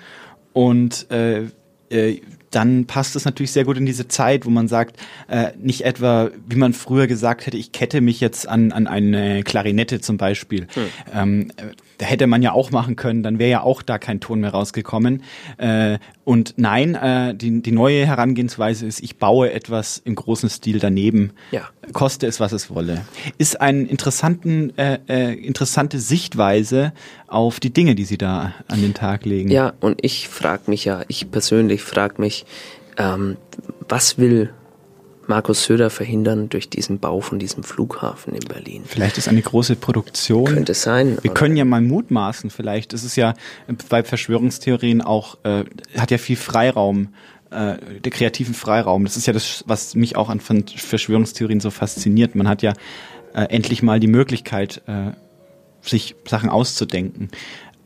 [0.53, 1.45] Und äh,
[1.89, 2.21] äh,
[2.51, 4.97] dann passt es natürlich sehr gut in diese Zeit, wo man sagt,
[5.27, 9.43] äh, nicht etwa, wie man früher gesagt hätte, ich kette mich jetzt an, an eine
[9.43, 10.67] Klarinette zum Beispiel.
[11.13, 11.71] Ähm, äh,
[12.01, 14.49] da hätte man ja auch machen können, dann wäre ja auch da kein Ton mehr
[14.49, 15.21] rausgekommen.
[15.57, 20.79] Äh, und nein, äh, die, die neue Herangehensweise ist, ich baue etwas im großen Stil
[20.79, 21.69] daneben, Ja.
[21.93, 23.01] koste es, was es wolle.
[23.37, 26.91] Ist eine interessanten, äh, äh, interessante Sichtweise
[27.27, 29.51] auf die Dinge, die Sie da an den Tag legen.
[29.51, 32.45] Ja, und ich frage mich ja, ich persönlich frage mich,
[32.97, 33.37] ähm,
[33.87, 34.49] was will
[35.31, 38.83] Markus Söder verhindern durch diesen Bau von diesem Flughafen in Berlin?
[38.85, 40.43] Vielleicht ist eine große Produktion.
[40.43, 41.17] Könnte sein.
[41.21, 42.91] Wir können ja mal mutmaßen, vielleicht.
[42.91, 43.33] Es ist ja
[43.87, 45.63] bei Verschwörungstheorien auch, äh,
[45.97, 47.13] hat ja viel Freiraum,
[47.49, 49.05] äh, der kreativen Freiraum.
[49.05, 52.35] Das ist ja das, was mich auch an Ver- Verschwörungstheorien so fasziniert.
[52.35, 52.73] Man hat ja
[53.33, 55.11] äh, endlich mal die Möglichkeit, äh,
[55.81, 57.29] sich Sachen auszudenken.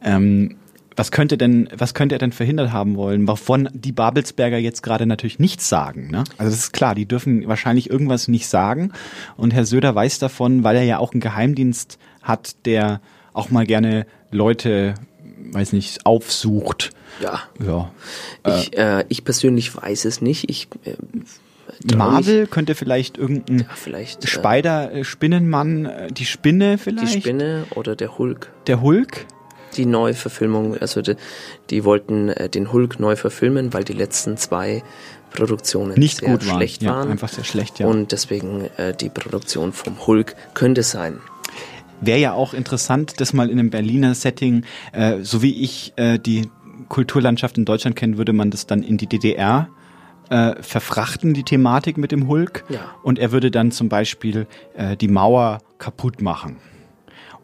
[0.03, 0.57] Ähm,
[0.95, 5.05] was könnte denn, was könnte er denn verhindert haben wollen, wovon die Babelsberger jetzt gerade
[5.05, 6.09] natürlich nichts sagen?
[6.09, 6.23] Ne?
[6.37, 8.91] Also das ist klar, die dürfen wahrscheinlich irgendwas nicht sagen.
[9.37, 13.01] Und Herr Söder weiß davon, weil er ja auch einen Geheimdienst hat, der
[13.33, 14.95] auch mal gerne Leute,
[15.51, 16.91] weiß nicht, aufsucht.
[17.21, 17.43] Ja.
[17.63, 17.91] Ja.
[18.47, 20.49] Ich, äh, ich persönlich weiß es nicht.
[20.49, 20.95] Ich äh,
[21.95, 27.65] Marvel könnte vielleicht irgendein vielleicht, äh, Spider, äh, Spinnenmann, äh, die Spinne vielleicht, die Spinne
[27.75, 28.51] oder der Hulk.
[28.67, 29.25] der Hulk.
[29.77, 31.15] Die Neuverfilmung, also die,
[31.69, 34.83] die wollten äh, den Hulk neu verfilmen, weil die letzten zwei
[35.31, 36.55] Produktionen Nicht sehr gut waren.
[36.57, 37.11] schlecht Ja, waren.
[37.11, 37.87] einfach sehr schlecht, ja.
[37.87, 41.19] Und deswegen äh, die Produktion vom Hulk könnte sein.
[42.01, 46.19] Wäre ja auch interessant, das mal in einem Berliner Setting, äh, so wie ich äh,
[46.19, 46.49] die
[46.89, 49.69] Kulturlandschaft in Deutschland kenne, würde man das dann in die DDR
[50.29, 52.63] äh, verfrachten, die Thematik mit dem Hulk.
[52.69, 52.79] Ja.
[53.03, 56.57] Und er würde dann zum Beispiel äh, die Mauer kaputt machen.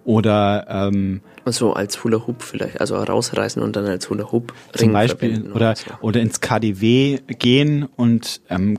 [0.04, 4.80] Oder ähm, So als Hula Hoop vielleicht, also rausreißen und dann als Hula Hoop zum
[4.82, 5.86] Ring Beispiel verwenden oder, so.
[6.02, 8.78] oder ins KDW gehen und ähm,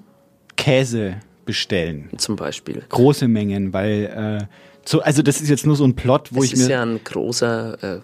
[0.57, 2.09] Käse bestellen.
[2.19, 2.83] Zum Beispiel.
[2.89, 4.45] Große Mengen, weil äh,
[4.85, 6.83] so, also das ist jetzt nur so ein Plot, wo es ich ist mir ja
[6.83, 7.97] ein großer äh,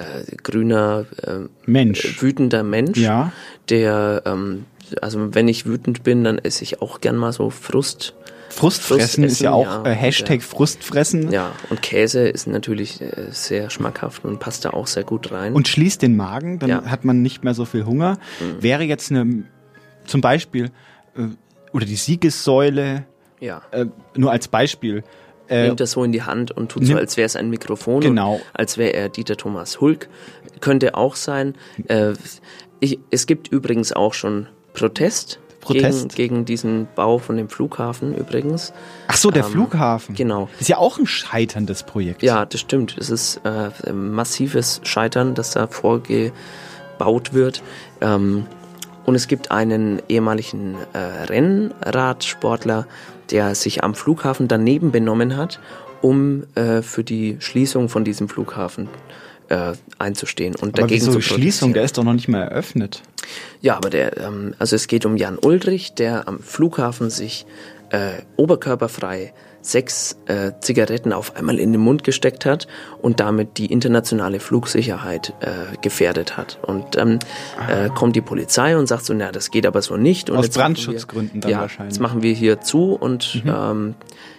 [0.00, 2.22] äh, grüner äh, Mensch.
[2.22, 3.32] wütender Mensch, Ja.
[3.68, 4.64] der ähm,
[5.00, 8.14] also wenn ich wütend bin, dann esse ich auch gern mal so Frust.
[8.54, 10.46] Frustfressen ist ja auch ja, äh, Hashtag ja.
[10.46, 15.32] Frustfressen Ja, und Käse ist natürlich äh, sehr schmackhaft und passt da auch sehr gut
[15.32, 15.54] rein.
[15.54, 16.80] und schließt den Magen, dann Ja.
[16.82, 16.90] Mhm.
[16.90, 18.18] hat man nicht mehr so viel Hunger.
[18.60, 19.44] Wäre jetzt eine,
[20.06, 20.70] zum Beispiel,
[21.16, 21.22] äh,
[21.72, 23.04] oder die Siegessäule,
[23.40, 23.62] ja.
[23.72, 23.86] äh,
[24.16, 25.02] nur als Beispiel.
[25.48, 28.00] Äh, nimmt das so in die Hand und tut so, als wäre es ein Mikrofon.
[28.00, 28.40] Genau.
[28.54, 30.08] Als wäre er Dieter Thomas Hulk.
[30.60, 31.54] Könnte auch sein.
[31.88, 32.12] Äh,
[32.80, 35.40] ich, es gibt übrigens auch schon Protest.
[35.64, 36.14] Protest?
[36.14, 38.72] Gegen, gegen diesen Bau von dem Flughafen übrigens.
[39.08, 40.14] ach so, der Ähm, Flughafen.
[40.14, 40.48] Genau.
[40.60, 42.22] Ist ja auch ein scheiterndes Projekt.
[42.22, 42.96] Ja, das stimmt.
[42.98, 47.62] Es ist äh, ein massives Scheitern, das da vorgebaut wird.
[48.00, 48.46] Ähm,
[49.04, 52.86] und es gibt einen ehemaligen äh, Rennradsportler,
[53.30, 55.60] der sich am Flughafen daneben benommen hat,
[56.00, 58.88] um äh, für die Schließung von diesem Flughafen äh,
[59.98, 61.72] einzustehen und Aber dagegen wieso zu Schließung?
[61.74, 63.02] Der ist doch noch nicht mal eröffnet.
[63.60, 67.46] Ja, aber der, ähm, also es geht um Jan Ulrich, der am Flughafen sich
[67.90, 69.32] äh, oberkörperfrei
[69.64, 72.66] sechs äh, Zigaretten auf einmal in den Mund gesteckt hat
[73.00, 76.58] und damit die internationale Flugsicherheit äh, gefährdet hat.
[76.62, 77.18] Und dann
[77.68, 80.28] äh, kommt die Polizei und sagt so, na, das geht aber so nicht.
[80.28, 81.94] Und Aus Brandschutzgründen wir, dann ja, wahrscheinlich.
[81.94, 83.94] Jetzt machen wir hier zu und ähm,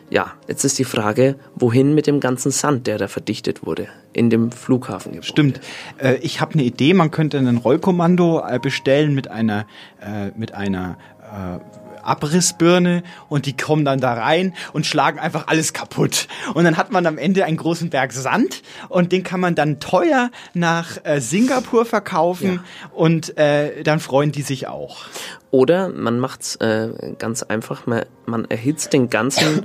[0.09, 4.29] ja, jetzt ist die Frage, wohin mit dem ganzen Sand, der da verdichtet wurde, in
[4.29, 5.21] dem Flughafen.
[5.23, 5.59] Stimmt.
[5.97, 9.65] Äh, ich habe eine Idee, man könnte ein Rollkommando äh, bestellen mit einer,
[10.01, 11.59] äh, mit einer äh,
[12.05, 16.27] Abrissbirne und die kommen dann da rein und schlagen einfach alles kaputt.
[16.53, 19.79] Und dann hat man am Ende einen großen Berg Sand und den kann man dann
[19.79, 22.61] teuer nach äh, Singapur verkaufen
[22.93, 25.05] und äh, dann freuen die sich auch.
[25.51, 29.63] Oder man macht's äh, ganz einfach, man, man erhitzt den ganzen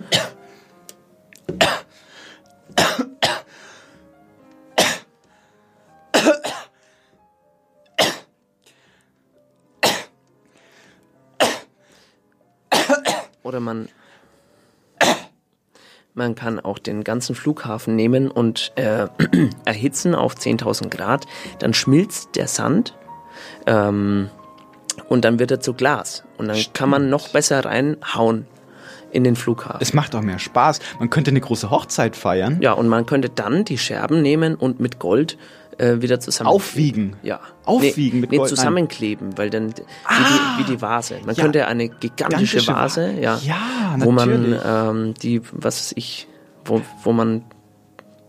[13.60, 13.88] Oder man
[16.14, 19.06] Man kann auch den ganzen Flughafen nehmen und äh,
[19.64, 21.26] erhitzen auf 10.000 Grad.
[21.60, 22.96] Dann schmilzt der Sand
[23.66, 24.28] ähm,
[25.08, 26.24] und dann wird er zu Glas.
[26.36, 28.46] Und dann kann man noch besser reinhauen
[29.12, 29.78] in den Flughafen.
[29.80, 30.80] Es macht auch mehr Spaß.
[30.98, 32.58] Man könnte eine große Hochzeit feiern.
[32.60, 35.38] Ja, und man könnte dann die Scherben nehmen und mit Gold
[35.80, 37.16] äh, wieder zusammen Aufwiegen.
[37.22, 37.40] Ja.
[37.64, 38.50] Aufwiegen nee, mit nee, Gold.
[38.50, 38.56] Nein.
[38.56, 40.14] zusammenkleben, weil dann wie, Ah,
[40.58, 41.18] die, wie die Vase.
[41.24, 41.42] Man ja.
[41.42, 46.28] könnte eine gigantische Gigantische Va- Vase, ja, Ja, wo man ähm, die, was weiß ich,
[46.64, 47.44] wo, wo man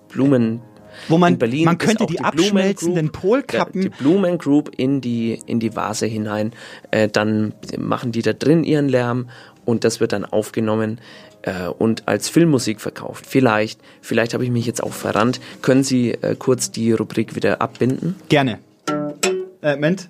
[0.09, 0.61] Blumen
[1.07, 5.39] Wo man- in Berlin man könnte die Blumen abschmelzenden Polkappen- die Blumen Group in die
[5.45, 6.51] in die Vase hinein,
[6.91, 9.29] äh, dann machen die da drin ihren Lärm
[9.65, 10.99] und das wird dann aufgenommen
[11.43, 13.25] äh, und als Filmmusik verkauft.
[13.27, 15.39] Vielleicht, vielleicht habe ich mich jetzt auch verrannt.
[15.61, 18.15] Können Sie äh, kurz die Rubrik wieder abbinden?
[18.29, 18.59] Gerne.
[19.61, 20.07] Äh, Moment.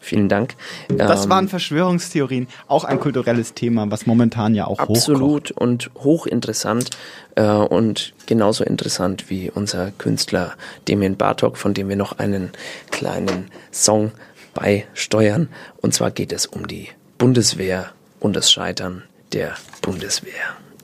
[0.00, 0.54] Vielen Dank.
[0.88, 4.98] Das Ähm, waren Verschwörungstheorien, auch ein kulturelles Thema, was momentan ja auch hochkommt.
[4.98, 6.90] Absolut und hochinteressant
[7.36, 10.52] äh, und genauso interessant wie unser Künstler
[10.84, 12.50] Damien Bartok, von dem wir noch einen
[12.90, 14.12] kleinen Song
[14.54, 15.48] beisteuern.
[15.80, 19.02] Und zwar geht es um die Bundeswehr und das Scheitern
[19.32, 20.32] der Bundeswehr.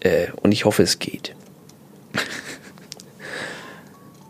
[0.01, 1.35] Äh, und ich hoffe, es geht.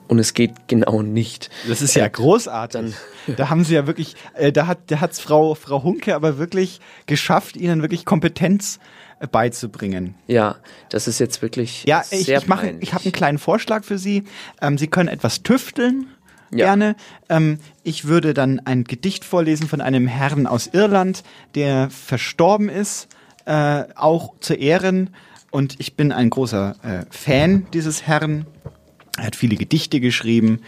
[0.09, 1.51] und es geht genau nicht.
[1.69, 2.95] Das ist ja großartig.
[3.37, 6.81] da haben sie ja wirklich, äh, da hat da hat's Frau Frau Hunke aber wirklich
[7.07, 8.79] geschafft, ihnen wirklich Kompetenz
[9.21, 10.15] äh, beizubringen.
[10.27, 10.57] Ja,
[10.89, 13.99] das ist jetzt wirklich Ja, ich, sehr ich mache, ich habe einen kleinen Vorschlag für
[13.99, 14.25] Sie.
[14.61, 16.09] Ähm, Sie können etwas tüfteln.
[16.53, 16.67] Ja.
[16.67, 16.97] Gerne.
[17.29, 21.23] Ähm, ich würde dann ein Gedicht vorlesen von einem Herrn aus Irland,
[21.55, 23.09] der verstorben ist,
[23.45, 25.11] äh, auch zu Ehren.
[25.51, 28.47] Und ich bin ein großer äh, Fan dieses Herrn.
[29.17, 30.61] Er hat viele Gedichte geschrieben.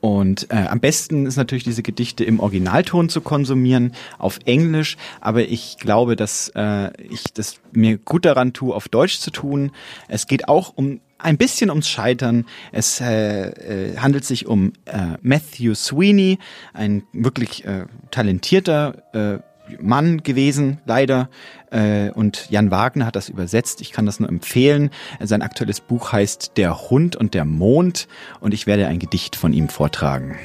[0.00, 4.96] Und äh, am besten ist natürlich diese Gedichte im Originalton zu konsumieren, auf Englisch.
[5.20, 9.72] Aber ich glaube, dass äh, ich das mir gut daran tue, auf Deutsch zu tun.
[10.08, 12.46] Es geht auch um ein bisschen ums Scheitern.
[12.72, 16.38] Es äh, äh, handelt sich um äh, Matthew Sweeney,
[16.72, 19.38] ein wirklich äh, talentierter äh,
[19.80, 21.28] Mann gewesen, leider.
[21.70, 23.80] Äh, und Jan Wagner hat das übersetzt.
[23.80, 24.90] Ich kann das nur empfehlen.
[25.20, 28.08] Sein aktuelles Buch heißt Der Hund und der Mond
[28.40, 30.36] und ich werde ein Gedicht von ihm vortragen.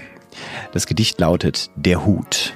[0.73, 2.53] Das Gedicht lautet Der Hut.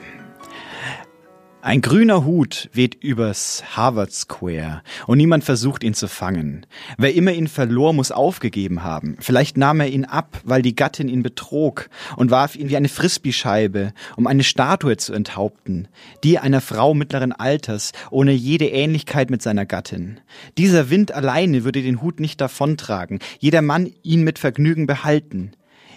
[1.61, 6.65] Ein grüner Hut weht übers Harvard Square und niemand versucht ihn zu fangen.
[6.97, 9.17] Wer immer ihn verlor, muss aufgegeben haben.
[9.19, 12.87] Vielleicht nahm er ihn ab, weil die Gattin ihn betrog und warf ihn wie eine
[12.87, 15.89] Frisbee-Scheibe, um eine Statue zu enthaupten.
[16.23, 20.21] Die einer Frau mittleren Alters, ohne jede Ähnlichkeit mit seiner Gattin.
[20.57, 25.51] Dieser Wind alleine würde den Hut nicht davontragen, jeder Mann ihn mit Vergnügen behalten.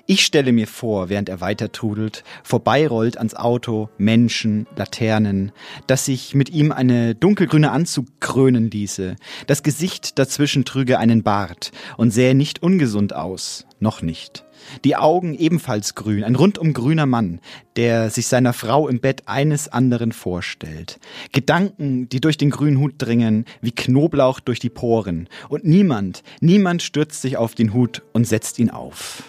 [0.06, 5.52] Ich stelle mir vor, während er weiter trudelt, vorbeirollt ans Auto, Menschen, Laternen,
[5.86, 9.14] dass sich mit ihm eine dunkelgrüne Anzug krönen ließe.
[9.46, 13.64] Das Gesicht dazwischen trüge einen Bart und sähe nicht ungesund aus.
[13.78, 14.44] Noch nicht.
[14.84, 17.40] Die Augen ebenfalls grün, ein rundum grüner Mann,
[17.76, 20.98] der sich seiner Frau im Bett eines anderen vorstellt.
[21.32, 25.28] Gedanken, die durch den grünen Hut dringen, wie Knoblauch durch die Poren.
[25.48, 29.24] Und niemand, niemand stürzt sich auf den Hut und setzt ihn auf.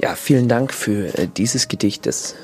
[0.00, 2.34] Ja, vielen Dank für äh, dieses Gedicht, das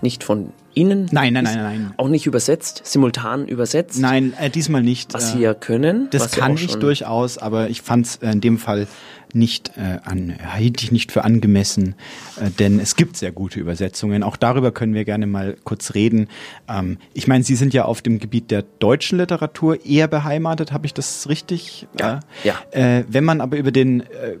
[0.00, 1.08] nicht von Ihnen.
[1.10, 1.94] Nein, nein, nein, nein.
[1.96, 3.98] Auch nicht übersetzt, simultan übersetzt.
[3.98, 5.12] Nein, äh, diesmal nicht.
[5.12, 6.08] Was äh, Sie ja können.
[6.10, 8.86] Das kann ich durchaus, aber ich fand es in dem Fall
[9.34, 11.96] nicht äh, an, hielt ich nicht für angemessen,
[12.40, 14.22] äh, denn es gibt sehr gute Übersetzungen.
[14.22, 16.28] Auch darüber können wir gerne mal kurz reden.
[16.68, 20.86] Ähm, ich meine, Sie sind ja auf dem Gebiet der deutschen Literatur eher beheimatet, habe
[20.86, 21.88] ich das richtig?
[21.98, 22.20] Ja,
[22.72, 24.36] Äh, Äh, wenn man aber über den, äh,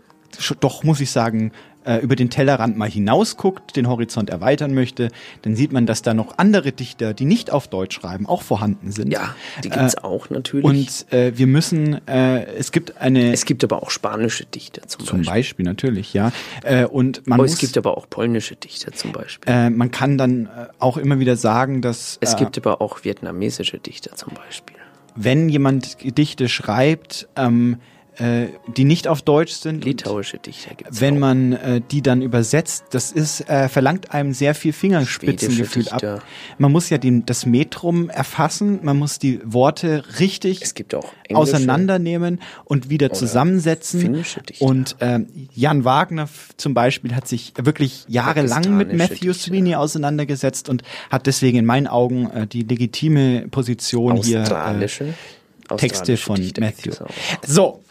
[0.60, 1.52] doch muss ich sagen,
[1.84, 5.10] äh, über den Tellerrand mal hinausguckt, den Horizont erweitern möchte,
[5.42, 8.92] dann sieht man, dass da noch andere Dichter, die nicht auf Deutsch schreiben, auch vorhanden
[8.92, 9.12] sind.
[9.12, 9.34] Ja,
[9.64, 10.64] die gibt's auch natürlich.
[10.64, 13.32] Und äh, wir müssen, äh, es gibt eine.
[13.32, 15.64] Es gibt aber auch spanische Dichter zum, zum Beispiel.
[15.64, 16.32] natürlich, ja.
[16.62, 19.52] Äh, und man oh, muss, es gibt aber auch polnische Dichter zum Beispiel.
[19.52, 23.04] äh, man kann dann äh, auch immer wieder sagen, dass Es äh, gibt aber auch
[23.04, 24.76] vietnamesische Dichter zum Beispiel.
[25.14, 27.78] wenn jemand Gedichte schreibt, ähm,
[28.18, 32.86] äh, die nicht auf Deutsch sind, litauische Dichter gibt's wenn man äh, die dann übersetzt,
[32.90, 36.22] das ist äh, verlangt einem sehr viel Fingerspitzengefühl ab.
[36.58, 41.12] Man muss ja den, das Metrum erfassen, man muss die Worte richtig es gibt auch
[41.32, 44.24] auseinandernehmen und wieder zusammensetzen.
[44.58, 50.82] Und ähm, Jan Wagner zum Beispiel hat sich wirklich jahrelang mit Matthew Sweeney auseinandergesetzt und
[51.10, 56.92] hat deswegen in meinen Augen äh, die legitime Position hier äh, Texte von Matthew.
[56.92, 57.08] auch.
[57.46, 57.82] So,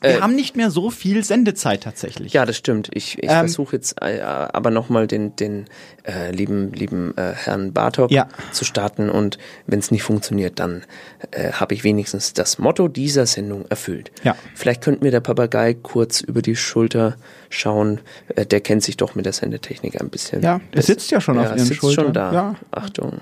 [0.00, 2.32] Wir haben nicht mehr so viel Sendezeit tatsächlich.
[2.32, 2.88] Ja, das stimmt.
[2.94, 5.64] Ich, ich Ähm, versuche jetzt äh, aber nochmal den, den
[6.04, 8.28] äh, lieben, lieben äh, Herrn Bartok Ja.
[8.52, 10.84] zu starten und wenn es nicht funktioniert, dann
[11.32, 14.12] äh, habe ich wenigstens das Motto dieser Sendung erfüllt.
[14.22, 14.36] Ja.
[14.54, 17.16] Vielleicht könnte mir der Papagei kurz über die Schulter
[17.50, 18.00] schauen.
[18.36, 20.42] Äh, der kennt sich doch mit der Sendetechnik ein bisschen.
[20.42, 22.04] Ja, der sitzt ja schon auf Ihren sitzt Schultern.
[22.04, 22.32] schon da.
[22.32, 22.54] Ja.
[22.70, 23.20] Achtung.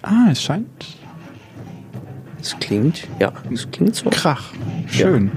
[0.00, 0.95] Ah, es scheint.
[2.46, 4.08] Es klingt, ja, es klingt so.
[4.08, 4.52] Krach.
[4.86, 5.32] Schön.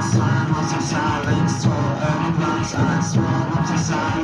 [0.00, 0.86] eins, zwei, muss ich
[1.28, 3.70] links, zwei, irgendwas, eins, zwei, muss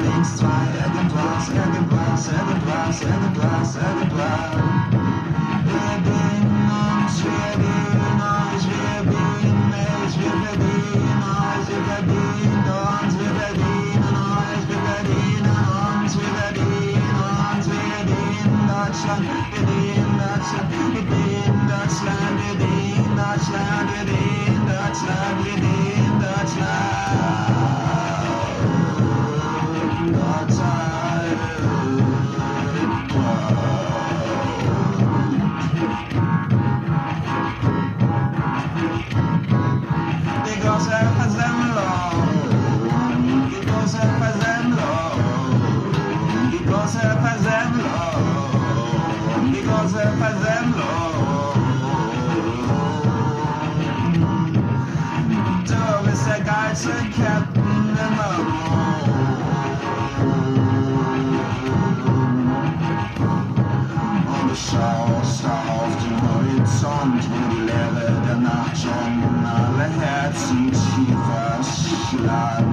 [0.03, 0.49] links, zwei,
[0.85, 4.53] irgendwas, irgendwas, irgendwas, irgendwas, irgendwas.
[5.65, 7.67] Wir bieten uns, wir
[25.07, 25.76] Du
[56.77, 58.19] bist der geilste Captain im
[64.29, 71.61] Und du schaust auf den Horizont, wo die Leere der Nacht schon alle Herzen tiefer
[71.63, 72.66] schlagen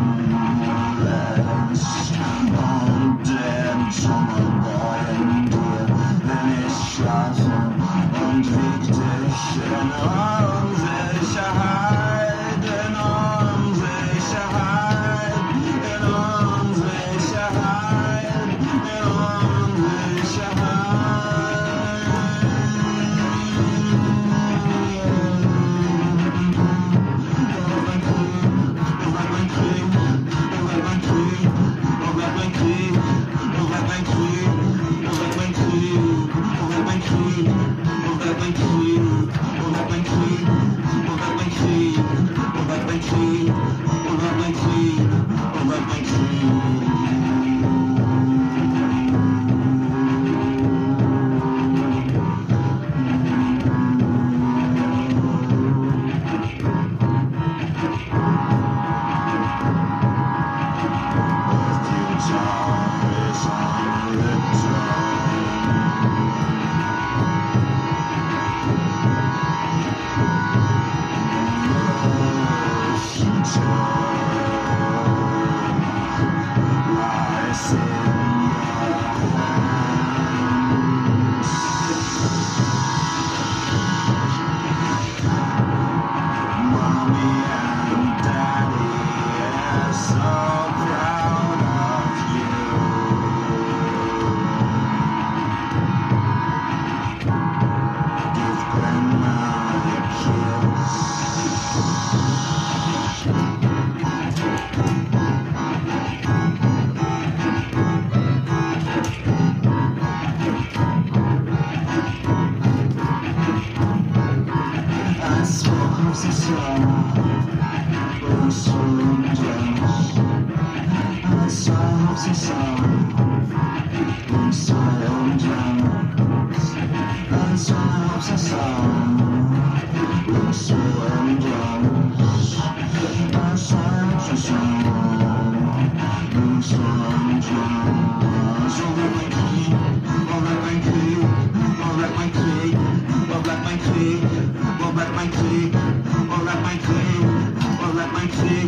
[148.03, 148.63] that mic say,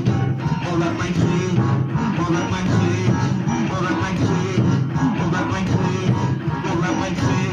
[0.66, 1.44] all that mic say,
[2.20, 3.00] all that mic say,
[3.74, 4.62] all that mic say,
[5.20, 6.04] all that mic say,
[6.70, 7.48] all that mic say,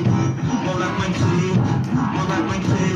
[0.68, 2.91] all that mic say, all.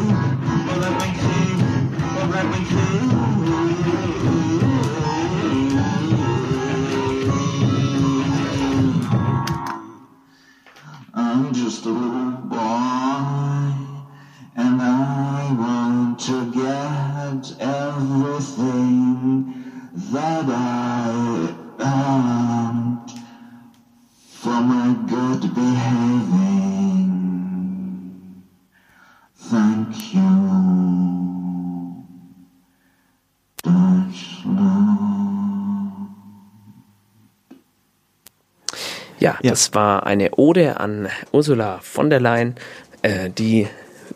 [39.47, 42.57] Ja, das war eine Ode an Ursula von der Leyen,
[43.03, 43.69] äh, die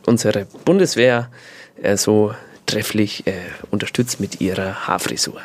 [0.05, 1.31] unsere Bundeswehr
[1.81, 2.35] äh, so
[2.66, 3.35] trefflich äh,
[3.70, 5.40] unterstützt mit ihrer Haarfrisur.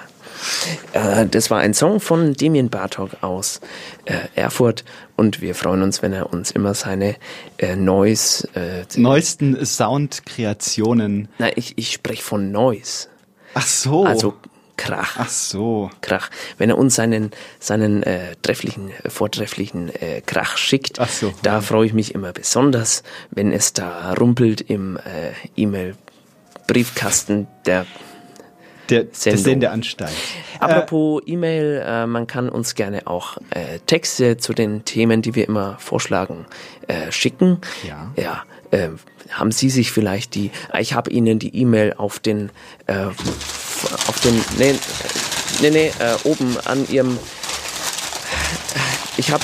[0.93, 3.61] Äh, das war ein Song von Damien Bartok aus
[4.05, 4.85] äh, Erfurt
[5.17, 7.15] und wir freuen uns, wenn er uns immer seine
[7.59, 8.47] äh, Noise.
[8.55, 11.27] Äh, Neuesten Soundkreationen.
[11.37, 13.07] Nein, ich, ich spreche von Noise.
[13.53, 14.03] Ach so.
[14.03, 14.33] Also
[14.77, 15.15] Krach.
[15.19, 15.89] Ach so.
[16.01, 16.29] Krach.
[16.57, 21.33] Wenn er uns seinen, seinen äh, trefflichen, äh, vortrefflichen äh, Krach schickt, Ach so.
[21.43, 27.85] da freue ich mich immer besonders, wenn es da rumpelt im äh, E-Mail-Briefkasten der
[28.89, 29.43] Der, der Sendung.
[29.43, 30.13] Sendeanstalt.
[30.59, 35.47] Apropos E-Mail, äh, man kann uns gerne auch äh, Texte zu den Themen, die wir
[35.47, 36.45] immer vorschlagen,
[36.87, 37.59] äh, schicken.
[37.87, 38.11] Ja.
[38.15, 38.43] Ja.
[38.69, 38.89] Äh,
[39.31, 42.51] haben Sie sich vielleicht die, ich habe Ihnen die E-Mail auf den,
[44.07, 44.75] auf den, nee,
[45.61, 47.17] nee, nee, äh, oben an Ihrem,
[49.17, 49.43] ich habe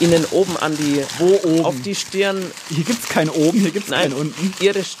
[0.00, 1.64] Ihnen oben an die, Wo oben?
[1.64, 4.52] auf die Stirn, Hier gibt's kein oben, hier gibt's nein, kein unten.
[4.60, 4.96] Ihre, St-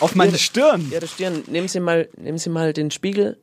[0.00, 0.88] Auf meine Ihre- Stirn.
[0.90, 3.36] Ihre Stirn, nehmen Sie mal, nehmen Sie mal den Spiegel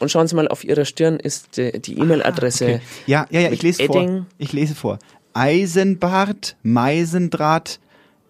[0.00, 2.64] und schauen Sie mal auf Ihrer Stirn ist die, die E-Mail-Adresse.
[2.64, 2.80] Okay.
[3.06, 4.08] Ja, ja, ja, ich lese Edding.
[4.08, 4.26] vor.
[4.38, 4.98] Ich lese vor.
[5.34, 7.78] Eisenbart, Meisendraht,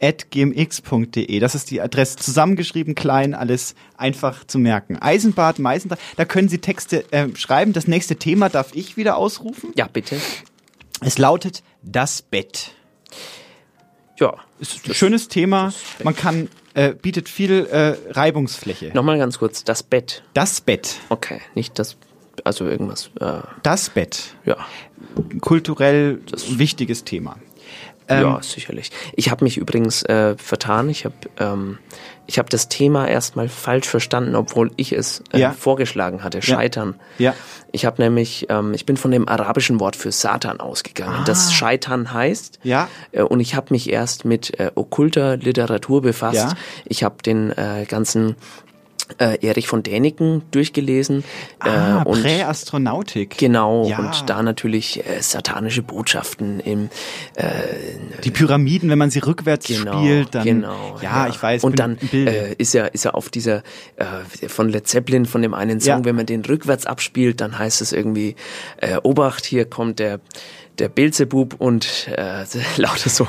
[0.01, 1.39] gmx.de.
[1.41, 2.17] Das ist die Adresse.
[2.17, 4.97] Zusammengeschrieben, klein, alles einfach zu merken.
[4.97, 5.99] Eisenbart, Meisendraht.
[6.17, 7.73] Da können Sie Texte äh, schreiben.
[7.73, 9.71] Das nächste Thema darf ich wieder ausrufen.
[9.77, 10.21] Ja, bitte.
[11.01, 12.73] Es lautet das Bett.
[14.19, 14.35] Ja.
[14.59, 15.73] Ist ein schönes Thema.
[16.03, 18.91] Man kann, äh, bietet viel äh, Reibungsfläche.
[18.95, 20.23] Nochmal ganz kurz, das Bett.
[20.35, 20.97] Das Bett.
[21.09, 21.97] Okay, nicht das,
[22.43, 23.11] also irgendwas.
[23.21, 24.35] Äh, Das Bett.
[24.45, 24.57] ja.
[25.41, 26.21] Kulturell
[26.51, 27.37] wichtiges Thema.
[28.09, 28.91] Ähm, ja, sicherlich.
[29.15, 30.89] Ich habe mich übrigens äh, vertan.
[30.89, 31.79] Ich habe ähm,
[32.27, 35.53] ich hab das Thema erstmal falsch verstanden, obwohl ich es äh, Ja.
[35.53, 36.43] vorgeschlagen hatte.
[36.43, 36.95] Scheitern.
[37.19, 37.35] Ja.
[37.73, 41.53] Ich habe nämlich, ähm, ich bin von dem arabischen Wort für Satan ausgegangen, das Ah.
[41.53, 42.61] Scheitern heißt.
[42.63, 42.89] Ja.
[43.13, 46.37] Äh, und ich habe mich erst mit äh, okkulter Literatur befasst.
[46.37, 46.55] Ja.
[46.87, 48.37] Ich habe den äh, ganzen
[49.19, 51.25] äh, Erich von Däniken durchgelesen.
[51.61, 53.39] Ah, äh, und Präastronautik.
[53.39, 53.99] Genau, Ja.
[53.99, 56.91] und da natürlich äh, satanische Botschaften im
[57.35, 57.45] äh,
[58.25, 61.65] Die Pyramiden, wenn man sie rückwärts Genau, spielt, dann genau, ja, ich weiß.
[61.65, 63.63] Und dann äh, ist er ist er auf dieser
[63.97, 66.05] äh, von Led Zeppelin von dem einen Song, Ja.
[66.05, 68.37] wenn man den rückwärts abspielt, dann heißt es irgendwie
[68.79, 70.21] äh, Obacht, hier kommt der
[70.79, 72.45] der Beelzebub und äh,
[72.77, 73.27] lauter so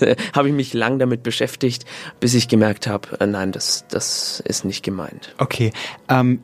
[0.00, 1.84] äh, habe ich mich lang damit beschäftigt,
[2.20, 5.34] bis ich gemerkt habe, äh, nein, das das ist nicht gemeint.
[5.38, 5.72] Okay,
[6.08, 6.40] ähm,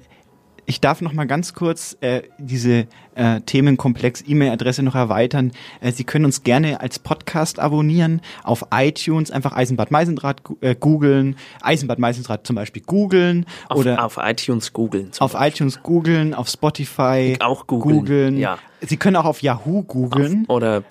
[0.68, 5.52] ich darf noch mal ganz kurz äh, diese äh, Themenkomplex E-Mail-Adresse noch erweitern.
[5.80, 11.36] Äh, Sie können uns gerne als Podcast abonnieren auf iTunes, einfach Eisenbad Meisendraht äh, googeln,
[11.62, 15.10] Eisenbad Meisendraht zum Beispiel googeln Auf, oder auf iTunes googeln.
[15.20, 18.58] auf iTunes googeln, auf Spotify Auch googeln, ja.
[18.82, 20.44] Sie können auch auf Yahoo googeln.
[20.48, 20.84] Oder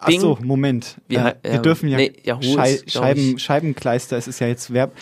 [0.00, 0.20] Ach Bing.
[0.20, 0.96] so, Moment.
[1.08, 4.48] Äh, wir ähm, dürfen ja nee, Yahoo Schei ist, Scheiben, ich- Scheibenkleister, es ist ja
[4.48, 4.92] jetzt Verb.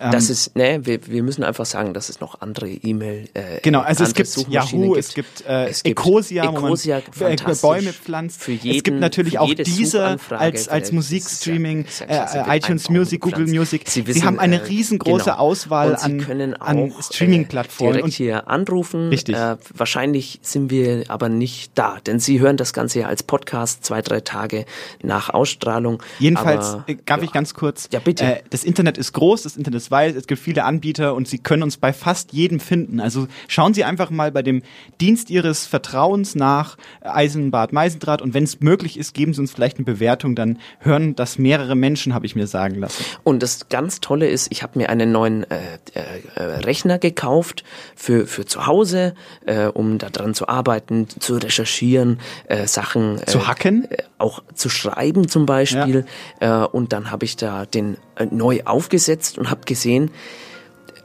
[0.00, 3.28] Ähm, Das ist, ne, wir, wir müssen einfach sagen, dass es noch andere E-Mail.
[3.34, 6.98] Äh, Genau, also es gibt Yahoo, es gibt, äh, Es gibt Ecosia, wo man Ecosia,
[6.98, 7.60] äh, fantastisch.
[7.62, 8.40] Bäume pflanzt.
[8.42, 13.20] Für jeden, es gibt natürlich auch diese als, als Musikstreaming, ja- ja äh, iTunes Music,
[13.20, 13.46] Google.
[13.46, 13.82] Music.
[13.88, 15.36] Sie Sie, wissen, haben eine äh, riesengroße genau.
[15.36, 17.88] Auswahl Sie an, können an auch, Streaming-Plattformen.
[17.90, 19.08] Äh, direkt und hier anrufen.
[19.08, 19.34] Richtig.
[19.34, 23.84] Äh, wahrscheinlich sind wir aber nicht da, denn Sie hören das Ganze ja als Podcast
[23.84, 24.64] zwei, drei Tage
[25.02, 26.02] nach Ausstrahlung.
[26.20, 27.88] Jedenfalls, aber, äh, darf ich ganz kurz?
[27.92, 28.24] Ja, bitte.
[28.24, 31.38] Äh, das Internet ist groß, das Internet ist weit, es gibt viele Anbieter und Sie
[31.38, 33.00] können uns bei fast jedem finden.
[33.00, 34.62] Also schauen Sie einfach mal bei dem
[35.00, 39.52] Dienst Ihres Vertrauens nach äh, Eisenbad Meisendraht und wenn es möglich ist, geben Sie uns
[39.52, 43.04] vielleicht eine Bewertung, dann hören das mehrere Menschen, habe ich mir sagen lassen.
[43.24, 45.58] Und das ganz Tolle ist, ich habe mir einen neuen äh,
[45.94, 47.64] äh, Rechner gekauft
[47.96, 49.14] für, für zu Hause,
[49.46, 53.90] äh, um daran zu arbeiten, zu recherchieren, äh, Sachen Zu hacken?
[53.90, 56.04] äh, auch zu schreiben zum Beispiel.
[56.40, 57.98] Äh, und dann habe ich da den äh,
[58.30, 60.10] neu aufgesetzt und habe gesehen,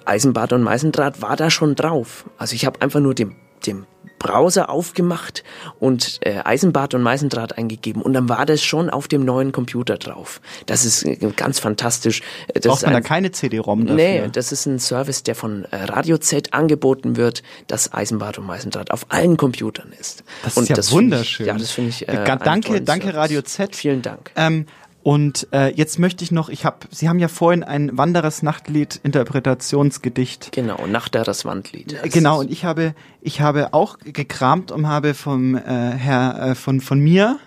[0.06, 2.26] Eisenbad und Meisendraht war da schon drauf.
[2.38, 3.36] Also ich habe einfach nur den,
[3.66, 3.86] den
[4.20, 5.44] Browser aufgemacht
[5.80, 9.98] und äh, Eisenbad und Meisendraht eingegeben und dann war das schon auf dem neuen Computer
[9.98, 10.40] drauf.
[10.66, 12.22] Das ist äh, ganz fantastisch.
[12.48, 13.96] Äh, Das Braucht ist man da ein, keine CD-ROM dafür?
[13.96, 18.48] Nee, das ist ein Service, der von äh, Radio Z angeboten wird, dass Eisenbad und
[18.48, 20.24] Meisendraht auf allen Computern ist.
[20.44, 21.46] Das und ist ja das wunderschön.
[21.46, 22.08] Ich, ja, das finde ich.
[22.08, 23.14] Äh, danke, danke.
[23.14, 23.76] Radio Z.
[23.76, 24.32] Vielen Dank.
[24.38, 24.68] Ähm,
[25.04, 29.02] Und äh, jetzt möchte ich noch, ich habe, Sie haben ja vorhin ein Wanderers Nachtlied
[29.04, 30.52] Interpretationsgedicht.
[30.54, 31.94] Genau, Nachteres Wandlied.
[32.02, 36.56] Äh, Genau, und ich habe, ich habe auch gekramt und habe vom äh, Herr, äh,
[36.56, 37.38] von, von mir,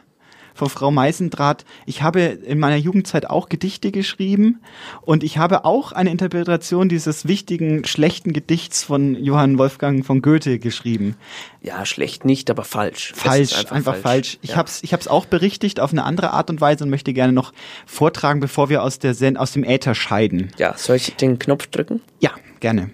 [0.57, 4.61] von Frau Meißendraht, ich habe in meiner Jugendzeit auch Gedichte geschrieben
[5.03, 10.59] und ich habe auch eine Interpretation dieses wichtigen, schlechten Gedichts von Johann Wolfgang von Goethe
[10.59, 11.17] geschrieben.
[11.63, 13.13] Ja, schlecht nicht, aber falsch.
[13.15, 14.39] Es Falsch, ist einfach, falsch.
[14.43, 14.57] Ich Ja.
[14.57, 17.53] hab's, ich hab's auch berichtigt auf eine andere Art und Weise und möchte gerne noch
[17.87, 20.51] vortragen, bevor wir aus der Sen aus dem Äther scheiden.
[20.59, 22.01] Ja, soll ich den Knopf drücken?
[22.21, 22.31] Ja,
[22.61, 22.91] gerne.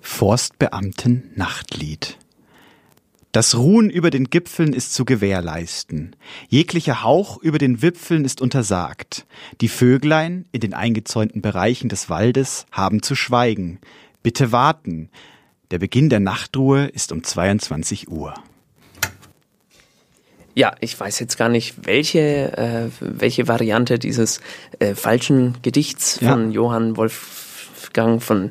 [0.00, 2.18] Forstbeamten Nachtlied.
[3.38, 6.16] Das Ruhen über den Gipfeln ist zu gewährleisten.
[6.48, 9.26] Jeglicher Hauch über den Wipfeln ist untersagt.
[9.60, 13.78] Die Vöglein in den eingezäunten Bereichen des Waldes haben zu schweigen.
[14.24, 15.08] Bitte warten.
[15.70, 18.34] Der Beginn der Nachtruhe ist um 22 Uhr.
[20.56, 24.40] Ja, ich weiß jetzt gar nicht, welche, äh, welche Variante dieses
[24.80, 26.32] äh, falschen Gedichts Ja.
[26.32, 28.50] von Johann Wolfgang von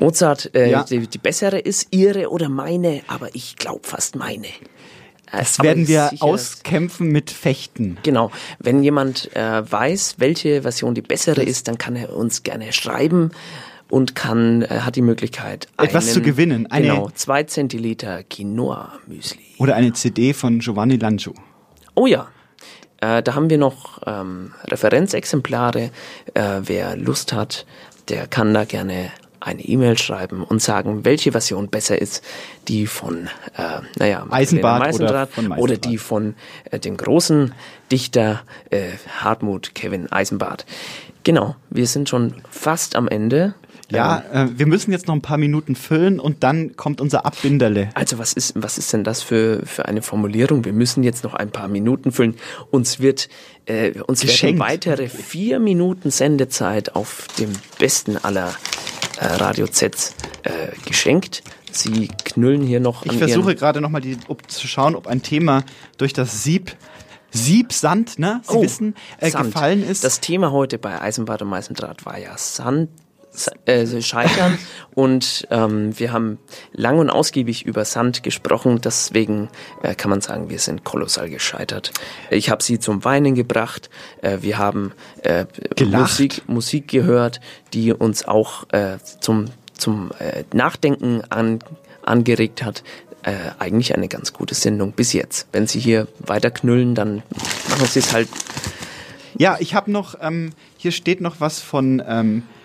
[0.00, 0.84] Mozart äh, Ja.
[0.84, 4.46] die, die bessere ist, ihre oder meine, aber ich glaube fast meine.
[5.30, 7.98] Das werden wir auskämpfen mit Fechten.
[8.02, 8.30] Genau.
[8.58, 13.32] Wenn jemand äh, weiß, welche Version die bessere ist, dann kann er uns gerne schreiben
[13.90, 16.66] und kann äh, hat die Möglichkeit Etwas einen- zu gewinnen.
[16.70, 19.40] Eine- genau, zwei Zentiliter Quinoa Müsli.
[19.58, 21.34] Oder eine CD von Giovanni Lancio.
[21.94, 22.28] Oh ja.
[23.02, 25.90] Äh, da haben wir noch ähm, Referenzexemplare.
[26.34, 27.66] Äh, wer Lust hat,
[28.08, 29.10] der kann da gerne
[29.40, 32.24] eine E-Mail schreiben und sagen, welche Version besser ist,
[32.66, 36.34] die von, äh, naja, Eisenbart oder oder die von
[36.70, 37.54] äh, dem großen
[37.90, 38.90] Dichter äh,
[39.20, 40.66] Hartmut Kevin Eisenbart.
[41.24, 43.54] Genau, wir sind schon fast am Ende.
[43.90, 47.24] Ja, Ähm, äh, wir müssen jetzt noch ein paar Minuten füllen und dann kommt unser
[47.24, 47.88] Abbinderle.
[47.94, 50.64] Also was ist, was ist denn das für, für eine Formulierung?
[50.64, 52.36] Wir müssen jetzt noch ein paar Minuten füllen.
[52.70, 53.28] Uns wird
[53.66, 54.60] äh, uns werden Geschenkt.
[54.60, 58.54] weitere vier Minuten Sendezeit auf dem besten aller
[59.20, 60.14] äh, Radio Zs
[60.44, 60.50] äh,
[60.86, 61.42] geschenkt.
[61.70, 64.02] Sie knüllen hier noch Ich versuche gerade nochmal
[64.46, 65.64] zu schauen, ob ein Thema
[65.98, 66.74] durch das Sieb,
[67.30, 68.40] Sieb, Sand, ne?
[68.48, 69.52] Sie Oh, wissen, äh, Sand.
[69.52, 70.02] gefallen ist.
[70.02, 73.07] Das Thema heute bei Eisenbad und Meißendraht war ja Sand, Sa-
[73.66, 74.58] äh, Scheitern
[74.94, 76.38] und ähm, wir haben
[76.72, 79.48] lang und ausgiebig über Sand gesprochen, deswegen
[79.82, 81.92] äh, kann man sagen, wir sind kolossal gescheitert.
[82.30, 83.90] Ich habe sie zum Weinen gebracht,
[84.22, 84.92] äh, wir haben
[85.22, 85.46] äh.
[85.84, 87.40] Musik, Musik gehört,
[87.72, 91.60] die uns auch äh, zum, zum äh, Nachdenken an,
[92.02, 92.82] angeregt hat.
[93.22, 95.48] Äh, eigentlich eine ganz gute Sendung bis jetzt.
[95.52, 97.22] Wenn Sie hier weiter knüllen, dann
[97.68, 98.28] machen Sie es halt
[99.36, 102.57] Ja, ich habe noch, ähm, hier steht noch was von ähm, äh,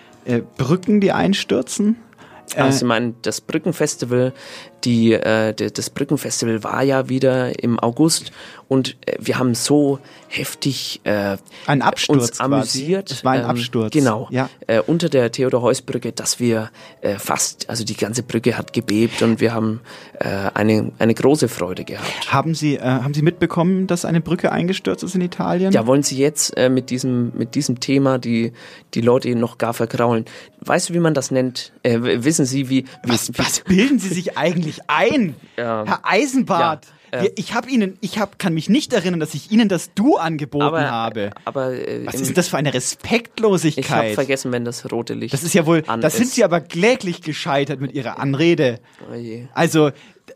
[0.57, 1.97] Brücken, die einstürzen.
[2.55, 4.33] Äh, Also ich meine, das Brückenfestival,
[4.85, 8.31] die, äh, de- das Brückenfestival war ja wieder im August
[8.67, 11.37] und äh, wir haben so heftig äh,
[11.67, 12.43] Ein Absturz uns quasi.
[12.43, 13.11] amüsiert.
[13.11, 13.91] Es war ein ähm, Absturz.
[13.93, 14.27] Genau.
[14.31, 14.49] Ja.
[14.67, 19.39] Äh, unter der Theodor-Heuss-Brücke, dass wir äh, fast, also die ganze Brücke hat gebebt und
[19.41, 19.81] wir haben
[20.19, 22.33] äh, eine, eine große Freude gehabt.
[22.33, 25.71] haben Sie, äh, haben Sie mitbekommen, dass eine Brücke eingestürzt ist in Italien?
[25.71, 28.53] Ja, wollen Sie jetzt äh, mit diesem mit diesem Thema die
[28.95, 30.25] die Leute noch gar vergraulen?
[30.61, 31.73] Weißt du, wie man das nennt?
[31.83, 35.83] Äh, wissen Sie, wie, wie was, was bilden Sie sich eigentlich ein, Ja.
[35.85, 36.85] Herr Eisenbart?
[37.13, 37.29] Ja, äh.
[37.35, 40.63] Ich habe Ihnen, ich hab, kann mich nicht erinnern, dass ich Ihnen das Du angeboten
[40.63, 41.29] aber, habe.
[41.45, 44.15] aber äh, Was ist denn das für eine Ich habe Respektlosigkeit?
[44.15, 45.33] vergessen, wenn das rote Licht.
[45.33, 46.29] Das ist ja wohl, da sind.
[46.29, 48.79] Sie aber kläglich gescheitert mit Ihrer Anrede.
[49.11, 49.15] Oh.
[49.53, 49.91] Also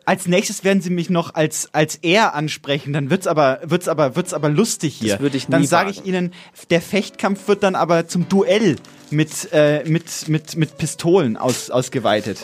[0.05, 4.15] als nächstes werden Sie mich noch als als er ansprechen, dann wird's aber wird's aber
[4.15, 5.13] wird's aber lustig hier.
[5.13, 6.05] Das würde ich dann nie sage ich.
[6.05, 6.33] Ihnen,
[6.69, 8.75] der Fechtkampf wird dann aber zum Duell
[9.11, 12.39] mit äh, mit mit mit Pistolen aus, ausgeweitet.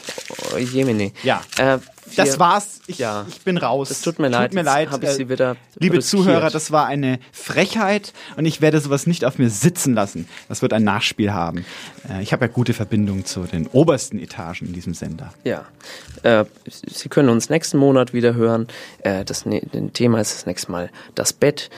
[0.54, 1.12] Oh, Jemine.
[1.24, 1.42] Ja.
[1.58, 1.80] Äh,
[2.16, 2.82] Das war's.
[2.86, 3.26] Ich, Ja.
[3.30, 3.90] ich bin raus.
[3.90, 4.52] Das tut mir leid.
[4.52, 4.92] Tut mir leid.
[4.92, 6.24] hab ich äh, Sie wieder Liebe brüskiert.
[6.24, 10.28] Zuhörer, das war eine Frechheit und ich werde sowas nicht auf mir sitzen lassen.
[10.50, 11.66] Das wird ein Nachspiel haben.
[12.10, 15.34] Äh, ich habe ja gute Verbindung zu den obersten Etagen in diesem Sender.
[15.44, 15.66] Ja.
[16.24, 18.68] Äh, Sie können uns nächsten Monat wieder hören.
[19.04, 19.62] Das ne
[19.94, 21.70] Thema ist das nächste Mal das Bett.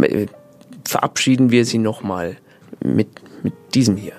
[0.00, 0.26] äh,
[0.84, 2.36] verabschieden wir Sie nochmal
[2.80, 3.08] mit,
[3.42, 4.14] mit diesem hier.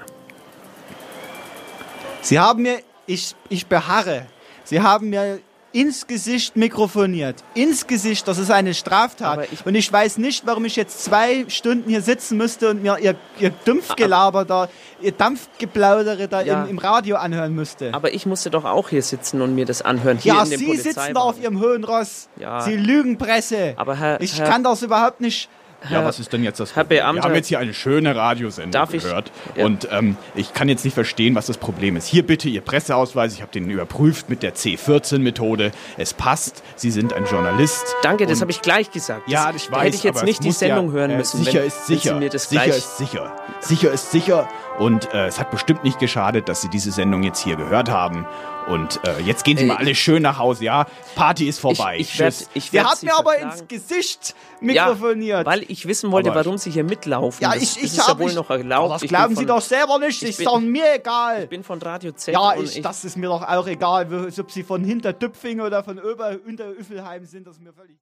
[2.22, 4.26] Sie haben mir, ich, ich beharre,
[4.66, 5.40] Sie haben mir
[5.72, 7.44] ins Gesicht mikrofoniert.
[7.54, 9.48] Ins Gesicht, das ist eine Straftat.
[9.66, 13.16] und ich weiß nicht, warum ich jetzt zwei Stunden hier sitzen müsste und mir ihr,
[13.40, 14.68] ihr Dumpfgelaber da,
[15.02, 16.64] ihr Dampfgeplaudere da Ja.
[16.64, 17.94] im, im Radio anhören müsste.
[17.94, 20.18] Aber ich musste doch auch hier sitzen und mir das anhören.
[20.18, 22.30] Hier ja, in dem Sie sitzen da auf Ihrem hohen Ross.
[22.38, 22.62] Ja.
[22.62, 23.74] Sie Lügenpresse.
[23.78, 25.50] Aber Herr, ich Herr, kann das überhaupt nicht.
[25.90, 27.00] Ja, was ist denn jetzt das Herr Problem?
[27.04, 29.66] Beamter- Wir haben jetzt hier eine schöne Radiosendung Darf ich- gehört Ja.
[29.66, 32.06] und ähm, ich kann jetzt nicht verstehen, was das Problem ist.
[32.08, 35.72] Hier bitte Ihr Presseausweis, ich habe den überprüft mit der C14-Methode.
[35.98, 37.96] Es passt, Sie sind ein Journalist.
[38.02, 39.30] Danke, das habe ich gleich gesagt.
[39.30, 41.44] Ja, Das- ich da weiß, hätte ich jetzt nicht die Sendung ja, hören äh, müssen.
[41.44, 42.14] Sicher wenn, ist wenn sicher.
[42.14, 43.36] Sie mir das sicher gleich ist sicher.
[43.62, 44.50] Sicher ist sicher.
[44.80, 48.26] Und äh, es hat bestimmt nicht geschadet, dass Sie diese Sendung jetzt hier gehört haben.
[48.70, 50.64] Und äh, jetzt gehen Sie mal alle schön nach Hause.
[50.66, 50.86] Ja,
[51.16, 51.98] Party ist vorbei.
[51.98, 55.46] Ich- ich werd- ich Der werd hat Sie mir aber ins Gesicht Ja, mikrofoniert.
[55.46, 57.42] weil ich wissen wollte, Aber- warum Sie hier mitlaufen.
[57.42, 58.94] Ja, das, ich, das ich ist ja wohl noch erlaubt.
[59.02, 60.22] Das glauben Sie von- doch selber nicht.
[60.22, 61.44] ich ist bin- doch mir egal.
[61.44, 64.08] Ich bin von Radio Z ja, ich, das ist mir doch auch egal,
[64.40, 67.48] ob Sie von hinter Düpfing oder von Ober unter Üffelheim sind.
[67.48, 67.98] Das ist mir völlig